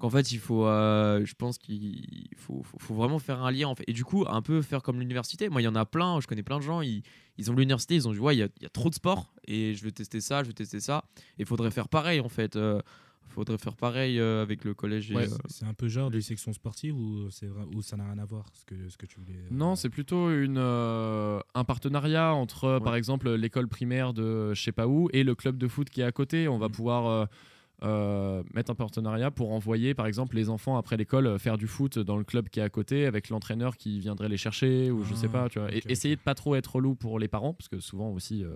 Qu'en 0.00 0.10
fait, 0.10 0.32
il 0.32 0.38
faut, 0.38 0.66
euh, 0.66 1.24
je 1.24 1.34
pense 1.34 1.58
qu'il 1.58 2.26
faut, 2.36 2.62
faut, 2.64 2.78
faut 2.78 2.94
vraiment 2.94 3.18
faire 3.18 3.42
un 3.44 3.50
lien. 3.52 3.68
En 3.68 3.74
fait. 3.76 3.84
Et 3.86 3.92
du 3.92 4.04
coup, 4.04 4.24
un 4.28 4.42
peu 4.42 4.62
faire 4.62 4.82
comme 4.82 4.98
l'université. 4.98 5.48
Moi, 5.48 5.60
il 5.60 5.64
y 5.64 5.68
en 5.68 5.74
a 5.76 5.84
plein, 5.84 6.20
je 6.20 6.26
connais 6.26 6.42
plein 6.42 6.56
de 6.58 6.62
gens, 6.64 6.80
ils, 6.80 7.02
ils 7.38 7.50
ont 7.50 7.54
l'université, 7.54 7.94
ils 7.94 8.08
ont 8.08 8.12
dit, 8.12 8.18
ouais, 8.18 8.34
il 8.34 8.38
y, 8.38 8.42
a- 8.42 8.48
il 8.58 8.62
y 8.62 8.66
a 8.66 8.70
trop 8.70 8.88
de 8.90 8.94
sport 8.94 9.32
et 9.46 9.74
je 9.74 9.84
vais 9.84 9.92
tester 9.92 10.20
ça, 10.20 10.42
je 10.42 10.48
vais 10.48 10.54
tester 10.54 10.80
ça. 10.80 11.04
Et 11.38 11.42
il 11.42 11.46
faudrait 11.46 11.70
faire 11.70 11.88
pareil, 11.88 12.20
en 12.20 12.28
fait. 12.28 12.56
Euh, 12.56 12.80
faudrait 13.28 13.58
faire 13.58 13.76
pareil 13.76 14.18
euh, 14.18 14.42
avec 14.42 14.64
le 14.64 14.74
collège. 14.74 15.12
Ouais. 15.12 15.30
euh, 15.30 15.36
C'est 15.48 15.64
un 15.64 15.72
peu 15.74 15.86
genre 15.86 16.10
des 16.10 16.20
sections 16.20 16.52
sportives 16.52 16.96
ou, 16.96 17.30
c'est 17.30 17.46
vrai, 17.46 17.62
ou 17.72 17.80
ça 17.80 17.96
n'a 17.96 18.04
rien 18.06 18.18
à 18.18 18.24
voir 18.24 18.46
ce 18.54 18.64
que, 18.64 18.88
ce 18.88 18.96
que 18.96 19.06
tu 19.06 19.20
voulais. 19.20 19.38
euh, 19.38 19.48
Non, 19.52 19.76
c'est 19.76 19.88
plutôt 19.90 20.30
une, 20.32 20.56
euh, 20.58 21.38
un 21.54 21.62
partenariat 21.64 22.34
entre, 22.34 22.80
par 22.82 22.96
exemple, 22.96 23.30
l'école 23.34 23.68
primaire 23.68 24.12
de 24.14 24.52
je 24.54 24.60
sais 24.60 24.72
pas 24.72 24.88
où 24.88 25.08
et 25.12 25.22
le 25.22 25.34
club 25.36 25.58
de 25.58 25.68
foot 25.68 25.88
qui 25.90 26.00
est 26.00 26.04
à 26.04 26.10
côté. 26.10 26.48
On 26.48 26.58
va 26.58 26.66
Mm. 26.68 26.72
pouvoir 26.72 27.06
euh, 27.06 27.26
euh, 27.82 28.42
mettre 28.54 28.70
un 28.70 28.74
partenariat 28.74 29.30
pour 29.30 29.52
envoyer, 29.52 29.94
par 29.94 30.06
exemple, 30.06 30.36
les 30.36 30.48
enfants 30.50 30.76
après 30.76 30.96
l'école 30.96 31.26
euh, 31.26 31.38
faire 31.38 31.58
du 31.58 31.66
foot 31.66 31.98
dans 31.98 32.16
le 32.16 32.24
club 32.24 32.48
qui 32.48 32.60
est 32.60 32.62
à 32.62 32.68
côté 32.70 33.06
avec 33.06 33.28
l'entraîneur 33.28 33.76
qui 33.76 33.98
viendrait 34.00 34.28
les 34.28 34.36
chercher 34.36 34.90
ou 34.90 35.02
je 35.04 35.14
sais 35.14 35.26
Ah, 35.28 35.32
pas. 35.32 35.48
Tu 35.48 35.58
vois. 35.58 35.72
Et 35.74 35.82
essayer 35.88 36.16
de 36.16 36.20
pas 36.20 36.34
trop 36.34 36.54
être 36.56 36.76
relou 36.76 36.94
pour 36.94 37.18
les 37.18 37.28
parents 37.28 37.54
parce 37.54 37.68
que 37.68 37.80
souvent 37.80 38.10
aussi. 38.10 38.44
euh, 38.44 38.50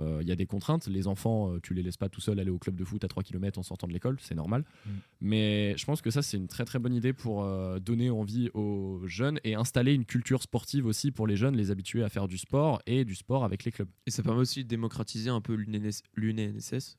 euh, 0.00 0.18
il 0.22 0.28
y 0.28 0.32
a 0.32 0.36
des 0.36 0.46
contraintes. 0.46 0.86
Les 0.86 1.08
enfants, 1.08 1.52
euh, 1.52 1.60
tu 1.60 1.74
les 1.74 1.82
laisses 1.82 1.96
pas 1.96 2.08
tout 2.08 2.20
seuls 2.20 2.38
aller 2.38 2.50
au 2.50 2.58
club 2.58 2.76
de 2.76 2.84
foot 2.84 3.02
à 3.02 3.08
3 3.08 3.24
km 3.24 3.58
en 3.58 3.64
sortant 3.64 3.88
de 3.88 3.92
l'école, 3.92 4.16
c'est 4.20 4.36
normal. 4.36 4.64
Mm. 4.86 4.90
Mais 5.22 5.76
je 5.76 5.84
pense 5.84 6.02
que 6.02 6.10
ça, 6.10 6.22
c'est 6.22 6.36
une 6.36 6.46
très 6.46 6.64
très 6.64 6.78
bonne 6.78 6.94
idée 6.94 7.12
pour 7.12 7.42
euh, 7.42 7.80
donner 7.80 8.08
envie 8.10 8.48
aux 8.54 9.00
jeunes 9.06 9.40
et 9.42 9.54
installer 9.56 9.94
une 9.94 10.04
culture 10.04 10.42
sportive 10.42 10.86
aussi 10.86 11.10
pour 11.10 11.26
les 11.26 11.36
jeunes, 11.36 11.56
les 11.56 11.72
habituer 11.72 12.04
à 12.04 12.08
faire 12.08 12.28
du 12.28 12.38
sport 12.38 12.80
et 12.86 13.04
du 13.04 13.16
sport 13.16 13.44
avec 13.44 13.64
les 13.64 13.72
clubs. 13.72 13.88
Et 14.06 14.12
ça 14.12 14.22
permet 14.22 14.40
aussi 14.40 14.62
de 14.62 14.68
démocratiser 14.68 15.30
un 15.30 15.40
peu 15.40 15.54
l'UNS 15.54 16.02
l'UNSS. 16.14 16.96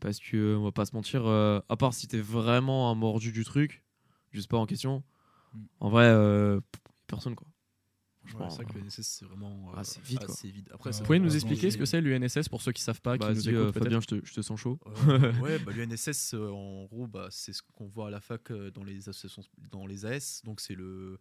Parce 0.00 0.18
que, 0.20 0.56
on 0.56 0.64
va 0.64 0.72
pas 0.72 0.84
se 0.84 0.94
mentir, 0.94 1.24
euh, 1.26 1.60
à 1.68 1.76
part 1.76 1.94
si 1.94 2.06
t'es 2.06 2.20
vraiment 2.20 2.90
un 2.90 2.94
mordu 2.94 3.32
du 3.32 3.44
truc, 3.44 3.82
du 4.32 4.42
sport 4.42 4.60
en 4.60 4.66
question, 4.66 5.02
Mm. 5.54 5.64
en 5.80 5.88
vrai, 5.90 6.04
euh, 6.06 6.60
personne 7.06 7.34
quoi. 7.34 7.46
Ouais, 7.46 8.30
Franchement, 8.32 8.50
c'est 8.50 8.56
vrai 8.56 8.64
que 8.66 8.70
euh, 8.72 8.80
le 8.80 8.86
NSS, 8.86 9.06
c'est 9.06 9.24
vraiment 9.24 9.72
Ah, 9.74 9.84
c'est 9.84 10.02
vide, 10.02 10.18
quoi. 10.18 10.34
assez 10.34 10.50
vide. 10.50 10.68
Après, 10.74 10.90
Ouais. 10.90 10.92
ça 10.92 10.98
Vous 11.00 11.06
pouvez 11.06 11.18
Euh, 11.18 11.22
nous 11.22 11.28
bah, 11.30 11.34
expliquer 11.36 11.70
ce 11.70 11.78
que 11.78 11.84
c'est 11.86 12.00
l'UNSS 12.00 12.48
pour 12.48 12.60
ceux 12.60 12.72
qui 12.72 12.82
savent 12.82 13.00
pas, 13.00 13.16
qui 13.16 13.26
nous 13.28 13.48
écoutent 13.48 13.58
euh, 13.58 13.72
Fabien, 13.72 14.00
je 14.00 14.06
te, 14.06 14.20
je 14.24 14.34
te 14.34 14.42
sens 14.42 14.58
chaud. 14.60 14.78
Euh, 14.86 15.32
ouais, 15.40 15.58
bah, 15.60 15.70
l'UNSS, 15.76 16.34
euh, 16.34 16.50
en 16.50 16.84
gros, 16.86 17.06
bah, 17.06 17.28
c'est 17.30 17.52
ce 17.52 17.62
qu'on 17.62 17.86
voit 17.86 18.08
à 18.08 18.10
la 18.10 18.20
fac 18.20 18.50
euh, 18.50 18.70
dans 18.72 18.82
les 18.82 19.08
associations, 19.08 19.42
dans 19.70 19.86
les 19.86 20.04
AS. 20.04 20.42
Donc, 20.44 20.60
c'est 20.60 20.74
le, 20.74 21.20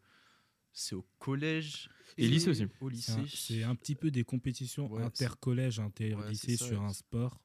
c'est 0.74 0.96
au 0.96 1.06
collège 1.20 1.90
Et 2.18 2.28
lycée 2.28 2.50
aussi. 2.50 2.66
Au 2.82 2.90
C'est 2.90 3.12
un- 3.12 3.22
lycée. 3.22 3.38
C'est 3.38 3.64
un 3.64 3.76
petit 3.76 3.96
peu 3.96 4.10
des 4.10 4.24
compétitions 4.24 4.92
Ouais, 4.92 5.04
intercollèges, 5.04 5.78
Ouais, 5.80 5.86
inter-lycées 5.86 6.58
ça, 6.58 6.66
sur 6.66 6.82
ouais. 6.82 6.88
un 6.88 6.94
sport 6.94 7.40
euh, 7.40 7.45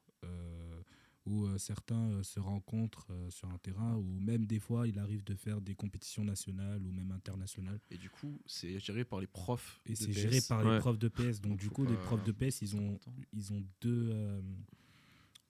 où 1.31 1.45
euh, 1.45 1.57
certains 1.57 2.11
euh, 2.11 2.23
se 2.23 2.39
rencontrent 2.39 3.07
euh, 3.11 3.29
sur 3.29 3.47
un 3.49 3.57
terrain 3.59 3.95
ou 3.95 4.19
même 4.19 4.45
des 4.45 4.59
fois 4.59 4.87
il 4.87 4.99
arrive 4.99 5.23
de 5.23 5.33
faire 5.35 5.61
des 5.61 5.75
compétitions 5.75 6.23
nationales 6.25 6.83
ou 6.85 6.91
même 6.91 7.11
internationales. 7.11 7.79
Et 7.89 7.97
du 7.97 8.09
coup, 8.09 8.39
c'est 8.45 8.79
géré 8.79 9.05
par 9.05 9.19
les 9.21 9.27
profs. 9.27 9.79
Et 9.85 9.95
c'est 9.95 10.11
géré 10.13 10.41
par 10.47 10.63
les 10.63 10.79
profs 10.79 10.99
de 10.99 11.07
PS. 11.07 11.39
Donc, 11.41 11.51
Donc, 11.51 11.59
du 11.59 11.69
coup, 11.69 11.85
les 11.85 11.95
profs 11.97 12.23
de 12.25 12.31
PS, 12.31 12.61
ils 12.61 12.75
ont, 12.75 12.99
ils 13.33 13.53
ont 13.53 13.63
deux, 13.81 14.09
euh, 14.11 14.41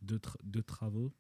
deux, 0.02 0.18
tra- 0.20 0.38
deux 0.44 0.64
travaux, 0.64 1.12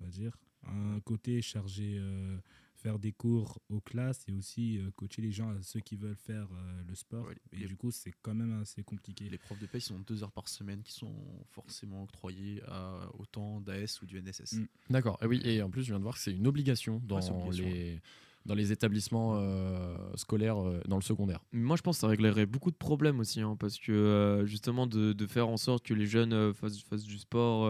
on 0.00 0.04
va 0.04 0.10
dire. 0.10 0.36
Un 0.68 0.98
côté 1.00 1.42
chargé 1.42 1.96
euh, 1.98 2.38
faire 2.86 2.98
des 3.00 3.10
cours 3.10 3.58
aux 3.68 3.80
classes 3.80 4.22
et 4.28 4.32
aussi 4.32 4.78
euh, 4.78 4.90
coacher 4.94 5.20
les 5.20 5.32
gens, 5.32 5.52
ceux 5.60 5.80
qui 5.80 5.96
veulent 5.96 6.14
faire 6.14 6.46
euh, 6.52 6.82
le 6.86 6.94
sport. 6.94 7.26
Ouais, 7.26 7.34
et 7.52 7.56
les- 7.56 7.66
du 7.66 7.76
coup, 7.76 7.90
c'est 7.90 8.12
quand 8.22 8.32
même 8.34 8.60
assez 8.60 8.84
compliqué. 8.84 9.28
Les 9.28 9.38
profs 9.38 9.58
de 9.58 9.66
PS, 9.66 9.88
ils 9.90 9.92
ont 9.94 9.98
deux 10.06 10.22
heures 10.22 10.30
par 10.30 10.46
semaine 10.48 10.82
qui 10.84 10.92
sont 10.92 11.12
forcément 11.50 12.04
octroyées 12.04 12.62
à 12.68 13.08
autant 13.18 13.60
d'AS 13.60 14.00
ou 14.02 14.06
du 14.06 14.18
NSS. 14.18 14.52
Mm. 14.52 14.66
D'accord. 14.90 15.18
Et 15.20 15.26
oui, 15.26 15.40
et 15.44 15.62
en 15.62 15.68
plus, 15.70 15.82
je 15.82 15.88
viens 15.88 15.98
de 15.98 16.04
voir 16.04 16.14
que 16.14 16.20
c'est 16.20 16.32
une 16.32 16.46
obligation 16.46 17.02
dans 17.04 17.16
Ouais, 17.16 17.22
c'est 17.22 17.32
obligation, 17.32 17.64
les 17.66 18.00
dans 18.44 18.54
les 18.54 18.70
établissements 18.70 19.38
euh, 19.40 19.96
scolaires 20.14 20.58
euh, 20.64 20.80
dans 20.86 20.94
le 20.94 21.02
secondaire. 21.02 21.40
Moi, 21.50 21.74
je 21.74 21.82
pense 21.82 21.96
que 21.96 22.02
ça 22.02 22.06
réglerait 22.06 22.46
beaucoup 22.46 22.70
de 22.70 22.76
problèmes 22.76 23.18
aussi, 23.18 23.40
hein, 23.40 23.56
parce 23.58 23.76
que 23.80 23.90
euh, 23.90 24.46
justement, 24.46 24.86
de, 24.86 25.12
de 25.12 25.26
faire 25.26 25.48
en 25.48 25.56
sorte 25.56 25.84
que 25.84 25.92
les 25.94 26.06
jeunes 26.06 26.32
euh, 26.32 26.54
fassent, 26.54 26.80
fassent 26.82 27.02
du 27.02 27.18
sport. 27.18 27.64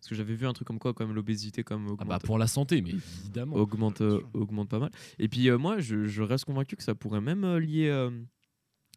Parce 0.00 0.08
que 0.08 0.14
j'avais 0.14 0.34
vu 0.34 0.46
un 0.46 0.52
truc 0.52 0.66
comme 0.66 0.78
quoi, 0.78 0.94
comme 0.94 1.12
l'obésité, 1.14 1.62
comme 1.62 1.94
Ah 1.98 2.04
bah 2.04 2.18
pour 2.18 2.38
la 2.38 2.46
santé, 2.46 2.80
mais 2.82 2.90
évidemment. 2.90 3.56
augmente, 3.56 4.00
euh, 4.00 4.20
augmente 4.34 4.68
pas 4.68 4.78
mal. 4.78 4.90
Et 5.18 5.28
puis 5.28 5.48
euh, 5.50 5.58
moi, 5.58 5.78
je, 5.78 6.06
je 6.06 6.22
reste 6.22 6.46
convaincu 6.46 6.74
que 6.76 6.82
ça 6.82 6.94
pourrait 6.94 7.20
même 7.20 7.44
euh, 7.44 7.60
lier. 7.60 7.88
euh, 7.88 8.10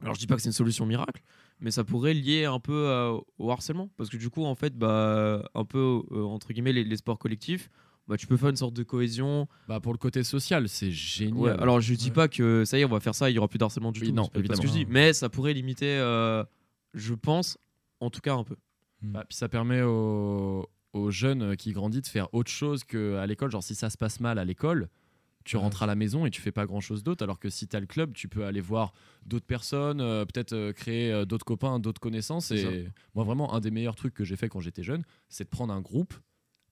alors, 0.02 0.16
je 0.16 0.20
dis 0.20 0.28
pas 0.28 0.36
que 0.36 0.42
c'est 0.42 0.50
une 0.50 0.54
solution 0.54 0.86
miracle, 0.86 1.22
mais 1.60 1.72
ça 1.72 1.84
pourrait 1.84 2.14
lier 2.14 2.46
un 2.46 2.60
peu 2.60 2.88
euh, 2.90 3.18
au 3.38 3.52
harcèlement, 3.52 3.90
parce 3.96 4.10
que 4.10 4.18
du 4.18 4.30
coup, 4.30 4.44
en 4.44 4.56
fait, 4.56 4.76
bah, 4.78 5.48
un 5.54 5.66
peu 5.66 6.02
euh, 6.12 6.24
entre 6.24 6.52
guillemets 6.52 6.74
les, 6.74 6.84
les 6.84 6.98
sports 6.98 7.20
collectifs. 7.20 7.70
Bah, 8.08 8.18
tu 8.18 8.28
peux 8.28 8.36
faire 8.36 8.50
une 8.50 8.58
sorte 8.58 8.74
de 8.74 8.84
cohésion. 8.84 9.48
Bah 9.70 9.80
pour 9.80 9.94
le 9.94 9.98
côté 9.98 10.24
social, 10.26 10.68
c'est 10.68 10.92
génial. 10.92 11.38
Ouais, 11.38 11.52
alors 11.52 11.80
je 11.80 11.94
dis 11.94 12.08
Ouais. 12.10 12.14
pas 12.14 12.28
que 12.28 12.66
ça 12.66 12.78
y 12.78 12.82
est, 12.82 12.86
on 12.86 12.90
va 12.90 13.00
faire 13.00 13.16
ça, 13.16 13.30
il 13.30 13.34
y 13.34 13.38
aura 13.38 13.48
plus 13.48 13.60
d'harcèlement 13.60 13.94
du 13.94 14.02
Oui, 14.02 14.10
tout. 14.10 14.14
non, 14.16 14.26
que 14.28 14.32
je 14.36 14.40
évidemment. 14.40 14.62
dis, 14.64 14.86
mais 14.90 15.14
ça 15.14 15.30
pourrait 15.30 15.54
limiter, 15.54 15.86
euh, 16.00 16.44
je 16.94 17.14
pense, 17.14 17.58
en 18.02 18.10
tout 18.10 18.20
cas 18.20 18.34
un 18.36 18.44
peu. 18.44 18.58
Bah, 19.02 19.24
puis 19.28 19.38
ça 19.38 19.48
permet 19.48 19.82
aux, 19.84 20.68
aux 20.94 21.12
jeunes 21.12 21.56
qui 21.58 21.72
grandissent 21.74 22.04
de 22.04 22.08
faire 22.08 22.34
autre 22.34 22.52
chose 22.52 22.84
qu'à 22.84 23.26
l'école. 23.28 23.52
Genre 23.52 23.64
si 23.64 23.76
ça 23.76 23.90
se 23.90 23.98
passe 23.98 24.20
mal 24.20 24.38
à 24.40 24.46
l'école, 24.46 24.90
tu 25.44 25.58
Ouais. 25.58 25.62
rentres 25.64 25.84
à 25.84 25.88
la 25.88 25.96
maison 25.96 26.26
et 26.26 26.32
tu 26.32 26.40
fais 26.42 26.54
pas 26.54 26.66
grand 26.66 26.80
chose 26.80 27.04
d'autre. 27.04 27.22
Alors 27.24 27.38
que 27.40 27.50
si 27.50 27.68
tu 27.68 27.76
as 27.76 27.80
le 27.82 27.86
club, 27.86 28.14
tu 28.14 28.30
peux 28.30 28.46
aller 28.46 28.62
voir 28.62 28.94
d'autres 29.26 29.46
personnes, 29.46 30.00
euh, 30.00 30.24
peut-être 30.26 30.54
euh, 30.54 30.72
créer 30.72 31.12
euh, 31.12 31.26
d'autres 31.26 31.44
copains, 31.46 31.80
d'autres 31.80 32.00
connaissances. 32.00 32.52
Et 32.52 32.88
moi 33.14 33.26
vraiment 33.26 33.54
un 33.54 33.60
des 33.60 33.70
meilleurs 33.72 33.96
trucs 33.96 34.14
que 34.14 34.24
j'ai 34.24 34.38
fait 34.38 34.48
quand 34.48 34.62
j'étais 34.62 34.84
jeune, 34.84 35.04
c'est 35.28 35.44
de 35.44 35.50
prendre 35.50 35.74
un 35.74 35.82
groupe 35.82 36.14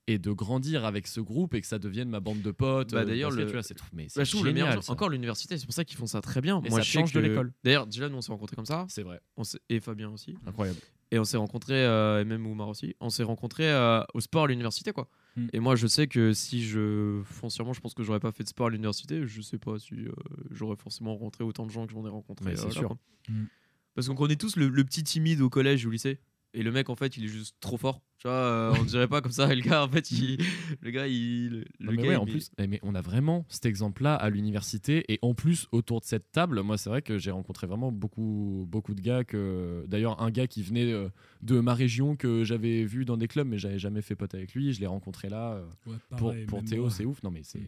et 0.08 0.18
de 0.18 0.32
grandir 0.32 0.84
avec 0.86 1.06
ce 1.06 1.20
groupe 1.20 1.54
et 1.54 1.62
que 1.62 1.68
ça 1.68 1.80
devienne 1.80 2.10
ma 2.10 2.20
bande 2.20 2.42
de 2.42 2.52
potes. 2.52 2.92
Bah, 2.92 3.00
euh, 3.02 3.06
d'ailleurs, 3.06 3.30
le- 3.32 3.46
tu 3.46 3.52
vois, 3.54 3.62
c'est 3.64 3.76
trop- 3.76 3.88
mais 3.94 4.08
Bah, 4.16 4.22
le 4.22 4.26
génial, 4.26 4.54
meilleur- 4.54 4.90
encore 4.90 5.10
l'université, 5.10 5.58
c'est 5.58 5.66
pour 5.66 5.76
ça 5.76 5.84
qu'ils 5.86 5.98
font 5.98 6.08
ça 6.08 6.22
très 6.22 6.42
bien. 6.42 6.62
Et 6.66 6.70
Moi, 6.70 6.80
ça 6.80 6.84
je 6.84 6.92
change 6.92 7.12
de 7.14 7.20
l'école. 7.20 7.54
D'ailleurs, 7.64 7.88
Dylan, 7.88 8.14
on 8.16 8.22
s'est 8.22 8.32
rencontrés 8.32 8.56
comme 8.56 8.66
ça, 8.66 8.86
C'est 8.90 9.04
vrai, 9.04 9.20
on 9.38 9.44
et 9.70 9.80
Fabien 9.80 10.10
aussi, 10.10 10.36
incroyable. 10.48 10.80
Et 11.12 11.19
on 11.19 11.26
s'est 11.26 11.38
rencontrés, 11.38 11.86
euh, 11.86 12.21
et 12.21 12.26
même 12.26 12.47
Oumar 12.47 12.69
aussi, 12.69 12.95
on 13.02 13.10
s'est 13.10 13.24
rencontrés 13.24 13.69
euh, 13.69 14.02
au 14.13 14.21
sport 14.21 14.45
à 14.45 14.47
l'université, 14.47 14.93
quoi. 14.93 15.10
Mm. 15.36 15.47
Et 15.52 15.60
moi, 15.60 15.76
je 15.76 15.86
sais 15.88 16.08
que 16.08 16.34
si 16.34 16.63
je, 16.63 17.21
foncièrement, 17.26 17.74
je 17.74 17.82
pense 17.82 17.93
que 17.93 18.02
j'aurais 18.02 18.21
pas 18.21 18.32
fait 18.32 18.43
de 18.43 18.50
sport 18.50 18.67
à 18.67 18.69
l'université, 18.69 19.28
je 19.28 19.41
sais 19.41 19.58
pas 19.58 19.78
si 19.78 19.93
euh, 19.93 20.12
j'aurais 20.52 20.78
forcément 20.78 21.12
rencontré 21.13 21.43
autant 21.43 21.65
de 21.65 21.71
gens 21.71 21.86
que 21.86 21.91
j'en 21.91 22.06
ai 22.06 22.10
rencontrés. 22.10 22.45
Mais 22.45 22.56
c'est 22.56 22.71
sûr. 22.71 22.88
quoi. 22.88 22.97
Mm. 23.28 23.45
Parce 23.93 24.08
qu'on 24.08 24.15
connaît 24.15 24.38
tous 24.38 24.56
le, 24.56 24.69
le 24.69 24.84
petit 24.86 25.04
timide 25.04 25.41
au 25.41 25.50
collège 25.50 25.86
ou 25.86 25.89
au 25.89 25.91
lycée. 25.91 26.19
Et 26.54 26.63
le 26.63 26.71
mec, 26.71 26.89
en 26.89 26.95
fait, 26.95 27.17
il 27.17 27.26
est 27.26 27.30
juste 27.30 27.58
trop 27.60 27.78
fort. 27.78 28.02
Tu 28.22 28.28
vois, 28.28 28.36
euh, 28.38 28.72
on 28.80 28.84
dirait 28.84 29.08
pas 29.08 29.20
comme 29.20 29.32
ça. 29.32 29.48
Le 29.52 29.62
gars, 29.62 29.84
en 29.84 29.90
fait, 29.90 30.12
il, 30.12 30.38
le 30.82 30.92
gars, 30.92 31.08
il, 31.08 31.50
le 31.50 31.66
Non, 31.80 31.92
mais 31.94 31.98
gars, 31.98 32.04
ouais, 32.04 32.14
il- 32.14 32.18
en 32.18 32.26
plus, 32.28 32.52
eh, 32.60 32.68
mais 32.68 32.80
on 32.84 32.94
a 32.94 33.02
vraiment 33.02 33.46
cet 33.50 33.66
exemple-là 33.66 34.14
à 34.14 34.30
l'université 34.30 35.12
et 35.12 35.18
en 35.24 35.34
plus 35.34 35.68
autour 35.72 36.02
de 36.02 36.06
cette 36.06 36.32
table, 36.32 36.62
moi 36.62 36.78
c'est 36.78 36.92
vrai 36.92 37.02
que 37.02 37.18
j'ai 37.18 37.32
rencontré 37.32 37.66
vraiment 37.66 37.92
beaucoup, 37.92 38.68
beaucoup 38.70 38.94
de 38.94 39.02
gars 39.02 39.24
que, 39.24 39.86
d'ailleurs 39.88 40.22
un 40.22 40.30
gars 40.30 40.46
qui 40.46 40.62
venait 40.62 40.92
euh, 40.94 41.10
de 41.42 41.60
ma 41.62 41.74
région 41.74 42.16
que 42.16 42.44
j'avais 42.44 42.84
vu 42.86 43.06
dans 43.06 43.18
des 43.18 43.28
clubs 43.28 43.48
mais 43.48 43.58
j'avais 43.58 43.80
jamais 43.80 44.04
fait 44.04 44.16
pote 44.16 44.36
avec 44.36 44.54
lui, 44.54 44.72
je 44.72 44.80
l'ai 44.82 44.86
rencontré 44.88 45.28
là 45.28 45.54
euh, 45.54 45.66
Ouais, 45.88 45.96
pour, 46.16 46.30
pareil, 46.30 46.46
pour 46.46 46.64
Théo, 46.64 46.92
c'est 46.92 47.06
ouf. 47.06 47.24
Non 47.24 47.32
mais 47.32 47.42
c'est 47.44 47.58
Mm. 47.60 47.66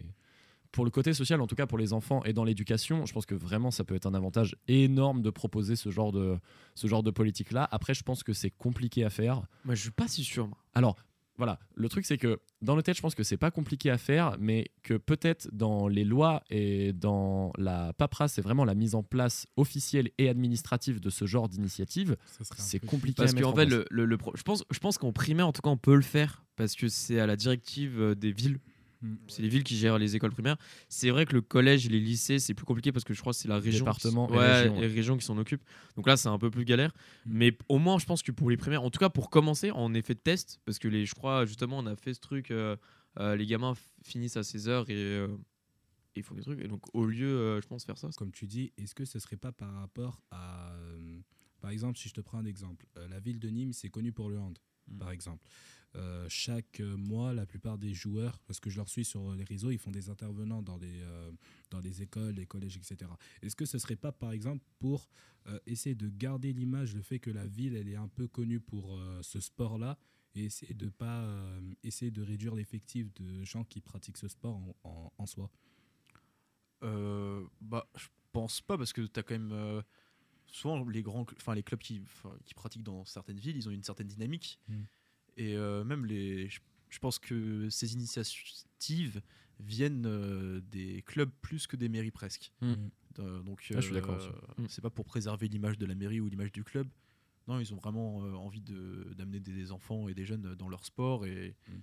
Pour 0.73 0.83
le 0.83 0.91
côté 0.91 1.13
social, 1.13 1.39
en 1.39 1.47
tout 1.47 1.55
cas 1.55 1.65
pour 1.67 1.77
les 1.77 1.93
enfants 1.93 2.21
et 2.25 2.33
dans 2.33 2.43
l'éducation, 2.43 3.05
je 3.05 3.13
pense 3.13 3.25
que 3.25 3.35
vraiment 3.35 3.71
ça 3.71 3.85
peut 3.85 3.95
être 3.95 4.05
un 4.07 4.13
avantage 4.13 4.57
énorme 4.67 5.21
de 5.21 5.29
proposer 5.29 5.77
ce 5.77 5.89
genre 5.91 6.11
de, 6.11 6.37
ce 6.75 6.87
genre 6.87 7.03
de 7.03 7.11
politique-là. 7.11 7.69
Après, 7.71 7.93
je 7.93 8.03
pense 8.03 8.23
que 8.23 8.33
c'est 8.33 8.49
compliqué 8.51 9.05
à 9.05 9.09
faire. 9.09 9.41
Moi, 9.63 9.75
je 9.75 9.81
suis 9.83 9.91
pas 9.91 10.07
si 10.09 10.23
sûr, 10.25 10.47
moi. 10.47 10.57
Alors, 10.73 10.97
voilà, 11.37 11.59
le 11.73 11.89
truc 11.89 12.05
c'est 12.05 12.17
que 12.19 12.39
dans 12.61 12.75
le 12.75 12.83
tête, 12.83 12.95
je 12.95 13.01
pense 13.01 13.15
que 13.15 13.23
c'est 13.23 13.37
pas 13.37 13.49
compliqué 13.49 13.89
à 13.89 13.97
faire, 13.97 14.35
mais 14.39 14.67
que 14.83 14.93
peut-être 14.95 15.47
dans 15.51 15.87
les 15.87 16.03
lois 16.03 16.43
et 16.51 16.93
dans 16.93 17.51
la 17.57 17.93
paperasse, 17.93 18.33
c'est 18.33 18.41
vraiment 18.43 18.65
la 18.65 18.75
mise 18.75 18.93
en 18.93 19.01
place 19.01 19.47
officielle 19.57 20.11
et 20.19 20.29
administrative 20.29 20.99
de 20.99 21.09
ce 21.09 21.25
genre 21.25 21.49
d'initiative, 21.49 22.17
c'est 22.57 22.79
compliqué 22.85 23.17
Parce 23.17 23.31
à 23.31 23.33
mettre 23.35 23.47
qu'en 23.47 23.53
en 23.53 23.55
fait, 23.55 23.65
place. 23.65 23.79
le, 23.79 23.85
le- 23.89 24.05
le 24.05 24.17
pro- 24.17 24.33
je 24.35 24.43
pense, 24.43 24.63
je 24.69 24.77
pense 24.79 24.97
qu'en 24.99 25.11
primaire, 25.11 25.47
en 25.47 25.53
tout 25.53 25.61
cas, 25.61 25.69
on 25.71 25.77
peut 25.77 25.95
le 25.95 26.01
faire 26.01 26.43
parce 26.55 26.75
que 26.75 26.87
c'est 26.87 27.19
à 27.19 27.25
la 27.25 27.35
directive 27.35 27.99
euh, 27.99 28.15
des 28.15 28.31
villes. 28.31 28.59
Mm. 29.03 29.15
C'est 29.27 29.41
les 29.41 29.49
villes 29.49 29.63
qui 29.63 29.75
gèrent 29.77 29.99
les 29.99 30.15
écoles 30.15 30.31
primaires. 30.31 30.57
C'est 30.89 31.09
vrai 31.09 31.25
que 31.25 31.33
le 31.33 31.41
collège 31.41 31.85
et 31.85 31.89
les 31.89 31.99
lycées, 31.99 32.39
c'est 32.39 32.53
plus 32.53 32.65
compliqué 32.65 32.91
parce 32.91 33.03
que 33.03 33.13
je 33.13 33.19
crois 33.19 33.33
que 33.33 33.37
c'est 33.39 33.47
la 33.49 33.59
région, 33.59 33.79
Département 33.85 34.27
qui, 34.27 34.33
et 34.33 34.37
ouais, 34.37 34.61
région, 34.61 34.75
et 34.77 34.79
ouais. 34.79 34.87
région 34.87 35.17
qui 35.17 35.25
s'en 35.25 35.37
occupe. 35.37 35.61
Donc 35.95 36.07
là, 36.07 36.17
c'est 36.17 36.29
un 36.29 36.39
peu 36.39 36.49
plus 36.49 36.65
galère. 36.65 36.91
Mm. 37.25 37.31
Mais 37.33 37.57
au 37.69 37.77
moins, 37.77 37.99
je 37.99 38.05
pense 38.05 38.23
que 38.23 38.31
pour 38.31 38.49
les 38.49 38.57
primaires, 38.57 38.83
en 38.83 38.89
tout 38.89 38.99
cas 38.99 39.09
pour 39.09 39.29
commencer, 39.29 39.69
en 39.71 39.93
effet 39.93 40.13
de 40.15 40.19
test, 40.19 40.59
parce 40.65 40.79
que 40.79 40.87
les, 40.87 41.05
je 41.05 41.13
crois 41.13 41.45
justement, 41.45 41.77
on 41.79 41.85
a 41.85 41.95
fait 41.95 42.13
ce 42.13 42.19
truc, 42.21 42.49
euh, 42.49 42.75
euh, 43.19 43.35
les 43.35 43.45
gamins 43.45 43.73
finissent 44.01 44.37
à 44.37 44.41
16h 44.41 44.85
et 44.89 44.95
euh, 44.95 45.27
et 46.15 46.19
ils 46.19 46.23
font 46.23 46.35
des 46.35 46.43
trucs. 46.43 46.59
Et 46.59 46.67
donc, 46.67 46.83
au 46.93 47.05
lieu, 47.07 47.25
euh, 47.27 47.59
je 47.59 47.67
pense, 47.67 47.85
faire 47.85 47.97
ça, 47.97 48.07
Comme 48.15 48.31
tu 48.31 48.45
dis, 48.45 48.71
est-ce 48.77 48.93
que 48.93 49.03
ce 49.03 49.17
serait 49.17 49.35
pas 49.35 49.51
par 49.51 49.73
rapport 49.73 50.21
à. 50.29 50.71
par 51.59 51.71
exemple, 51.71 51.97
si 51.97 52.07
je 52.07 52.13
te 52.13 52.21
prends 52.21 52.37
un 52.37 52.45
exemple, 52.45 52.85
la 53.09 53.19
ville 53.19 53.39
de 53.39 53.49
Nîmes, 53.49 53.73
c'est 53.73 53.89
connu 53.89 54.11
pour 54.11 54.29
le 54.29 54.37
hand, 54.37 54.59
Mm. 54.87 54.97
par 54.97 55.11
exemple. 55.11 55.43
Euh, 55.95 56.25
chaque 56.27 56.79
mois, 56.79 57.33
la 57.33 57.45
plupart 57.45 57.77
des 57.77 57.93
joueurs, 57.93 58.39
parce 58.47 58.59
que 58.59 58.69
je 58.69 58.77
leur 58.77 58.89
suis 58.89 59.05
sur 59.05 59.35
les 59.35 59.43
réseaux, 59.43 59.69
ils 59.69 59.77
font 59.77 59.91
des 59.91 60.09
intervenants 60.09 60.63
dans 60.63 60.77
les, 60.77 61.01
euh, 61.01 61.31
dans 61.69 61.79
les 61.79 62.01
écoles, 62.01 62.33
les 62.33 62.47
collèges, 62.47 62.77
etc. 62.77 63.11
Est-ce 63.41 63.55
que 63.55 63.65
ce 63.65 63.77
serait 63.77 63.95
pas, 63.95 64.11
par 64.11 64.31
exemple, 64.31 64.63
pour 64.79 65.07
euh, 65.47 65.59
essayer 65.67 65.93
de 65.93 66.09
garder 66.09 66.51
l'image, 66.51 66.95
le 66.95 67.01
fait 67.03 67.19
que 67.19 67.29
la 67.29 67.45
ville, 67.45 67.75
elle 67.75 67.89
est 67.89 67.95
un 67.95 68.07
peu 68.07 68.27
connue 68.27 68.59
pour 68.59 68.99
ce 69.21 69.39
sport-là, 69.39 69.97
et 70.35 70.45
essayer 70.45 70.73
de 70.73 70.89
pas 70.89 71.29
essayer 71.83 72.09
de 72.09 72.23
réduire 72.23 72.55
l'effectif 72.55 73.13
de 73.13 73.43
gens 73.43 73.63
qui 73.63 73.81
pratiquent 73.81 74.17
ce 74.17 74.27
sport 74.27 74.55
en, 74.55 74.75
en- 74.83 75.13
en 75.19 75.25
soi? 75.27 75.51
Bah, 76.81 77.87
je 77.95 78.07
pense 78.31 78.61
pas 78.61 78.79
parce 78.79 78.93
que 78.93 79.01
tu 79.01 79.19
as 79.19 79.23
quand 79.23 79.37
même. 79.37 79.83
souvent, 80.47 80.83
les, 80.85 81.03
grands, 81.03 81.25
enfin, 81.37 81.53
les 81.53 81.61
clubs 81.61 81.79
qui, 81.79 82.01
pratiquent 82.55 82.83
dans 82.83 83.05
certaines 83.05 83.39
villes, 83.39 83.57
ils 83.57 83.69
ont 83.69 83.71
une 83.71 83.83
certaine 83.83 84.07
dynamique. 84.07 84.59
Mm. 84.67 84.81
Et 85.37 85.55
euh, 85.55 85.83
même 85.83 86.05
les. 86.05 86.47
Je, 86.49 86.59
je 86.89 86.99
pense 86.99 87.17
que 87.19 87.69
ces 87.69 87.93
initiatives 87.93 89.21
viennent 89.59 90.05
euh, 90.05 90.61
des 90.71 91.01
clubs 91.03 91.31
plus 91.41 91.67
que 91.67 91.75
des 91.75 91.89
mairies 91.89 92.11
presque. 92.11 92.51
Mm. 92.61 92.73
Euh, 93.19 93.41
donc, 93.43 93.63
Ah, 93.71 93.75
je 93.75 93.81
suis 93.81 93.93
d'accord 93.93 94.17
aussi. 94.17 94.27
Mm. 94.57 94.65
c'est 94.69 94.81
pas 94.81 94.89
pour 94.89 95.05
préserver 95.05 95.47
l'image 95.47 95.77
de 95.77 95.85
la 95.85 95.95
mairie 95.95 96.19
ou 96.19 96.27
l'image 96.27 96.51
du 96.51 96.63
club. 96.63 96.87
Non, 97.47 97.59
ils 97.59 97.73
ont 97.73 97.77
vraiment 97.77 98.23
euh, 98.23 98.33
envie 98.33 98.61
de- 98.61 99.13
d'amener 99.17 99.39
des, 99.39 99.53
des 99.53 99.71
enfants 99.71 100.07
et 100.07 100.13
des 100.13 100.25
jeunes 100.25 100.55
dans 100.55 100.69
leur 100.69 100.85
sport. 100.85 101.25
Et, 101.25 101.55
Mm. 101.67 101.79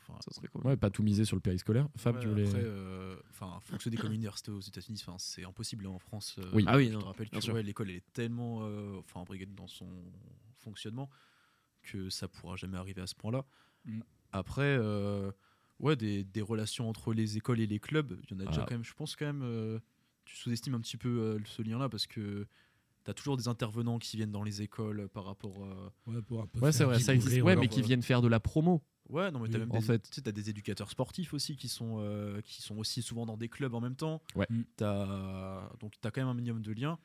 enfin, 0.00 0.18
ça 0.24 0.30
serait 0.32 0.48
cool. 0.48 0.66
Ouais, 0.66 0.76
pas 0.76 0.90
tout 0.90 1.02
miser 1.02 1.24
sur 1.24 1.36
le 1.36 1.40
périscolaire. 1.40 1.88
Fab, 1.96 2.14
Ouais, 2.16 2.22
tu 2.22 2.28
voulais. 2.28 2.46
Après, 2.48 2.62
euh, 2.64 3.16
enfin, 3.30 3.58
fonctionner 3.62 3.96
comme 3.96 4.10
une 4.12 4.16
université 4.20 4.50
aux 4.50 4.60
États-Unis, 4.60 5.02
c'est 5.18 5.44
impossible 5.44 5.86
hein, 5.86 5.90
en 5.90 5.98
France. 5.98 6.36
euh, 6.38 6.50
Oui. 6.54 6.64
Ah 6.66 6.76
oui, 6.76 6.88
je 6.88 6.92
non, 6.94 7.00
te 7.00 7.04
rappelle 7.06 7.28
l'école 7.66 7.90
elle 7.90 7.96
est 7.96 8.12
tellement, 8.12 8.60
euh, 8.62 8.98
enfin, 9.00 9.20
imbriquée 9.20 9.46
dans 9.46 9.66
son 9.68 9.88
fonctionnement 10.58 11.08
que 11.92 12.10
ça 12.10 12.28
pourra 12.28 12.56
jamais 12.56 12.76
arriver 12.76 13.00
à 13.02 13.06
ce 13.06 13.14
point-là. 13.14 13.44
Mm. 13.84 14.00
Après, 14.32 14.76
euh, 14.78 15.30
ouais, 15.80 15.96
des, 15.96 16.24
des 16.24 16.42
relations 16.42 16.88
entre 16.88 17.12
les 17.12 17.36
écoles 17.36 17.60
et 17.60 17.66
les 17.66 17.78
clubs, 17.80 18.18
il 18.24 18.30
y 18.32 18.34
en 18.36 18.40
a 18.40 18.46
déjà 18.46 18.62
Ah. 18.62 18.66
quand 18.68 18.74
même. 18.74 18.84
Je 18.84 18.94
pense 18.94 19.16
quand 19.16 19.26
même, 19.26 19.42
euh, 19.42 19.78
tu 20.24 20.36
sous-estimes 20.36 20.74
un 20.74 20.80
petit 20.80 20.96
peu 20.98 21.08
euh, 21.08 21.38
ce 21.46 21.62
lien-là 21.62 21.88
parce 21.88 22.06
que 22.06 22.46
tu 23.04 23.10
as 23.10 23.14
toujours 23.14 23.36
des 23.38 23.48
intervenants 23.48 23.98
qui 23.98 24.16
viennent 24.18 24.32
dans 24.32 24.42
les 24.42 24.60
écoles 24.62 25.08
par 25.08 25.24
rapport. 25.24 25.64
à... 25.64 26.10
Ouais, 26.10 26.20
pour 26.22 26.42
un 26.42 26.46
peu 26.46 26.58
Ouais, 26.60 26.72
c'est 26.72 26.84
vrai, 26.84 26.98
ça 27.00 27.14
existe. 27.14 27.40
Ouais, 27.42 27.56
mais 27.56 27.68
qui 27.68 27.80
euh, 27.80 27.84
viennent 27.84 28.02
faire 28.02 28.20
de 28.22 28.28
la 28.28 28.40
promo. 28.40 28.82
Ouais, 29.08 29.30
non, 29.30 29.38
mais 29.40 29.48
t'as 29.48 29.54
Oui, 29.54 29.60
même 29.60 29.72
en 29.72 29.78
des, 29.80 29.86
fait. 29.86 30.02
tu 30.02 30.16
sais, 30.16 30.20
t'as 30.20 30.32
des 30.32 30.50
éducateurs 30.50 30.90
sportifs 30.90 31.32
aussi 31.32 31.56
qui 31.56 31.68
sont, 31.68 31.96
euh, 32.00 32.42
qui 32.42 32.60
sont 32.60 32.76
aussi 32.76 33.00
souvent 33.00 33.24
dans 33.24 33.38
des 33.38 33.48
clubs 33.48 33.72
en 33.72 33.80
même 33.80 33.96
temps. 33.96 34.20
Ouais. 34.34 34.44
Mm. 34.50 34.62
T'as, 34.76 35.70
donc 35.80 35.94
t'as 36.02 36.10
quand 36.10 36.20
même 36.20 36.28
un 36.28 36.34
minimum 36.34 36.60
de 36.60 36.72
liens. 36.72 36.98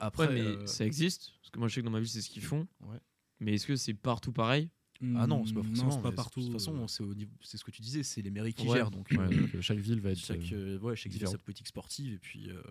Après, 0.00 0.32
mais 0.32 0.40
euh, 0.40 0.64
ça 0.66 0.86
existe. 0.86 1.32
Parce 1.42 1.50
que 1.50 1.58
moi, 1.58 1.68
je 1.68 1.74
sais 1.74 1.80
que 1.82 1.84
dans 1.84 1.90
ma 1.92 2.00
ville, 2.00 2.08
c'est 2.08 2.22
ce 2.22 2.30
qu'ils 2.30 2.42
font. 2.42 2.66
Ouais. 2.80 2.96
Mais 3.44 3.54
est-ce 3.54 3.66
que 3.66 3.76
c'est 3.76 3.94
partout 3.94 4.32
pareil? 4.32 4.70
Ah 5.16 5.26
non, 5.26 5.44
c'est 5.44 5.54
pas 5.54 5.62
Mm, 5.62 5.66
forcément. 5.66 6.02
pas 6.02 6.12
partout. 6.12 6.40
De 6.40 6.46
toute 6.46 6.54
façon, 6.54 6.82
euh, 6.82 6.86
c'est, 6.88 7.02
au 7.02 7.14
niveau, 7.14 7.30
c'est 7.42 7.58
ce 7.58 7.64
que 7.64 7.70
tu 7.70 7.82
disais, 7.82 8.02
c'est 8.02 8.22
les 8.22 8.30
mairies 8.30 8.54
qui 8.54 8.66
Ouais. 8.68 8.78
gèrent. 8.78 8.90
Donc, 8.90 9.10
Ouais, 9.12 9.24
euh, 9.24 9.42
donc, 9.42 9.54
euh, 9.54 9.60
chaque 9.60 9.78
ville 9.78 10.00
va 10.00 10.10
être. 10.10 10.18
chaque, 10.18 10.52
euh, 10.52 10.78
ouais, 10.78 10.96
chaque 10.96 11.12
ville 11.12 11.24
a 11.24 11.28
sa 11.28 11.38
politique 11.38 11.66
sportive 11.66 12.14
et 12.14 12.18
puis, 12.18 12.48
euh, 12.50 12.62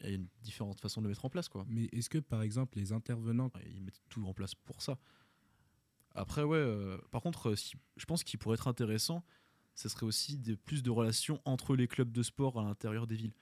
il 0.00 0.08
y 0.08 0.12
a 0.12 0.14
une 0.16 0.26
différente 0.42 0.80
façon 0.80 1.00
de 1.00 1.06
le 1.06 1.10
mettre 1.10 1.24
en 1.24 1.30
place, 1.30 1.48
quoi. 1.48 1.64
Mais 1.68 1.84
est-ce 1.92 2.08
que 2.10 2.18
par 2.18 2.42
exemple 2.42 2.78
les 2.78 2.92
intervenants 2.92 3.50
Ouais, 3.54 3.70
Ils 3.74 3.82
mettent 3.82 4.00
tout 4.08 4.24
en 4.26 4.34
place 4.34 4.54
pour 4.54 4.82
ça. 4.82 4.98
Après, 6.14 6.42
ouais, 6.42 6.56
euh, 6.56 6.98
par 7.10 7.22
contre, 7.22 7.54
si- 7.54 7.74
je 7.96 8.04
pense 8.04 8.24
qu'il 8.24 8.38
pourrait 8.38 8.54
être 8.54 8.68
intéressant, 8.68 9.24
ce 9.74 9.88
serait 9.88 10.06
aussi 10.06 10.36
de, 10.38 10.54
plus 10.56 10.82
de 10.82 10.90
relations 10.90 11.40
entre 11.44 11.76
les 11.76 11.86
clubs 11.86 12.10
de 12.10 12.22
sport 12.22 12.58
à 12.58 12.64
l'intérieur 12.64 13.06
des 13.06 13.14
villes. 13.16 13.34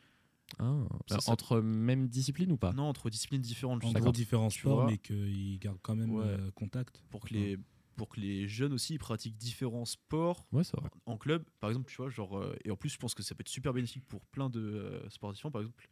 Ah, 0.58 0.84
bah, 1.10 1.18
ça- 1.20 1.30
entre 1.32 1.60
même 1.60 2.08
discipline 2.08 2.52
ou 2.52 2.56
pas? 2.56 2.72
Non, 2.72 2.84
entre 2.84 3.10
disciplines 3.10 3.40
différentes, 3.40 3.84
en 3.84 3.92
gros 3.92 4.12
différents 4.12 4.48
tu 4.48 4.60
sports 4.60 4.76
vois. 4.76 4.86
mais 4.86 4.98
qu'ils 4.98 5.58
gardent 5.58 5.80
quand 5.82 5.96
même 5.96 6.10
Ouais. 6.14 6.24
euh, 6.24 6.50
contact 6.52 7.02
pour 7.10 7.20
que 7.24 7.34
les 7.34 7.58
pour 7.96 8.10
que 8.10 8.20
les 8.20 8.46
jeunes 8.46 8.72
aussi 8.74 8.94
ils 8.94 8.98
pratiquent 8.98 9.36
différents 9.38 9.86
sports 9.86 10.46
Ouais, 10.52 10.62
en 11.06 11.16
club 11.16 11.44
par 11.60 11.70
exemple 11.70 11.90
tu 11.90 11.96
vois 11.96 12.10
genre 12.10 12.38
euh, 12.38 12.54
et 12.64 12.70
en 12.70 12.76
plus 12.76 12.90
je 12.90 12.98
pense 12.98 13.14
que 13.14 13.22
ça 13.22 13.34
peut 13.34 13.40
être 13.40 13.48
super 13.48 13.72
bénéfique 13.72 14.04
pour 14.06 14.24
plein 14.26 14.50
de 14.50 14.60
euh, 14.60 15.08
sports 15.10 15.32
différents 15.32 15.50
par 15.50 15.62
exemple 15.62 15.88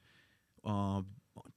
un 0.64 1.04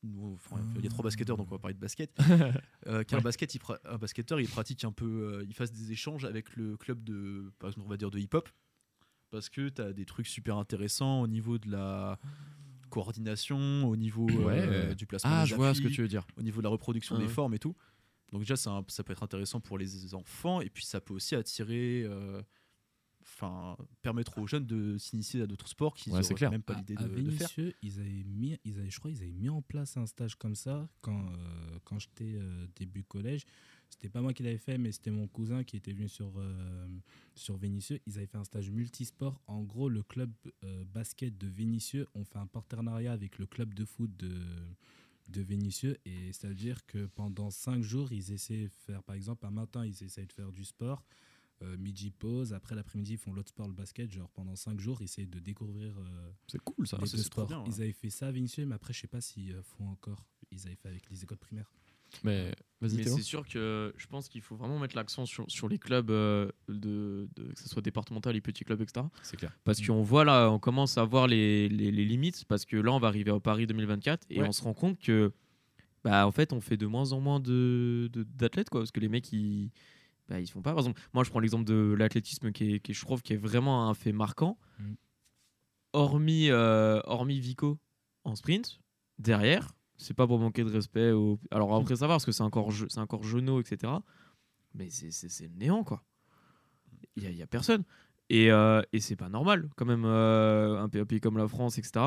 nous, 0.03 0.33
enfin, 0.33 0.61
il 0.77 0.83
y 0.83 0.87
a 0.87 0.89
trois 0.89 1.03
basketteurs 1.03 1.37
donc 1.37 1.47
on 1.51 1.55
va 1.55 1.59
parler 1.59 1.73
de 1.75 1.79
basket 1.79 2.17
euh, 2.87 3.03
qu'un 3.03 3.17
Ouais. 3.17 3.23
basket 3.23 3.53
il 3.55 3.59
pra- 3.59 3.79
un 3.85 3.97
basketteur 3.97 4.39
il 4.39 4.47
pratique 4.47 4.83
un 4.85 4.91
peu 4.91 5.05
euh, 5.05 5.45
il 5.47 5.53
fasse 5.53 5.71
des 5.71 5.91
échanges 5.91 6.25
avec 6.25 6.55
le 6.55 6.77
club 6.77 7.03
de 7.03 7.51
par 7.59 7.69
exemple 7.69 7.85
on 7.85 7.89
va 7.89 7.97
dire 7.97 8.09
de 8.09 8.17
hip 8.19 8.29
hop 8.33 8.49
parce 9.29 9.49
que 9.49 9.67
tu 9.69 9.81
as 9.81 9.91
des 9.93 10.05
trucs 10.05 10.27
super 10.27 10.55
intéressants 10.57 11.21
au 11.21 11.27
niveau 11.27 11.57
de 11.57 11.69
la 11.69 12.17
coordination 12.87 13.87
au 13.87 13.95
niveau 13.95 14.27
euh, 14.29 14.87
Ouais. 14.89 14.95
du 14.95 15.05
placement 15.05 15.31
Ah, 15.33 15.43
des 15.43 15.49
je 15.49 15.55
vois 15.55 15.73
ce 15.73 15.81
que 15.81 15.87
tu 15.87 16.01
veux 16.01 16.07
dire. 16.07 16.25
au 16.37 16.41
niveau 16.41 16.59
de 16.61 16.63
la 16.63 16.69
reproduction 16.69 17.15
Ah 17.15 17.19
des 17.19 17.25
ouais. 17.25 17.31
formes 17.31 17.53
et 17.53 17.59
tout. 17.59 17.75
Donc 18.31 18.41
déjà, 18.41 18.55
ça, 18.57 18.83
ça 18.89 19.03
peut 19.03 19.13
être 19.13 19.23
intéressant 19.23 19.59
pour 19.61 19.77
les 19.77 20.13
enfants 20.13 20.59
et 20.61 20.69
puis 20.69 20.83
ça 20.85 20.99
peut 20.99 21.13
aussi 21.13 21.33
attirer, 21.35 22.03
euh, 22.03 22.41
enfin, 23.21 23.77
permettre 24.01 24.37
aux 24.37 24.47
jeunes 24.47 24.65
de 24.65 24.97
s'initier 24.97 25.41
à 25.41 25.47
d'autres 25.47 25.67
sports 25.69 25.93
qu'ils 25.95 26.11
Ouais, 26.13 26.19
n'auraient 26.21 26.33
clair. 26.35 26.51
même 26.51 26.61
pas 26.61 26.73
l'idée 26.73 26.95
à 26.97 27.03
de, 27.07 27.21
de 27.21 27.31
faire. 27.31 27.49
Ils 27.81 27.99
avaient 27.99 28.23
mis, 28.25 28.57
ils 28.65 28.79
avaient, 28.79 28.89
je 28.89 28.99
crois, 28.99 29.11
ils 29.11 29.21
avaient 29.21 29.31
mis 29.31 29.49
en 29.49 29.61
place 29.61 29.95
un 29.97 30.05
stage 30.05 30.35
comme 30.35 30.55
ça 30.55 30.89
quand, 31.01 31.25
euh, 31.31 31.79
quand 31.85 31.99
j'étais 31.99 32.33
euh, 32.35 32.67
début 32.75 33.03
collège. 33.03 33.45
C'était 33.89 34.09
pas 34.09 34.21
moi 34.21 34.33
qui 34.33 34.43
l'avais 34.43 34.57
fait, 34.57 34.77
mais 34.77 34.91
c'était 34.91 35.11
mon 35.11 35.27
cousin 35.27 35.63
qui 35.63 35.75
était 35.77 35.91
venu 35.93 36.07
sur, 36.07 36.31
euh, 36.37 36.87
sur 37.35 37.57
Vénissieux. 37.57 37.99
Ils 38.05 38.17
avaient 38.17 38.27
fait 38.27 38.37
un 38.37 38.43
stage 38.43 38.69
multisport. 38.69 39.41
En 39.47 39.63
gros, 39.63 39.89
le 39.89 40.03
club 40.03 40.31
euh, 40.63 40.83
basket 40.93 41.37
de 41.37 41.47
Vénissieux 41.47 42.07
ont 42.13 42.23
fait 42.25 42.37
un 42.37 42.47
partenariat 42.47 43.11
avec 43.13 43.39
le 43.39 43.45
club 43.47 43.73
de 43.73 43.85
foot 43.85 44.15
de, 44.17 44.31
de 45.29 45.41
Vénissieux. 45.41 45.97
Et 46.05 46.31
c'est-à-dire 46.33 46.85
que 46.85 47.05
pendant 47.07 47.49
cinq 47.49 47.81
jours, 47.81 48.11
ils 48.13 48.31
essaient 48.33 48.65
de 48.65 48.71
faire, 48.85 49.01
par 49.03 49.15
exemple, 49.15 49.45
un 49.45 49.51
matin, 49.51 49.85
ils 49.85 50.03
essaient 50.03 50.25
de 50.25 50.33
faire 50.33 50.51
du 50.51 50.63
sport. 50.65 51.03
euh, 51.63 51.75
midi 51.77 52.11
pause, 52.11 52.53
après 52.53 52.75
l'après-midi 52.75 53.13
ils 53.13 53.17
font 53.17 53.33
l'autre 53.33 53.49
sport, 53.49 53.67
le 53.67 53.73
basket, 53.73 54.11
genre 54.11 54.29
pendant 54.29 54.55
cinq 54.55 54.79
jours 54.79 55.01
ils 55.01 55.05
essaient 55.05 55.25
de 55.25 55.39
découvrir 55.39 55.97
euh, 55.97 56.31
C'est 56.45 56.59
cool 56.61 56.85
ça. 56.85 56.99
les 57.01 57.07
c'est- 57.07 57.45
bien, 57.47 57.61
ouais. 57.63 57.69
Ils 57.69 57.81
avaient 57.81 57.93
fait 57.93 58.11
ça 58.11 58.27
à 58.27 58.31
Vénissieux, 58.31 58.67
mais 58.67 58.75
après 58.75 58.93
je 58.93 58.99
sais 59.01 59.07
pas 59.07 59.21
s'ils 59.21 59.53
euh, 59.55 59.63
font 59.63 59.87
encore. 59.87 60.23
Ils 60.51 60.67
avaient 60.67 60.75
fait 60.75 60.89
avec 60.89 61.09
les 61.09 61.23
écoles 61.23 61.39
primaires. 61.39 61.71
Mais 62.23 62.53
Mais 62.79 62.89
c'est 62.89 63.21
sûr 63.23 63.47
que 63.47 63.91
je 63.97 64.05
pense 64.05 64.29
qu'il 64.29 64.41
faut 64.41 64.55
vraiment 64.55 64.77
mettre 64.77 64.95
l'accent 64.95 65.25
sur, 65.25 65.49
sur 65.49 65.67
les 65.67 65.79
clubs, 65.79 66.11
euh, 66.11 66.49
de, 66.69 67.27
de- 67.35 67.51
que 67.53 67.59
ce 67.59 67.67
soit 67.67 67.81
départemental, 67.81 68.33
les 68.35 68.41
petits 68.41 68.63
clubs, 68.63 68.79
etc. 68.81 69.05
C'est 69.23 69.35
clair. 69.37 69.57
Parce 69.63 69.81
qu'on 69.81 70.03
voit 70.03 70.23
là, 70.23 70.51
on 70.51 70.59
commence 70.59 70.97
à 70.99 71.03
voir 71.03 71.25
les, 71.27 71.69
les- 71.69 71.91
les 71.91 72.05
limites, 72.05 72.45
parce 72.45 72.65
que 72.65 72.77
là, 72.77 72.91
on 72.91 72.99
va 72.99 73.07
arriver 73.07 73.31
au 73.31 73.39
Paris 73.39 73.65
2024 73.65 74.27
et 74.29 74.41
Ouais. 74.41 74.47
on 74.47 74.51
se 74.51 74.61
rend 74.61 74.75
compte 74.75 74.99
que, 74.99 75.33
bah, 76.03 76.27
en 76.27 76.31
fait, 76.31 76.53
on 76.53 76.61
fait 76.61 76.77
de 76.77 76.85
moins 76.85 77.13
en 77.13 77.19
moins 77.19 77.39
de- 77.39 78.09
de- 78.13 78.21
d'athlètes, 78.23 78.69
quoi, 78.69 78.81
parce 78.81 78.91
que 78.91 78.99
les 78.99 79.09
mecs, 79.09 79.33
ils, 79.33 79.71
bah, 80.29 80.39
ils 80.39 80.45
se 80.45 80.51
font 80.51 80.61
pas. 80.61 80.69
Par 80.71 80.79
exemple, 80.79 81.01
moi, 81.13 81.23
je 81.23 81.31
prends 81.31 81.39
l'exemple 81.39 81.65
de 81.65 81.95
l'athlétisme 81.97 82.51
qui 82.51 82.75
est, 82.75 82.79
qui 82.79 82.91
est- 82.91 82.93
je 82.93 83.01
trouve, 83.03 83.23
qui 83.23 83.33
est 83.33 83.37
vraiment 83.37 83.89
un 83.89 83.95
fait 83.95 84.11
marquant. 84.11 84.55
Mm. 84.79 84.93
Hormis, 85.93 86.49
euh, 86.51 87.01
hormis 87.05 87.39
Vico 87.39 87.79
en 88.23 88.35
sprint, 88.35 88.79
derrière, 89.17 89.73
c'est 89.97 90.13
pas 90.13 90.25
pour 90.27 90.39
manquer 90.39 90.63
de 90.63 90.69
respect. 90.71 91.11
Au... 91.11 91.39
Alors 91.51 91.75
après, 91.75 91.95
ça 91.95 92.07
va, 92.07 92.13
parce 92.15 92.25
que 92.25 92.31
c'est 92.31 92.43
encore, 92.43 92.71
je- 92.71 92.85
encore 92.99 93.23
jeuneau, 93.23 93.59
etc. 93.59 93.91
Mais 94.73 94.89
c'est- 94.89 95.11
c'est 95.11 95.49
néant, 95.55 95.83
quoi. 95.83 96.03
Il 97.15 97.23
y 97.35 97.41
a, 97.41 97.47
personne. 97.47 97.83
Et, 98.29 98.51
euh, 98.51 98.81
et 98.93 98.99
c'est 98.99 99.15
pas 99.15 99.29
normal, 99.29 99.69
quand 99.75 99.85
même, 99.85 100.03
euh, 100.05 100.79
un, 100.81 100.89
pays, 100.89 101.19
comme 101.19 101.37
la 101.37 101.47
France, 101.47 101.77
etc. 101.77 102.05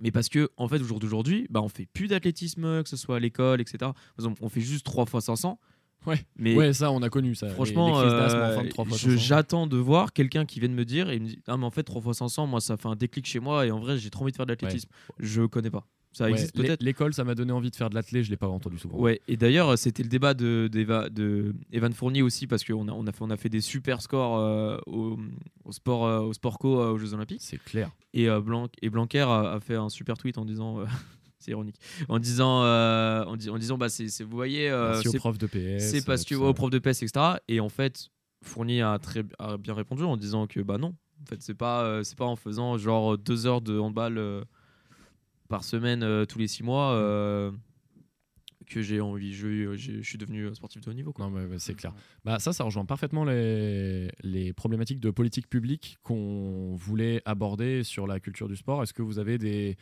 Mais 0.00 0.10
parce 0.10 0.28
que, 0.28 0.48
en 0.56 0.66
fait, 0.68 0.80
au 0.80 0.84
jour 0.84 0.98
d'aujourd'hui, 0.98 1.46
bah, 1.50 1.60
on 1.62 1.68
fait 1.68 1.86
plus 1.86 2.08
d'athlétisme, 2.08 2.82
que 2.82 2.88
ce 2.88 2.96
soit 2.96 3.16
à 3.16 3.20
l'école, 3.20 3.60
etc. 3.60 3.76
Par 3.80 3.94
exemple, 4.18 4.42
on 4.42 4.48
fait 4.48 4.60
juste 4.60 4.84
3 4.86 5.06
fois 5.06 5.20
500. 5.20 5.58
Ouais. 6.06 6.24
Mais 6.36 6.54
Ouais, 6.54 6.72
ça 6.74 6.90
on 6.92 7.00
a 7.02 7.08
connu 7.08 7.34
ça. 7.34 7.48
Franchement, 7.48 7.98
euh, 8.00 8.54
fin 8.54 8.62
de 8.64 8.68
trois 8.68 8.84
fois 8.84 8.96
je- 8.96 9.10
500. 9.10 9.16
j'attends 9.24 9.66
de 9.66 9.76
voir 9.78 10.12
quelqu'un 10.12 10.44
qui 10.44 10.60
vienne 10.60 10.74
me 10.74 10.84
dire 10.84 11.08
et 11.10 11.18
me 11.18 11.26
dit 11.26 11.42
Ah, 11.46 11.56
mais 11.56 11.64
en 11.64 11.70
fait, 11.70 11.82
3 11.82 12.02
fois 12.02 12.12
500, 12.12 12.46
moi, 12.46 12.60
ça 12.60 12.76
fait 12.76 12.88
un 12.88 12.96
déclic 12.96 13.24
chez 13.26 13.40
moi 13.40 13.66
et 13.66 13.70
en 13.70 13.78
vrai, 13.80 13.96
j'ai 13.98 14.10
trop 14.10 14.22
envie 14.24 14.32
de 14.32 14.36
faire 14.36 14.46
de 14.46 14.52
l'athlétisme. 14.52 14.90
Je 15.18 15.42
connais 15.46 15.70
pas. 15.70 15.86
Ça 16.16 16.30
existe 16.30 16.54
peut-être. 16.62 16.82
L'école, 16.82 17.12
ça 17.12 17.24
m'a 17.24 17.34
donné 17.34 17.52
envie 17.52 17.70
de 17.70 17.76
faire 17.76 17.90
de 17.90 17.94
l'athlé, 17.94 18.22
je 18.22 18.30
l'ai 18.30 18.36
pas 18.36 18.48
entendu 18.48 18.78
souvent. 18.78 18.98
Ouais, 18.98 19.20
et 19.28 19.36
d'ailleurs, 19.36 19.76
c'était 19.76 20.02
le 20.02 20.08
débat 20.08 20.32
de, 20.32 20.68
d'Eva- 20.72 21.10
de 21.10 21.54
Evan 21.72 21.92
Fournier 21.92 22.22
aussi, 22.22 22.46
parce 22.46 22.64
qu'on 22.64 22.88
a, 22.88 22.92
on 22.92 23.06
a, 23.06 23.12
fait, 23.12 23.22
on 23.22 23.30
a 23.30 23.36
fait 23.36 23.48
des 23.48 23.60
super 23.60 24.00
scores 24.00 24.38
euh, 24.38 24.78
au, 24.86 25.18
au 25.64 25.72
sport, 25.72 26.06
euh, 26.06 26.20
au 26.20 26.32
sport 26.32 26.58
co 26.58 26.80
euh, 26.80 26.90
aux 26.92 26.98
Jeux 26.98 27.12
Olympiques. 27.14 27.42
C'est 27.42 27.62
clair. 27.62 27.90
Et, 28.12 28.28
euh, 28.30 28.40
Blanc, 28.40 28.68
et 28.80 28.90
Blanquer 28.90 29.20
a, 29.28 29.52
a 29.54 29.60
fait 29.60 29.74
un 29.74 29.88
super 29.88 30.16
tweet 30.16 30.38
en 30.38 30.44
disant. 30.44 30.80
euh, 30.80 30.84
c'est 31.38 31.50
ironique. 31.50 31.76
En 32.08 32.18
disant, 32.18 32.62
euh, 32.62 33.24
en, 33.24 33.36
dis- 33.36 33.50
en 33.50 33.58
disant 33.58 33.76
bah, 33.76 33.88
c'est, 33.88 34.06
vous 34.22 34.36
voyez, 34.36 34.70
euh, 34.70 35.02
c'est, 35.02 35.18
profs 35.18 35.36
de 35.38 35.46
PS. 35.46 35.82
c'est 35.90 36.04
parce 36.06 36.22
euh, 36.22 36.24
que 36.30 36.34
au 36.36 36.54
prof 36.54 36.70
de 36.70 36.78
PS, 36.78 37.02
etc. 37.02 37.36
Et 37.48 37.60
en 37.60 37.68
fait, 37.68 38.08
Fournier 38.42 38.82
a 38.82 38.98
très 38.98 39.24
a 39.38 39.56
bien 39.56 39.74
répondu 39.74 40.04
en 40.04 40.16
disant 40.16 40.46
que 40.46 40.60
bah 40.60 40.78
non. 40.78 40.94
En 41.22 41.26
fait, 41.26 41.40
c'est 41.42 41.54
pas, 41.54 41.82
euh, 41.84 42.02
c'est 42.02 42.16
pas 42.18 42.24
en 42.26 42.36
faisant 42.36 42.76
genre 42.78 43.16
deux 43.18 43.46
heures 43.46 43.62
de 43.62 43.78
handball 43.78 44.18
euh, 44.18 44.44
par 45.48 45.64
semaine 45.64 46.02
euh, 46.02 46.24
tous 46.24 46.38
les 46.38 46.48
six 46.48 46.62
mois 46.62 46.92
euh, 46.92 47.52
que 48.66 48.82
j'ai 48.82 49.00
envie. 49.00 49.34
Je, 49.34 49.76
je 49.76 50.02
suis 50.02 50.18
devenu 50.18 50.54
sportif 50.54 50.82
de 50.82 50.90
haut 50.90 50.94
niveau. 50.94 51.12
Quoi. 51.12 51.26
Non, 51.26 51.30
mais, 51.30 51.46
mais 51.46 51.58
c'est 51.58 51.74
clair. 51.74 51.92
Bah, 52.24 52.38
ça, 52.38 52.52
ça 52.52 52.64
rejoint 52.64 52.84
parfaitement 52.84 53.24
les, 53.24 54.10
les 54.22 54.52
problématiques 54.52 55.00
de 55.00 55.10
politique 55.10 55.48
publique 55.48 55.98
qu'on 56.02 56.74
voulait 56.76 57.22
aborder 57.24 57.82
sur 57.84 58.06
la 58.06 58.20
culture 58.20 58.48
du 58.48 58.56
sport. 58.56 58.82
Est-ce 58.82 58.94
que 58.94 59.02
vous 59.02 59.18
avez 59.18 59.38
des 59.38 59.76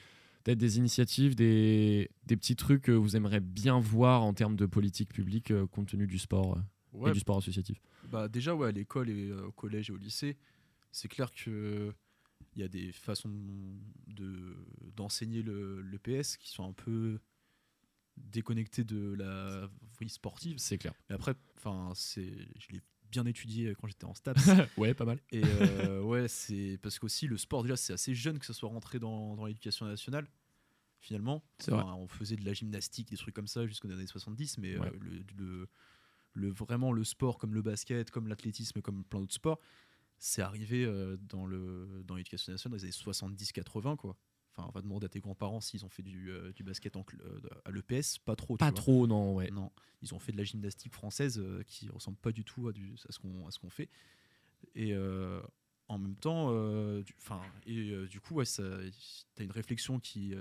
peut-être 0.44 0.58
des 0.58 0.78
initiatives, 0.78 1.36
des, 1.36 2.10
des 2.26 2.36
petits 2.36 2.56
trucs 2.56 2.82
que 2.82 2.90
vous 2.90 3.14
aimeriez 3.14 3.38
bien 3.38 3.78
voir 3.78 4.24
en 4.24 4.34
termes 4.34 4.56
de 4.56 4.66
politique 4.66 5.12
publique 5.12 5.52
euh, 5.52 5.68
compte 5.68 5.86
tenu 5.88 6.08
du 6.08 6.18
sport 6.18 6.56
euh, 6.56 6.60
Ouais, 6.92 7.10
et 7.10 7.12
du 7.14 7.20
sport 7.20 7.38
associatif? 7.38 7.80
Bah 8.10 8.26
déjà 8.28 8.54
ouais, 8.54 8.68
à 8.68 8.72
l'école 8.72 9.08
et 9.08 9.30
euh, 9.30 9.46
au 9.46 9.52
collège 9.52 9.90
et 9.90 9.92
au 9.92 9.96
lycée, 9.96 10.36
c'est 10.90 11.06
clair 11.08 11.30
que 11.32 11.94
il 12.54 12.60
y 12.60 12.64
a 12.64 12.68
des 12.68 12.92
façons 12.92 13.30
de 14.06 14.56
d'enseigner 14.96 15.42
le, 15.42 15.80
le 15.82 15.98
PS 15.98 16.36
qui 16.36 16.50
sont 16.50 16.68
un 16.68 16.72
peu 16.72 17.18
déconnectées 18.16 18.84
de 18.84 19.14
la 19.14 19.68
vie 20.00 20.08
sportive. 20.08 20.58
C'est 20.58 20.78
clair. 20.78 20.94
Mais 21.08 21.14
après, 21.14 21.34
enfin, 21.56 21.92
c'est, 21.94 22.30
je 22.58 22.68
l'ai 22.70 22.80
bien 23.10 23.26
étudié 23.26 23.74
quand 23.78 23.86
j'étais 23.88 24.04
en 24.04 24.14
STAPS. 24.14 24.50
ouais, 24.76 24.94
pas 24.94 25.04
mal. 25.04 25.18
Et 25.30 25.42
euh, 25.44 26.00
ouais, 26.02 26.28
c'est 26.28 26.78
parce 26.82 26.98
qu'aussi 26.98 27.26
le 27.26 27.36
sport, 27.36 27.62
déjà, 27.62 27.76
c'est 27.76 27.92
assez 27.92 28.14
jeune 28.14 28.38
que 28.38 28.46
ça 28.46 28.52
soit 28.52 28.68
rentré 28.68 28.98
dans, 28.98 29.34
dans 29.36 29.46
l'éducation 29.46 29.86
nationale, 29.86 30.26
finalement. 31.00 31.42
Enfin, 31.60 31.94
on 31.94 32.08
faisait 32.08 32.36
de 32.36 32.44
la 32.44 32.52
gymnastique, 32.52 33.08
des 33.08 33.16
trucs 33.16 33.34
comme 33.34 33.46
ça 33.48 33.66
jusqu'aux 33.66 33.90
années 33.90 34.06
70, 34.06 34.58
mais 34.58 34.78
Ouais. 34.78 34.86
euh, 34.88 34.98
le, 35.00 35.24
le, 35.36 35.68
le- 36.34 36.50
vraiment 36.50 36.92
le 36.92 37.04
sport 37.04 37.38
comme 37.38 37.54
le 37.54 37.62
basket, 37.62 38.10
comme 38.10 38.28
l'athlétisme, 38.28 38.80
comme 38.82 39.04
plein 39.04 39.20
d'autres 39.20 39.34
sports, 39.34 39.60
c'est 40.24 40.40
arrivé 40.42 40.84
euh, 40.84 41.16
dans 41.20 41.46
le 41.46 42.02
dans 42.04 42.14
l'éducation 42.14 42.52
nationale 42.52 42.78
dans 42.78 42.84
les 42.86 42.92
années 42.92 42.92
70-80, 42.92 43.96
quoi. 43.96 44.16
Enfin, 44.54 44.68
on 44.68 44.70
va 44.70 44.80
demander 44.82 45.06
à 45.06 45.08
tes 45.08 45.18
grands-parents 45.20 45.60
s'ils 45.60 45.84
ont 45.84 45.88
fait 45.88 46.02
du, 46.02 46.30
euh, 46.30 46.52
du 46.52 46.62
basket 46.62 46.94
en 46.96 47.04
euh, 47.24 47.40
à 47.64 47.70
l'EPS, 47.72 48.18
pas 48.24 48.36
trop. 48.36 48.54
tu 48.54 48.58
Pas 48.58 48.70
vois. 48.70 48.74
trop, 48.80 49.06
non, 49.08 49.34
ouais. 49.34 49.50
Non, 49.50 49.72
ils 50.00 50.14
ont 50.14 50.18
fait 50.20 50.30
de 50.30 50.36
la 50.36 50.44
gymnastique 50.44 50.92
française 50.92 51.38
euh, 51.40 51.62
qui 51.64 51.88
ressemble 51.88 52.18
pas 52.18 52.30
du 52.32 52.44
tout 52.44 52.68
à, 52.68 52.72
du, 52.72 52.94
à 53.08 53.12
ce 53.12 53.18
qu'on 53.18 53.46
à 53.48 53.50
ce 53.50 53.58
qu'on 53.58 53.70
fait. 53.70 53.88
Et 54.76 54.94
en 55.88 55.98
même 55.98 56.14
temps, 56.16 56.52
du, 57.02 57.14
et 57.66 58.06
du 58.06 58.20
coup, 58.20 58.34
ouais, 58.34 58.44
ça, 58.44 58.62
t'as 59.34 59.42
une 59.44 59.50
réflexion 59.50 59.98
qui 59.98 60.34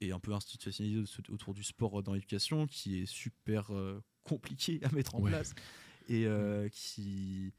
est 0.00 0.12
un 0.12 0.20
peu 0.20 0.32
institutionnalisée 0.32 1.00
au- 1.28 1.34
autour 1.34 1.52
du 1.54 1.62
sport 1.62 2.02
dans 2.02 2.14
l'éducation, 2.14 2.66
qui 2.66 3.00
est 3.02 3.06
super 3.06 3.70
euh, 3.74 4.02
compliqué 4.22 4.80
à 4.82 4.90
mettre 4.92 5.14
en 5.14 5.20
Ouais. 5.20 5.30
place 5.30 5.54
et 6.08 6.26
euh, 6.26 6.68
qui 6.70 7.52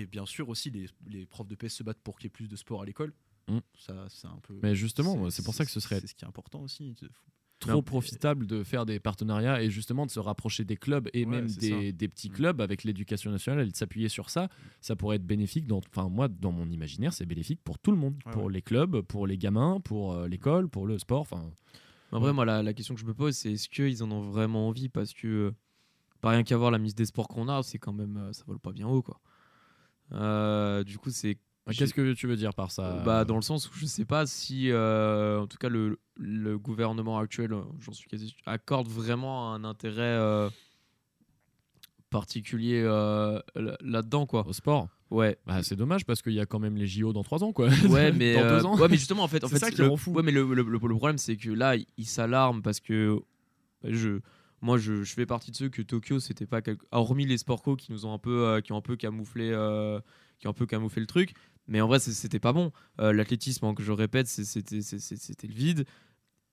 et 0.00 0.06
bien 0.06 0.26
sûr 0.26 0.48
aussi 0.48 0.70
les, 0.70 0.86
les 1.06 1.26
profs 1.26 1.48
de 1.48 1.54
PS 1.54 1.74
se 1.74 1.82
battent 1.82 2.00
pour 2.02 2.18
qu'il 2.18 2.26
y 2.26 2.28
ait 2.28 2.30
plus 2.30 2.48
de 2.48 2.56
sport 2.56 2.82
à 2.82 2.84
l'école. 2.86 3.12
Mm. 3.48 3.58
Ça, 3.78 4.06
c'est 4.08 4.26
un 4.28 4.38
peu. 4.42 4.58
Mais 4.62 4.74
justement, 4.74 5.30
c'est 5.30 5.44
pour 5.44 5.54
ça 5.54 5.64
que 5.64 5.70
ce 5.70 5.80
serait 5.80 6.00
c'est 6.00 6.06
ce 6.06 6.14
qui 6.14 6.24
est 6.24 6.28
important 6.28 6.60
aussi. 6.60 6.94
trop 7.60 7.72
Non, 7.72 7.82
profitable 7.82 8.46
de 8.46 8.62
faire 8.62 8.86
des 8.86 9.00
partenariats 9.00 9.62
et 9.62 9.70
justement 9.70 10.06
de 10.06 10.10
se 10.10 10.20
rapprocher 10.20 10.64
des 10.64 10.76
clubs 10.76 11.08
et 11.12 11.24
Ouais, 11.24 11.30
même 11.30 11.46
des, 11.46 11.92
des 11.92 12.08
petits 12.08 12.28
Mm. 12.30 12.32
clubs 12.34 12.60
avec 12.60 12.84
l'éducation 12.84 13.30
nationale 13.30 13.66
et 13.66 13.70
de 13.70 13.76
s'appuyer 13.76 14.08
sur 14.08 14.30
ça, 14.30 14.48
ça 14.80 14.94
pourrait 14.96 15.16
être 15.16 15.26
bénéfique. 15.26 15.66
Dans, 15.66 15.80
enfin, 15.88 16.08
moi, 16.08 16.28
dans 16.28 16.52
mon 16.52 16.70
imaginaire, 16.70 17.12
c'est 17.12 17.26
bénéfique 17.26 17.60
pour 17.64 17.78
tout 17.78 17.90
le 17.90 17.96
monde, 17.96 18.14
Ouais, 18.26 18.32
pour 18.32 18.44
ouais. 18.44 18.52
les 18.52 18.62
clubs, 18.62 19.00
pour 19.00 19.26
les 19.26 19.38
gamins, 19.38 19.80
pour 19.80 20.12
euh, 20.12 20.28
l'école, 20.28 20.68
pour 20.68 20.86
le 20.86 20.98
sport. 20.98 21.22
Enfin, 21.22 21.50
En 22.12 22.20
vrai, 22.20 22.32
moi, 22.32 22.44
la, 22.44 22.62
la 22.62 22.72
question 22.74 22.94
que 22.94 23.00
je 23.00 23.06
me 23.06 23.14
pose, 23.14 23.34
c'est 23.36 23.52
est-ce 23.52 23.68
qu'ils 23.68 24.02
en 24.04 24.10
ont 24.12 24.30
vraiment 24.30 24.68
envie? 24.68 24.88
Parce 24.88 25.12
que, 25.14 25.26
euh, 25.26 25.50
pas 26.20 26.30
rien 26.30 26.42
qu'à 26.42 26.56
voir 26.56 26.70
la 26.70 26.78
mise 26.78 26.94
des 26.94 27.06
sports 27.06 27.28
qu'on 27.28 27.48
a, 27.48 27.62
c'est 27.62 27.78
quand 27.78 27.92
même, 27.92 28.16
euh, 28.18 28.32
ça 28.32 28.44
vole 28.46 28.58
pas 28.60 28.72
bien 28.72 28.86
haut, 28.88 29.02
quoi. 29.02 29.20
Euh, 30.12 30.84
du 30.84 30.98
coup, 30.98 31.10
c'est 31.10 31.38
Qu'est-ce 31.76 31.92
que 31.92 32.14
tu 32.14 32.26
veux 32.26 32.36
dire 32.36 32.54
par 32.54 32.70
ça 32.70 33.02
Bah, 33.04 33.26
dans 33.26 33.36
le 33.36 33.42
sens 33.42 33.68
où 33.68 33.74
je 33.74 33.84
sais 33.84 34.06
pas 34.06 34.24
si, 34.26 34.70
euh, 34.70 35.38
en 35.40 35.46
tout 35.46 35.58
cas, 35.58 35.68
le, 35.68 35.98
le 36.16 36.58
gouvernement 36.58 37.18
actuel, 37.18 37.52
euh, 37.52 37.60
j'en 37.80 37.92
suis 37.92 38.08
quasi 38.08 38.28
sûr, 38.28 38.38
accorde 38.46 38.88
vraiment 38.88 39.52
un 39.52 39.64
intérêt 39.64 40.00
euh, 40.02 40.48
particulier 42.10 42.80
euh, 42.84 43.38
là- 43.54 43.76
là-dedans, 43.82 44.26
quoi. 44.26 44.46
Au 44.46 44.52
sport? 44.52 44.88
Ouais. 45.10 45.38
bah, 45.46 45.62
C'est 45.62 45.76
dommage 45.76 46.04
parce 46.06 46.22
qu'il 46.22 46.32
y 46.32 46.40
a 46.40 46.46
quand 46.46 46.58
même 46.58 46.76
les 46.76 46.86
JO 46.86 47.12
dans 47.12 47.22
3 47.22 47.44
ans, 47.44 47.52
quoi. 47.52 47.68
Ouais, 47.88 48.12
mais, 48.12 48.34
dans 48.34 48.40
euh, 48.44 48.58
2 48.60 48.64
ans. 48.66 48.78
ouais, 48.78 48.88
mais 48.88 48.96
justement, 48.96 49.24
en 49.24 49.28
fait, 49.28 49.44
en 49.44 49.48
C'est 49.48 49.54
fait, 49.54 49.66
ça 49.66 49.70
qui 49.70 49.82
le, 49.82 49.88
rend 49.88 49.96
fou. 49.96 50.12
Ouais, 50.12 50.22
mais 50.22 50.32
le, 50.32 50.54
le- 50.54 50.78
problème, 50.78 51.18
c'est 51.18 51.36
que 51.36 51.50
là, 51.50 51.76
il, 51.76 51.86
il 51.98 52.06
s'alarme 52.06 52.62
parce 52.62 52.80
que 52.80 53.18
je, 53.84 54.20
moi, 54.60 54.78
je, 54.78 55.04
fais 55.04 55.26
partie 55.26 55.50
de 55.50 55.56
ceux 55.56 55.68
que 55.68 55.82
Tokyo, 55.82 56.20
c'était 56.20 56.46
pas 56.46 56.62
quelque- 56.62 56.84
hormis 56.90 57.26
les 57.26 57.38
sport 57.38 57.62
co 57.62 57.76
qui 57.76 57.92
nous 57.92 58.06
ont 58.06 58.12
un 58.12 58.18
peu, 58.18 58.46
euh, 58.46 58.60
qui 58.60 58.72
ont 58.72 58.76
un 58.76 58.80
peu 58.82 58.96
camouflé, 58.96 59.50
euh, 59.52 60.00
qui 60.38 60.46
ont 60.46 60.50
un 60.50 60.54
peu 60.54 60.66
camouflé 60.66 61.00
le 61.00 61.06
truc. 61.06 61.34
Mais 61.68 61.80
en 61.80 61.86
vrai, 61.86 61.98
c'était 62.00 62.38
pas 62.40 62.52
bon. 62.52 62.72
Euh, 63.00 63.12
L'athlétisme, 63.12 63.74
que 63.74 63.82
je 63.82 63.92
répète, 63.92 64.26
c'était 64.26 65.46
le 65.46 65.54
vide. 65.54 65.84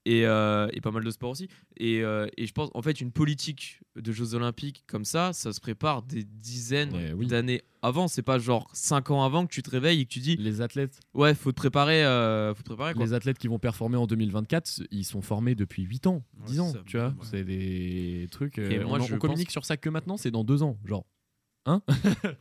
Et, 0.07 0.23
euh, 0.27 0.67
et 0.71 0.81
pas 0.81 0.91
mal 0.91 1.03
de 1.03 1.09
sports 1.09 1.31
aussi. 1.31 1.47
Et, 1.77 2.03
euh, 2.03 2.27
et 2.37 2.45
je 2.45 2.53
pense, 2.53 2.69
en 2.75 2.83
fait, 2.83 3.01
une 3.01 3.11
politique 3.11 3.81
de 3.95 4.11
Jeux 4.11 4.35
Olympiques 4.35 4.83
comme 4.85 5.03
ça, 5.03 5.33
ça 5.33 5.51
se 5.51 5.59
prépare 5.59 6.03
des 6.03 6.23
dizaines 6.23 6.93
Ouais, 6.93 7.11
oui. 7.13 7.25
d'années 7.25 7.63
avant. 7.81 8.07
C'est 8.07 8.21
pas 8.21 8.37
genre 8.37 8.69
5 8.73 9.09
ans 9.09 9.23
avant 9.23 9.47
que 9.47 9.51
tu 9.51 9.63
te 9.63 9.69
réveilles 9.71 10.01
et 10.01 10.05
que 10.05 10.11
tu 10.11 10.19
dis 10.19 10.35
Les 10.35 10.61
athlètes, 10.61 10.99
Ouais, 11.15 11.33
faut 11.33 11.51
te 11.51 11.55
préparer, 11.55 12.05
euh, 12.05 12.53
faut 12.53 12.61
te 12.61 12.67
préparer 12.69 12.93
quoi. 12.93 13.03
les 13.03 13.13
athlètes 13.13 13.39
qui 13.39 13.47
vont 13.47 13.57
performer 13.57 13.97
en 13.97 14.05
2024, 14.05 14.83
ils 14.91 15.05
sont 15.05 15.23
formés 15.23 15.55
depuis 15.55 15.81
8 15.81 16.05
ans, 16.05 16.23
10 16.45 16.59
ans, 16.59 16.71
ça, 16.71 16.83
tu 16.85 16.97
vois. 16.97 17.07
ouais. 17.07 17.13
C'est 17.23 17.43
des 17.43 18.27
trucs. 18.29 18.59
euh, 18.59 18.69
Et 18.69 18.79
moi, 18.83 18.99
on, 18.99 19.01
je 19.01 19.15
on 19.15 19.17
communique 19.17 19.49
sur 19.49 19.65
ça 19.65 19.75
que 19.75 19.89
maintenant, 19.89 20.17
c'est 20.17 20.29
dans 20.29 20.43
2 20.43 20.61
ans, 20.61 20.77
genre. 20.85 21.05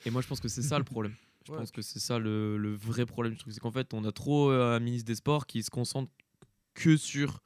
Et 0.04 0.10
moi, 0.10 0.20
je 0.20 0.26
pense 0.26 0.40
que 0.40 0.48
c'est 0.48 0.60
ça 0.62 0.76
le 0.78 0.84
problème. 0.84 1.14
Je 1.46 1.52
Ouais. 1.52 1.58
pense 1.58 1.70
que 1.72 1.82
c'est 1.82 1.98
ça 1.98 2.18
le, 2.18 2.56
le 2.56 2.74
vrai 2.74 3.04
problème 3.06 3.32
du 3.34 3.38
truc. 3.38 3.52
C'est 3.52 3.60
qu'en 3.60 3.70
fait, 3.70 3.92
on 3.94 4.04
a 4.04 4.12
trop 4.12 4.50
euh, 4.50 4.76
un 4.76 4.80
ministre 4.80 5.06
des 5.06 5.14
Sports 5.14 5.46
qui 5.46 5.62
se 5.62 5.68
concentre 5.70 6.10
que 6.74 6.96
sur 6.96 7.40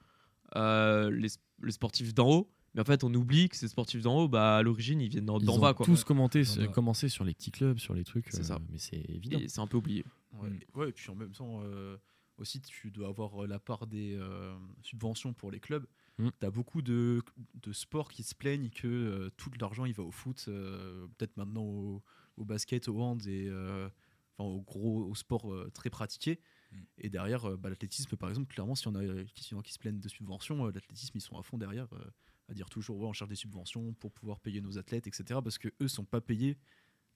euh, 0.56 1.10
les, 1.10 1.28
les 1.62 1.72
sportifs 1.72 2.14
d'en 2.14 2.28
haut. 2.30 2.50
Mais 2.74 2.82
en 2.82 2.84
fait, 2.84 3.02
on 3.02 3.12
oublie 3.14 3.48
que 3.48 3.56
ces 3.56 3.68
sportifs 3.68 4.02
d'en 4.02 4.20
haut, 4.22 4.28
bah, 4.28 4.58
à 4.58 4.62
l'origine, 4.62 5.00
ils 5.00 5.08
viennent 5.08 5.24
d'en 5.26 5.38
Ils 5.40 5.46
d'en 5.46 5.54
ont 5.56 5.58
bas. 5.58 5.74
Quoi. 5.74 5.86
tous 5.86 6.04
commenté, 6.04 6.42
bas. 6.42 6.66
commencé 6.68 7.08
sur 7.08 7.24
les 7.24 7.34
petits 7.34 7.50
clubs, 7.50 7.78
sur 7.78 7.94
les 7.94 8.04
trucs. 8.04 8.26
C'est 8.30 8.40
euh, 8.40 8.44
ça. 8.44 8.58
Mais 8.70 8.78
c'est 8.78 9.02
évident. 9.08 9.38
C'est 9.48 9.60
un 9.60 9.66
peu 9.66 9.78
oublié. 9.78 10.04
Ouais, 10.34 10.50
Mm. 10.50 10.58
ouais, 10.78 10.88
et 10.90 10.92
puis 10.92 11.10
en 11.10 11.14
même 11.14 11.32
temps, 11.32 11.62
euh, 11.64 11.96
aussi, 12.36 12.60
tu 12.60 12.90
dois 12.90 13.08
avoir 13.08 13.42
euh, 13.44 13.46
la 13.46 13.58
part 13.58 13.86
des 13.86 14.14
euh, 14.14 14.54
subventions 14.82 15.32
pour 15.32 15.50
les 15.50 15.58
clubs. 15.60 15.86
Mm. 16.18 16.28
Tu 16.38 16.46
as 16.46 16.50
beaucoup 16.50 16.82
de, 16.82 17.22
de 17.62 17.72
sports 17.72 18.10
qui 18.10 18.22
se 18.22 18.34
plaignent 18.34 18.68
que 18.70 18.86
euh, 18.86 19.30
tout 19.38 19.50
l'argent 19.58 19.86
il 19.86 19.94
va 19.94 20.02
au 20.02 20.10
foot, 20.12 20.44
euh, 20.48 21.06
peut-être 21.16 21.36
maintenant 21.38 21.62
au, 21.62 22.02
au 22.36 22.44
basket, 22.44 22.88
au 22.88 23.00
hand 23.00 23.26
et 23.26 23.46
euh, 23.48 23.88
enfin, 24.36 24.48
au 24.48 24.60
gros 24.60 25.06
au 25.08 25.14
sport 25.14 25.50
euh, 25.52 25.70
très 25.72 25.88
pratiqué. 25.90 26.38
Mm. 26.70 26.76
Et 26.98 27.08
derrière, 27.08 27.44
euh, 27.46 27.56
bah, 27.56 27.70
l'athlétisme, 27.70 28.16
par 28.16 28.28
exemple, 28.28 28.52
clairement, 28.52 28.74
si 28.74 28.88
on 28.88 28.94
a 28.94 29.02
qui, 29.34 29.54
qui 29.62 29.72
se 29.72 29.78
plaignent 29.78 30.00
de 30.00 30.08
subventions, 30.08 30.66
euh, 30.66 30.72
l'athlétisme, 30.72 31.16
ils 31.16 31.20
sont 31.20 31.38
à 31.38 31.42
fond 31.42 31.58
derrière 31.58 31.92
euh, 31.94 32.10
à 32.48 32.54
dire 32.54 32.68
toujours 32.68 32.98
ouais, 32.98 33.06
on 33.06 33.12
cherche 33.12 33.28
des 33.30 33.36
subventions 33.36 33.92
pour 33.94 34.12
pouvoir 34.12 34.40
payer 34.40 34.60
nos 34.60 34.78
athlètes, 34.78 35.06
etc. 35.06 35.40
Parce 35.42 35.58
que 35.58 35.68
eux 35.80 35.88
sont 35.88 36.04
pas 36.04 36.20
payés 36.20 36.56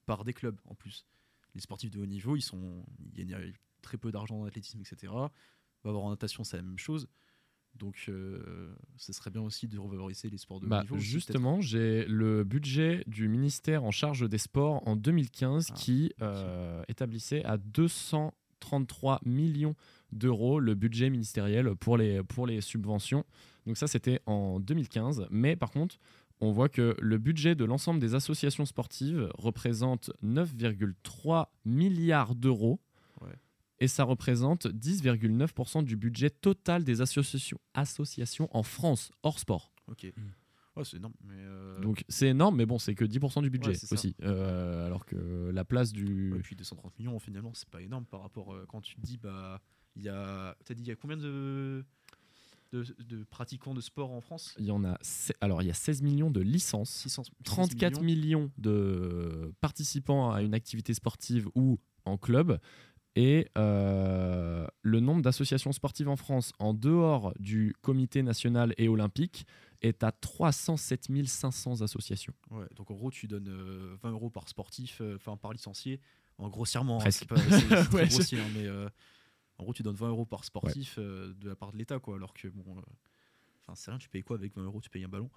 par 0.06 0.24
des 0.24 0.32
clubs 0.32 0.60
en 0.66 0.74
plus. 0.74 1.06
Les 1.54 1.60
sportifs 1.60 1.90
de 1.90 2.00
haut 2.00 2.06
niveau, 2.06 2.36
ils 2.36 2.42
sont, 2.42 2.84
y 3.14 3.34
a 3.34 3.38
très 3.82 3.98
peu 3.98 4.10
d'argent 4.10 4.38
dans 4.38 4.44
l'athlétisme, 4.44 4.80
etc. 4.80 5.12
On 5.12 5.28
va 5.84 5.92
voir 5.92 6.04
en 6.04 6.10
natation, 6.10 6.44
c'est 6.44 6.56
la 6.56 6.62
même 6.62 6.78
chose. 6.78 7.08
Donc, 7.74 8.04
euh, 8.08 8.74
ce 8.96 9.12
serait 9.12 9.30
bien 9.30 9.40
aussi 9.40 9.66
de 9.66 9.78
revaloriser 9.78 10.28
les 10.28 10.36
sports 10.36 10.60
de 10.60 10.66
haut 10.66 10.68
Bah, 10.68 10.82
niveau. 10.82 10.96
aussi, 10.96 11.06
justement, 11.06 11.60
j'ai 11.60 12.04
le 12.04 12.44
budget 12.44 13.02
du 13.06 13.28
ministère 13.28 13.84
en 13.84 13.90
charge 13.90 14.28
des 14.28 14.38
sports 14.38 14.86
en 14.86 14.94
2015 14.96 15.68
Ah, 15.70 15.74
qui 15.74 16.12
euh, 16.20 16.82
établissait 16.88 17.42
à 17.44 17.56
233 18.62 19.20
millions 19.24 19.74
d'euros 20.12 20.60
le 20.60 20.74
budget 20.74 21.10
ministériel 21.10 21.74
pour 21.76 21.96
les, 21.96 22.22
pour 22.22 22.46
les 22.46 22.60
subventions. 22.60 23.24
Donc 23.66 23.76
ça, 23.76 23.86
c'était 23.86 24.20
en 24.26 24.60
2015. 24.60 25.26
Mais 25.30 25.56
par 25.56 25.70
contre, 25.70 25.98
on 26.40 26.50
voit 26.50 26.68
que 26.68 26.96
le 27.00 27.18
budget 27.18 27.54
de 27.54 27.64
l'ensemble 27.64 28.00
des 28.00 28.14
associations 28.14 28.66
sportives 28.66 29.30
représente 29.34 30.10
9,3 30.24 31.46
milliards 31.64 32.34
d'euros. 32.34 32.80
Ouais. 33.20 33.34
Et 33.78 33.88
ça 33.88 34.04
représente 34.04 34.66
10,9% 34.66 35.84
du 35.84 35.96
budget 35.96 36.30
total 36.30 36.84
des 36.84 37.00
associations, 37.00 37.58
associations 37.74 38.48
en 38.56 38.62
France, 38.62 39.10
hors 39.22 39.38
sport. 39.38 39.72
Ok. 39.88 40.04
Mm. 40.04 40.20
Ouais, 40.76 40.84
c'est 40.84 40.96
énorme. 40.96 41.12
Mais 41.24 41.34
euh, 41.36 41.80
Donc 41.80 42.04
c'est 42.08 42.28
énorme, 42.28 42.56
mais 42.56 42.66
bon, 42.66 42.78
c'est 42.78 42.94
que 42.94 43.04
10% 43.04 43.42
du 43.42 43.50
budget 43.50 43.70
Ouais, 43.72 43.92
aussi. 43.92 44.16
Euh, 44.22 44.86
alors 44.86 45.04
que 45.04 45.50
la 45.52 45.64
place 45.64 45.92
du. 45.92 46.32
ouais, 46.32 46.40
puis 46.40 46.56
230 46.56 46.98
millions, 46.98 47.18
finalement, 47.18 47.52
c'est 47.54 47.68
pas 47.68 47.82
énorme 47.82 48.06
par 48.06 48.22
rapport 48.22 48.54
euh, 48.54 48.64
quand 48.68 48.80
tu 48.80 48.94
te 48.96 49.00
dis, 49.00 49.18
bah, 49.18 49.60
il 49.96 50.02
y 50.02 50.08
a. 50.08 50.56
T'as 50.64 50.74
dit, 50.74 50.82
il 50.82 50.88
y 50.88 50.92
a 50.92 50.96
combien 50.96 51.18
de, 51.18 51.84
de, 52.72 52.84
de 53.06 53.24
pratiquants 53.24 53.74
de 53.74 53.82
sport 53.82 54.10
en 54.12 54.22
France? 54.22 54.54
Il 54.58 54.64
y 54.64 54.70
en 54.70 54.82
a. 54.84 54.98
Alors 55.42 55.60
il 55.60 55.66
y 55.66 55.70
a 55.70 55.74
16 55.74 56.00
millions 56.00 56.30
de 56.30 56.40
licences, 56.40 56.90
600, 56.90 57.24
34 57.44 58.00
millions 58.00 58.50
de 58.56 59.52
participants 59.60 60.32
à 60.32 60.42
une 60.42 60.54
activité 60.54 60.94
sportive 60.94 61.48
ou 61.54 61.78
en 62.04 62.16
club. 62.16 62.58
Et 63.14 63.48
euh, 63.58 64.66
le 64.80 65.00
nombre 65.00 65.20
d'associations 65.22 65.72
sportives 65.72 66.08
en 66.08 66.16
France 66.16 66.52
en 66.58 66.72
dehors 66.72 67.34
du 67.38 67.74
comité 67.82 68.22
national 68.22 68.74
et 68.78 68.88
olympique 68.88 69.46
est 69.82 70.02
à 70.02 70.12
307 70.12 71.08
500 71.26 71.82
associations. 71.82 72.32
Ouais, 72.50 72.64
donc 72.74 72.90
en 72.90 72.94
gros, 72.94 73.10
tu 73.10 73.26
donnes 73.28 73.48
euh, 73.48 73.96
20 74.02 74.12
euros 74.12 74.30
par 74.30 74.48
sportif, 74.48 75.00
euh, 75.02 75.16
enfin 75.16 75.36
par 75.36 75.52
licencié, 75.52 76.00
en 76.38 76.48
grossièrement. 76.48 76.96
hein, 76.96 77.00
Presque. 77.00 77.20
c'est 77.20 77.28
pas- 77.28 77.36
c'est- 77.36 77.50
c'est 77.50 77.68
très 77.90 77.96
Ouais, 77.98 78.06
je- 78.06 78.14
grossier, 78.14 78.38
hein, 78.38 78.48
mais 78.54 78.66
euh, 78.66 78.88
en 79.58 79.64
gros, 79.64 79.74
tu 79.74 79.82
donnes 79.82 79.96
20 79.96 80.08
euros 80.08 80.24
par 80.24 80.44
sportif 80.44 80.96
euh, 80.98 81.34
de 81.34 81.48
la 81.50 81.56
part 81.56 81.72
de 81.72 81.76
l'État, 81.78 81.98
quoi. 81.98 82.16
Alors 82.16 82.32
que 82.32 82.48
bon, 82.48 82.78
euh, 82.78 82.82
enfin, 83.60 83.74
c'est 83.74 83.90
rien, 83.90 83.98
tu 83.98 84.08
payes 84.08 84.22
quoi 84.22 84.36
avec 84.36 84.54
20 84.54 84.64
euros? 84.64 84.80
Tu 84.80 84.88
payes 84.88 85.04
un 85.04 85.08
ballon? 85.08 85.30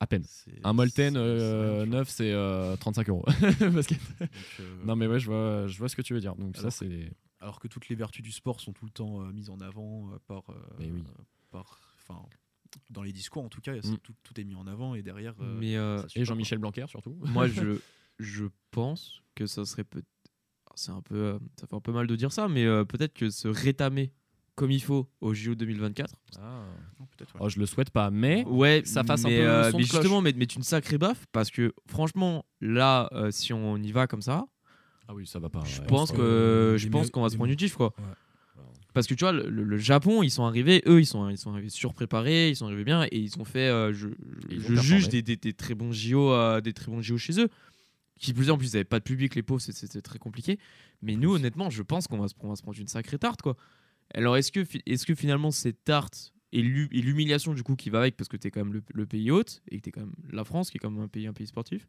À 0.00 0.06
peine. 0.06 0.24
Un 0.64 0.72
Molten 0.72 1.16
euh, 1.16 1.86
neuf, 1.86 2.08
c'est 2.08 2.32
euh, 2.32 2.76
35 2.76 3.08
euros. 3.08 3.24
Parce 3.58 3.86
que- 3.86 3.94
Donc, 3.94 4.30
euh, 4.60 4.84
Non 4.84 4.96
mais 4.96 5.06
ouais, 5.06 5.18
je 5.20 5.26
vois, 5.26 5.66
je 5.66 5.78
vois 5.78 5.88
ce 5.88 5.96
que 5.96 6.02
tu 6.02 6.14
veux 6.14 6.20
dire. 6.20 6.34
Donc 6.36 6.56
ça 6.56 6.62
Alors 6.62 6.72
c'est. 6.72 7.12
Alors 7.40 7.60
que 7.60 7.68
toutes 7.68 7.88
les 7.88 7.94
vertus 7.94 8.22
du 8.22 8.32
sport 8.32 8.60
sont 8.60 8.72
tout 8.72 8.84
le 8.86 8.90
temps 8.90 9.20
euh, 9.22 9.30
mises 9.32 9.50
en 9.50 9.60
avant 9.60 10.10
euh, 10.12 10.18
par, 10.26 10.48
euh, 10.50 10.54
Mais 10.78 10.90
oui. 10.90 11.04
par, 11.50 11.78
enfin, 11.98 12.22
dans 12.90 13.02
les 13.02 13.12
discours 13.12 13.44
en 13.44 13.48
tout 13.48 13.60
cas, 13.60 13.74
Mm. 13.76 13.98
tout, 14.02 14.14
tout 14.22 14.40
est 14.40 14.44
mis 14.44 14.54
en 14.54 14.66
avant 14.66 14.94
et 14.94 15.02
derrière. 15.02 15.34
euh, 15.40 15.58
Mais 15.60 15.76
euh, 15.76 15.98
ça 15.98 16.06
Et 16.16 16.24
Jean-Michel 16.24 16.58
Blanquer 16.58 16.86
surtout. 16.88 17.16
moi, 17.22 17.46
je, 17.46 17.78
je 18.18 18.46
pense 18.70 19.22
que 19.34 19.46
ça 19.46 19.64
serait 19.64 19.84
peut 19.84 20.02
C'est 20.74 20.90
un 20.90 21.02
peu. 21.02 21.14
euh, 21.16 21.38
ça 21.60 21.66
fait 21.66 21.74
un 21.76 21.80
peu 21.80 21.92
mal 21.92 22.06
de 22.06 22.16
dire 22.16 22.32
ça, 22.32 22.48
mais 22.48 22.64
euh, 22.64 22.84
peut-être 22.84 23.14
que 23.14 23.30
se 23.30 23.46
rétamer 23.48 24.12
comme 24.54 24.70
il 24.70 24.82
faut 24.82 25.08
au 25.20 25.34
JO 25.34 25.54
2024. 25.54 26.10
quoi. 26.32 26.42
Non, 27.00 27.06
peut-être, 27.16 27.34
ouais. 27.34 27.40
Oh, 27.42 27.48
je 27.48 27.58
le 27.58 27.66
souhaite 27.66 27.90
pas, 27.90 28.10
mais 28.10 28.44
Ouais, 28.46 28.82
ça 28.84 29.02
fasse 29.04 29.24
un 29.24 29.28
peu 29.28 29.34
euh, 29.34 29.70
son 29.70 29.78
mais 29.78 29.82
justement, 29.84 30.20
mais, 30.20 30.32
mais 30.36 30.44
une 30.44 30.62
sacrée 30.62 30.98
baffe 30.98 31.26
parce 31.32 31.50
que 31.50 31.72
franchement, 31.86 32.44
là, 32.60 33.08
euh, 33.12 33.30
si 33.30 33.52
on 33.52 33.76
y 33.78 33.92
va 33.92 34.06
comme 34.06 34.22
ça, 34.22 34.46
ah 35.08 35.14
oui, 35.14 35.26
ça 35.26 35.38
va 35.38 35.48
pas. 35.50 35.62
je 35.64 35.80
ouais. 35.80 35.86
pense 35.86 36.10
que 36.12 36.16
que 36.16 36.74
je 36.78 36.88
pense 36.88 37.10
qu'on 37.10 37.22
va 37.22 37.28
se 37.30 37.36
prendre 37.36 37.50
une 37.52 37.58
gifle 37.58 37.76
quoi. 37.76 37.92
Ouais. 37.98 38.04
Parce 38.94 39.08
que 39.08 39.14
tu 39.14 39.24
vois, 39.24 39.32
le, 39.32 39.76
Japon, 39.76 40.22
ils 40.22 40.30
sont 40.30 40.44
arrivés, 40.44 40.80
eux, 40.86 41.00
ils 41.00 41.06
sont, 41.06 41.28
ils 41.28 41.36
sont 41.36 41.50
arrivés 41.52 41.68
surpréparés, 41.68 42.50
ils 42.50 42.54
sont 42.56 42.66
arrivés 42.66 42.84
bien 42.84 43.02
et 43.10 43.18
ils 43.18 43.36
ont 43.40 43.44
fait, 43.44 43.68
euh, 43.68 43.92
je, 43.92 44.06
ils 44.50 44.60
je 44.60 44.72
ont 44.72 44.76
juge 44.80 45.08
des, 45.08 45.20
des- 45.20 45.34
des 45.36 45.52
très 45.52 45.74
bons 45.74 45.90
JO, 45.90 46.30
euh, 46.30 46.60
des 46.60 46.72
très 46.72 46.92
bons 46.92 47.02
JO 47.02 47.18
chez 47.18 47.40
eux. 47.40 47.48
Qui 48.20 48.32
plus 48.32 48.46
est, 48.46 48.50
en 48.52 48.56
plus, 48.56 48.68
ils 48.68 48.76
n'avaient 48.76 48.84
pas 48.84 49.00
de 49.00 49.04
public, 49.04 49.34
les 49.34 49.42
pauvres, 49.42 49.60
c'est- 49.60 49.72
c'était 49.72 50.00
très 50.00 50.20
compliqué. 50.20 50.60
Mais 51.02 51.16
nous, 51.16 51.34
honnêtement, 51.34 51.70
je 51.70 51.82
pense 51.82 52.06
qu'on 52.06 52.18
va, 52.18 52.28
se- 52.28 52.34
on 52.38 52.50
va 52.50 52.54
se 52.54 52.62
prendre 52.62 52.78
une 52.78 52.86
sacrée 52.86 53.18
tarte 53.18 53.42
quoi. 53.42 53.56
Alors, 54.14 54.36
est-ce 54.36 54.50
que, 54.52 54.60
est 54.86 55.04
que 55.04 55.14
finalement, 55.14 55.50
cette 55.50 55.84
tarte 55.84 56.32
et 56.52 56.62
l'hu- 56.62 56.88
et 56.92 57.00
l'humiliation 57.02 57.52
du 57.52 57.62
coup 57.64 57.74
qui 57.76 57.90
va 57.90 57.98
avec, 58.00 58.16
parce 58.16 58.28
que 58.28 58.36
tu 58.36 58.46
es 58.48 58.50
quand 58.50 58.64
même 58.64 58.72
le, 58.72 58.82
le 58.94 59.06
pays 59.06 59.30
hôte 59.30 59.62
et 59.70 59.78
que 59.78 59.82
tu 59.82 59.88
es 59.88 59.92
quand 59.92 60.00
même 60.02 60.14
la 60.30 60.44
France, 60.44 60.70
qui 60.70 60.76
est 60.76 60.80
quand 60.80 60.90
même 60.90 61.02
un 61.02 61.08
pays, 61.08 61.26
un 61.26 61.32
pays 61.32 61.46
sportif, 61.48 61.88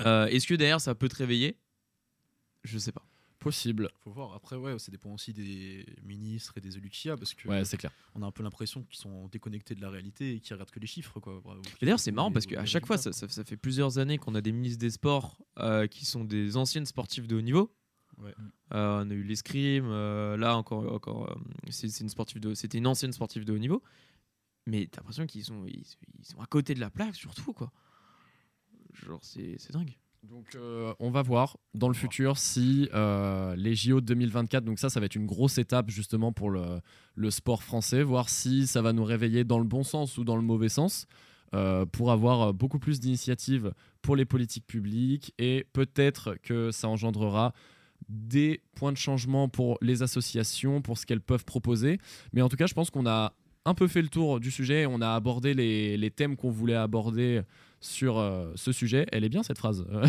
euh, 0.00 0.26
est-ce 0.26 0.46
que 0.46 0.54
derrière 0.54 0.80
ça 0.80 0.94
peut 0.94 1.08
te 1.08 1.16
réveiller? 1.16 1.56
Je 2.64 2.78
sais 2.78 2.92
pas. 2.92 3.06
Possible. 3.38 3.90
Faut 4.02 4.10
voir. 4.10 4.34
Après, 4.34 4.56
ouais, 4.56 4.78
ça 4.78 4.90
dépend 4.90 5.12
aussi 5.14 5.32
des 5.32 5.86
ministres 6.02 6.54
et 6.56 6.60
des 6.60 6.76
élus 6.78 6.90
qu'il 6.90 7.08
y 7.08 7.12
a 7.12 7.16
parce 7.16 7.32
que 7.32 7.48
Ouais, 7.48 7.64
c'est 7.64 7.76
clair. 7.76 7.92
on 8.14 8.22
a 8.22 8.26
un 8.26 8.32
peu 8.32 8.42
l'impression 8.42 8.82
qu'ils 8.82 8.98
sont 8.98 9.28
déconnectés 9.28 9.74
de 9.74 9.80
la 9.80 9.88
réalité 9.90 10.34
et 10.34 10.40
qu'ils 10.40 10.54
regardent 10.54 10.70
que 10.70 10.80
les 10.80 10.86
chiffres, 10.86 11.20
quoi. 11.20 11.40
D'ailleurs, 11.80 12.00
c'est 12.00 12.10
marrant 12.12 12.32
parce 12.32 12.44
qu'à 12.46 12.64
chaque 12.66 12.86
fois, 12.86 12.98
ça, 12.98 13.12
ça- 13.12 13.28
ça 13.28 13.44
fait 13.44 13.56
plusieurs 13.56 13.98
années 13.98 14.18
qu'on 14.18 14.34
a 14.34 14.40
des 14.40 14.52
ministres 14.52 14.78
des 14.80 14.90
Sports 14.90 15.38
euh, 15.58 15.86
qui 15.86 16.04
sont 16.04 16.24
des 16.24 16.56
anciennes 16.56 16.86
sportives 16.86 17.26
de 17.28 17.36
haut 17.36 17.40
niveau. 17.42 17.72
Ouais. 18.22 18.34
Euh, 18.72 19.04
on 19.04 19.10
a 19.10 19.14
eu 19.14 19.22
l'escrime, 19.22 19.86
euh, 19.88 20.36
là 20.36 20.56
encore, 20.56 20.92
encore 20.92 21.30
euh, 21.30 21.34
c'est 21.70 22.00
une 22.00 22.08
sportive 22.08 22.40
de, 22.40 22.54
c'était 22.54 22.78
une 22.78 22.86
ancienne 22.86 23.12
sportive 23.12 23.44
de 23.44 23.52
haut 23.52 23.58
niveau. 23.58 23.82
Mais 24.66 24.88
t'as 24.90 25.00
l'impression 25.00 25.26
qu'ils 25.26 25.44
sont, 25.44 25.64
ils, 25.66 25.84
ils 26.18 26.24
sont 26.24 26.40
à 26.40 26.46
côté 26.46 26.74
de 26.74 26.80
la 26.80 26.90
plaque 26.90 27.14
surtout 27.14 27.52
quoi. 27.52 27.70
Genre 28.94 29.20
c'est 29.22 29.72
dingue. 29.72 29.96
Donc 30.22 30.58
on 30.98 31.10
va 31.10 31.22
voir 31.22 31.56
dans 31.74 31.86
le 31.86 31.94
futur 31.94 32.36
si 32.36 32.88
les 32.92 33.74
JO 33.76 34.00
de 34.00 34.06
2024, 34.06 34.64
donc 34.64 34.80
ça 34.80 34.90
ça 34.90 34.98
va 34.98 35.06
être 35.06 35.14
une 35.14 35.26
grosse 35.26 35.58
étape 35.58 35.90
justement 35.90 36.32
pour 36.32 36.50
le, 36.50 36.80
le 37.14 37.30
sport 37.30 37.62
français, 37.62 38.02
voir 38.02 38.28
si 38.28 38.66
ça 38.66 38.82
va 38.82 38.92
nous 38.92 39.04
réveiller 39.04 39.44
dans 39.44 39.58
le 39.58 39.66
bon 39.66 39.84
sens 39.84 40.18
ou 40.18 40.24
dans 40.24 40.34
le 40.34 40.42
mauvais 40.42 40.70
sens, 40.70 41.06
euh, 41.54 41.86
pour 41.86 42.10
avoir 42.10 42.52
beaucoup 42.52 42.80
plus 42.80 42.98
d'initiatives 42.98 43.72
pour 44.02 44.16
les 44.16 44.24
politiques 44.24 44.66
publiques 44.66 45.32
et 45.38 45.64
peut-être 45.72 46.34
que 46.42 46.72
ça 46.72 46.88
engendrera 46.88 47.54
des 48.08 48.60
points 48.74 48.92
de 48.92 48.96
changement 48.96 49.48
pour 49.48 49.78
les 49.80 50.02
associations, 50.02 50.82
pour 50.82 50.98
ce 50.98 51.06
qu'elles 51.06 51.20
peuvent 51.20 51.44
proposer. 51.44 51.98
Mais 52.32 52.42
en 52.42 52.48
tout 52.48 52.56
cas, 52.56 52.66
je 52.66 52.74
pense 52.74 52.90
qu'on 52.90 53.06
a 53.06 53.32
un 53.64 53.74
peu 53.74 53.88
fait 53.88 54.02
le 54.02 54.08
tour 54.08 54.40
du 54.40 54.50
sujet. 54.50 54.86
On 54.86 55.00
a 55.00 55.10
abordé 55.10 55.54
les, 55.54 55.96
les 55.96 56.10
thèmes 56.10 56.36
qu'on 56.36 56.50
voulait 56.50 56.76
aborder 56.76 57.42
sur 57.80 58.18
euh, 58.18 58.52
ce 58.54 58.72
sujet. 58.72 59.06
Elle 59.12 59.24
est 59.24 59.28
bien 59.28 59.42
cette 59.42 59.58
phrase. 59.58 59.84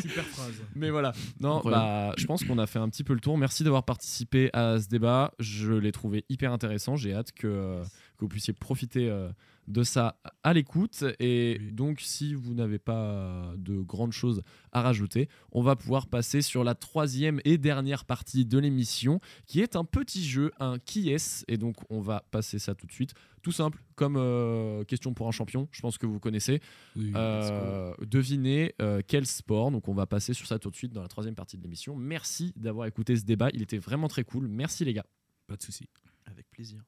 Super 0.00 0.24
phrase. 0.24 0.54
Mais 0.74 0.90
voilà, 0.90 1.12
non, 1.40 1.60
bah, 1.64 2.12
je 2.16 2.26
pense 2.26 2.44
qu'on 2.44 2.58
a 2.58 2.66
fait 2.66 2.78
un 2.78 2.88
petit 2.88 3.04
peu 3.04 3.14
le 3.14 3.20
tour. 3.20 3.38
Merci 3.38 3.64
d'avoir 3.64 3.84
participé 3.84 4.50
à 4.52 4.80
ce 4.80 4.88
débat. 4.88 5.32
Je 5.38 5.72
l'ai 5.72 5.92
trouvé 5.92 6.24
hyper 6.28 6.52
intéressant. 6.52 6.96
J'ai 6.96 7.14
hâte 7.14 7.32
que, 7.32 7.46
euh, 7.46 7.82
que 7.82 8.20
vous 8.20 8.28
puissiez 8.28 8.52
profiter 8.52 9.08
euh, 9.10 9.28
de 9.68 9.82
ça 9.82 10.20
à 10.42 10.52
l'écoute. 10.52 11.04
Et 11.20 11.58
Oui. 11.60 11.72
donc, 11.72 12.00
si 12.00 12.34
vous 12.34 12.54
n'avez 12.54 12.78
pas 12.78 13.52
de 13.56 13.80
grandes 13.80 14.12
choses 14.12 14.42
à 14.72 14.82
rajouter, 14.82 15.28
on 15.52 15.62
va 15.62 15.76
pouvoir 15.76 16.06
passer 16.06 16.42
sur 16.42 16.64
la 16.64 16.74
troisième 16.74 17.40
et 17.44 17.58
dernière 17.58 18.04
partie 18.04 18.44
de 18.46 18.58
l'émission, 18.58 19.20
qui 19.46 19.60
est 19.60 19.76
un 19.76 19.84
petit 19.84 20.24
jeu, 20.24 20.52
un 20.60 20.78
qui 20.78 21.10
est. 21.10 21.44
Et 21.48 21.56
donc, 21.56 21.76
on 21.90 22.00
va 22.00 22.24
passer 22.30 22.58
ça 22.58 22.74
tout 22.74 22.86
de 22.86 22.92
suite. 22.92 23.12
Tout 23.42 23.52
simple, 23.52 23.80
comme 23.94 24.16
euh, 24.16 24.82
question 24.84 25.14
pour 25.14 25.28
un 25.28 25.30
champion. 25.30 25.68
Je 25.70 25.80
pense 25.80 25.98
que 25.98 26.06
vous 26.06 26.18
connaissez. 26.18 26.60
Oui, 26.96 27.12
Euh, 27.14 27.94
devinez 28.04 28.74
euh, 28.82 29.02
quel 29.06 29.24
sport. 29.26 29.70
Donc 29.70 29.86
on 29.88 29.94
va 29.94 30.06
passer 30.06 30.34
sur 30.34 30.46
ça 30.48 30.58
tout 30.58 30.70
de 30.70 30.76
suite 30.76 30.92
dans 30.92 31.02
la 31.02 31.08
troisième 31.08 31.34
partie 31.36 31.56
de 31.56 31.62
l'émission. 31.62 31.94
Merci 31.96 32.52
d'avoir 32.56 32.86
écouté 32.88 33.16
ce 33.16 33.24
débat. 33.24 33.48
Il 33.54 33.62
était 33.62 33.78
vraiment 33.78 34.08
très 34.08 34.24
cool. 34.24 34.48
Merci 34.48 34.84
les 34.84 34.94
gars. 34.94 35.06
pas 35.46 35.56
de 35.56 35.62
souci. 35.62 35.88
Avec 36.24 36.50
plaisir. 36.50 36.82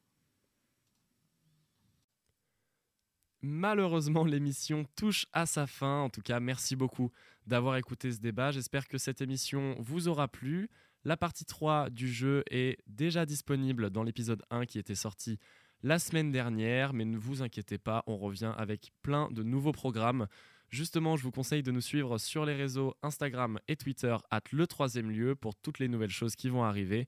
Malheureusement, 3.41 4.24
l'émission 4.24 4.84
touche 4.97 5.26
à 5.32 5.47
sa 5.47 5.66
fin. 5.66 6.01
En 6.01 6.11
tout 6.11 6.22
cas, 6.22 6.41
merci 6.41 6.74
beaucoup 6.74 7.12
d'avoir 7.47 7.76
écouté 7.76 8.11
ce 8.11 8.18
débat. 8.18 8.51
J'espère 8.51 8.89
que 8.89 8.99
cette 8.99 9.20
émission 9.20 9.76
vous 9.78 10.09
aura 10.09 10.28
plu. 10.28 10.68
La 11.05 11.16
partie 11.16 11.45
3 11.45 11.91
du 11.91 12.12
jeu 12.12 12.43
est 12.51 12.78
déjà 12.86 13.24
disponible 13.26 13.91
dans 13.91 14.03
l'épisode 14.03 14.43
1 14.51 14.66
qui 14.66 14.78
était 14.78 14.97
sorti 14.97 15.39
la 15.82 16.01
semaine 16.01 16.32
dernière, 16.32 16.93
mais 16.93 17.05
ne 17.05 17.16
vous 17.16 17.43
inquiétez 17.43 17.78
pas, 17.78 18.03
on 18.09 18.16
revient 18.16 18.53
avec 18.57 18.91
plein 19.03 19.30
de 19.30 19.45
nouveaux 19.45 19.72
programmes. 19.72 20.26
Justement, 20.70 21.16
je 21.16 21.22
vous 21.22 21.30
conseille 21.30 21.62
de 21.62 21.70
nous 21.70 21.80
suivre 21.80 22.18
sur 22.18 22.45
les 22.45 22.55
réseaux 22.55 22.95
Instagram 23.03 23.61
et 23.68 23.76
Twitter 23.76 24.16
at 24.30 24.43
le 24.51 24.66
troisième 24.66 25.11
lieu 25.11 25.36
pour 25.36 25.55
toutes 25.55 25.78
les 25.78 25.89
nouvelles 25.89 26.11
choses 26.11 26.34
qui 26.34 26.49
vont 26.49 26.64
arriver. 26.64 27.07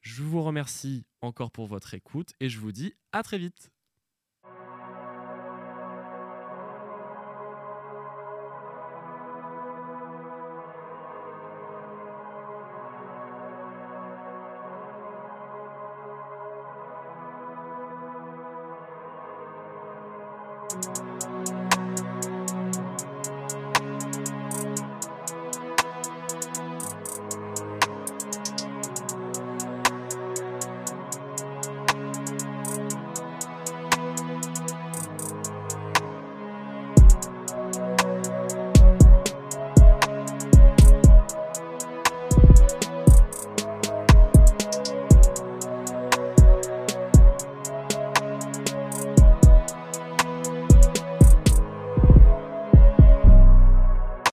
Je 0.00 0.22
vous 0.22 0.42
remercie 0.42 1.04
encore 1.20 1.50
pour 1.50 1.66
votre 1.66 1.94
écoute 1.94 2.32
et 2.40 2.48
je 2.48 2.60
vous 2.60 2.72
dis 2.72 2.94
à 3.10 3.22
très 3.22 3.38
vite. 3.38 3.70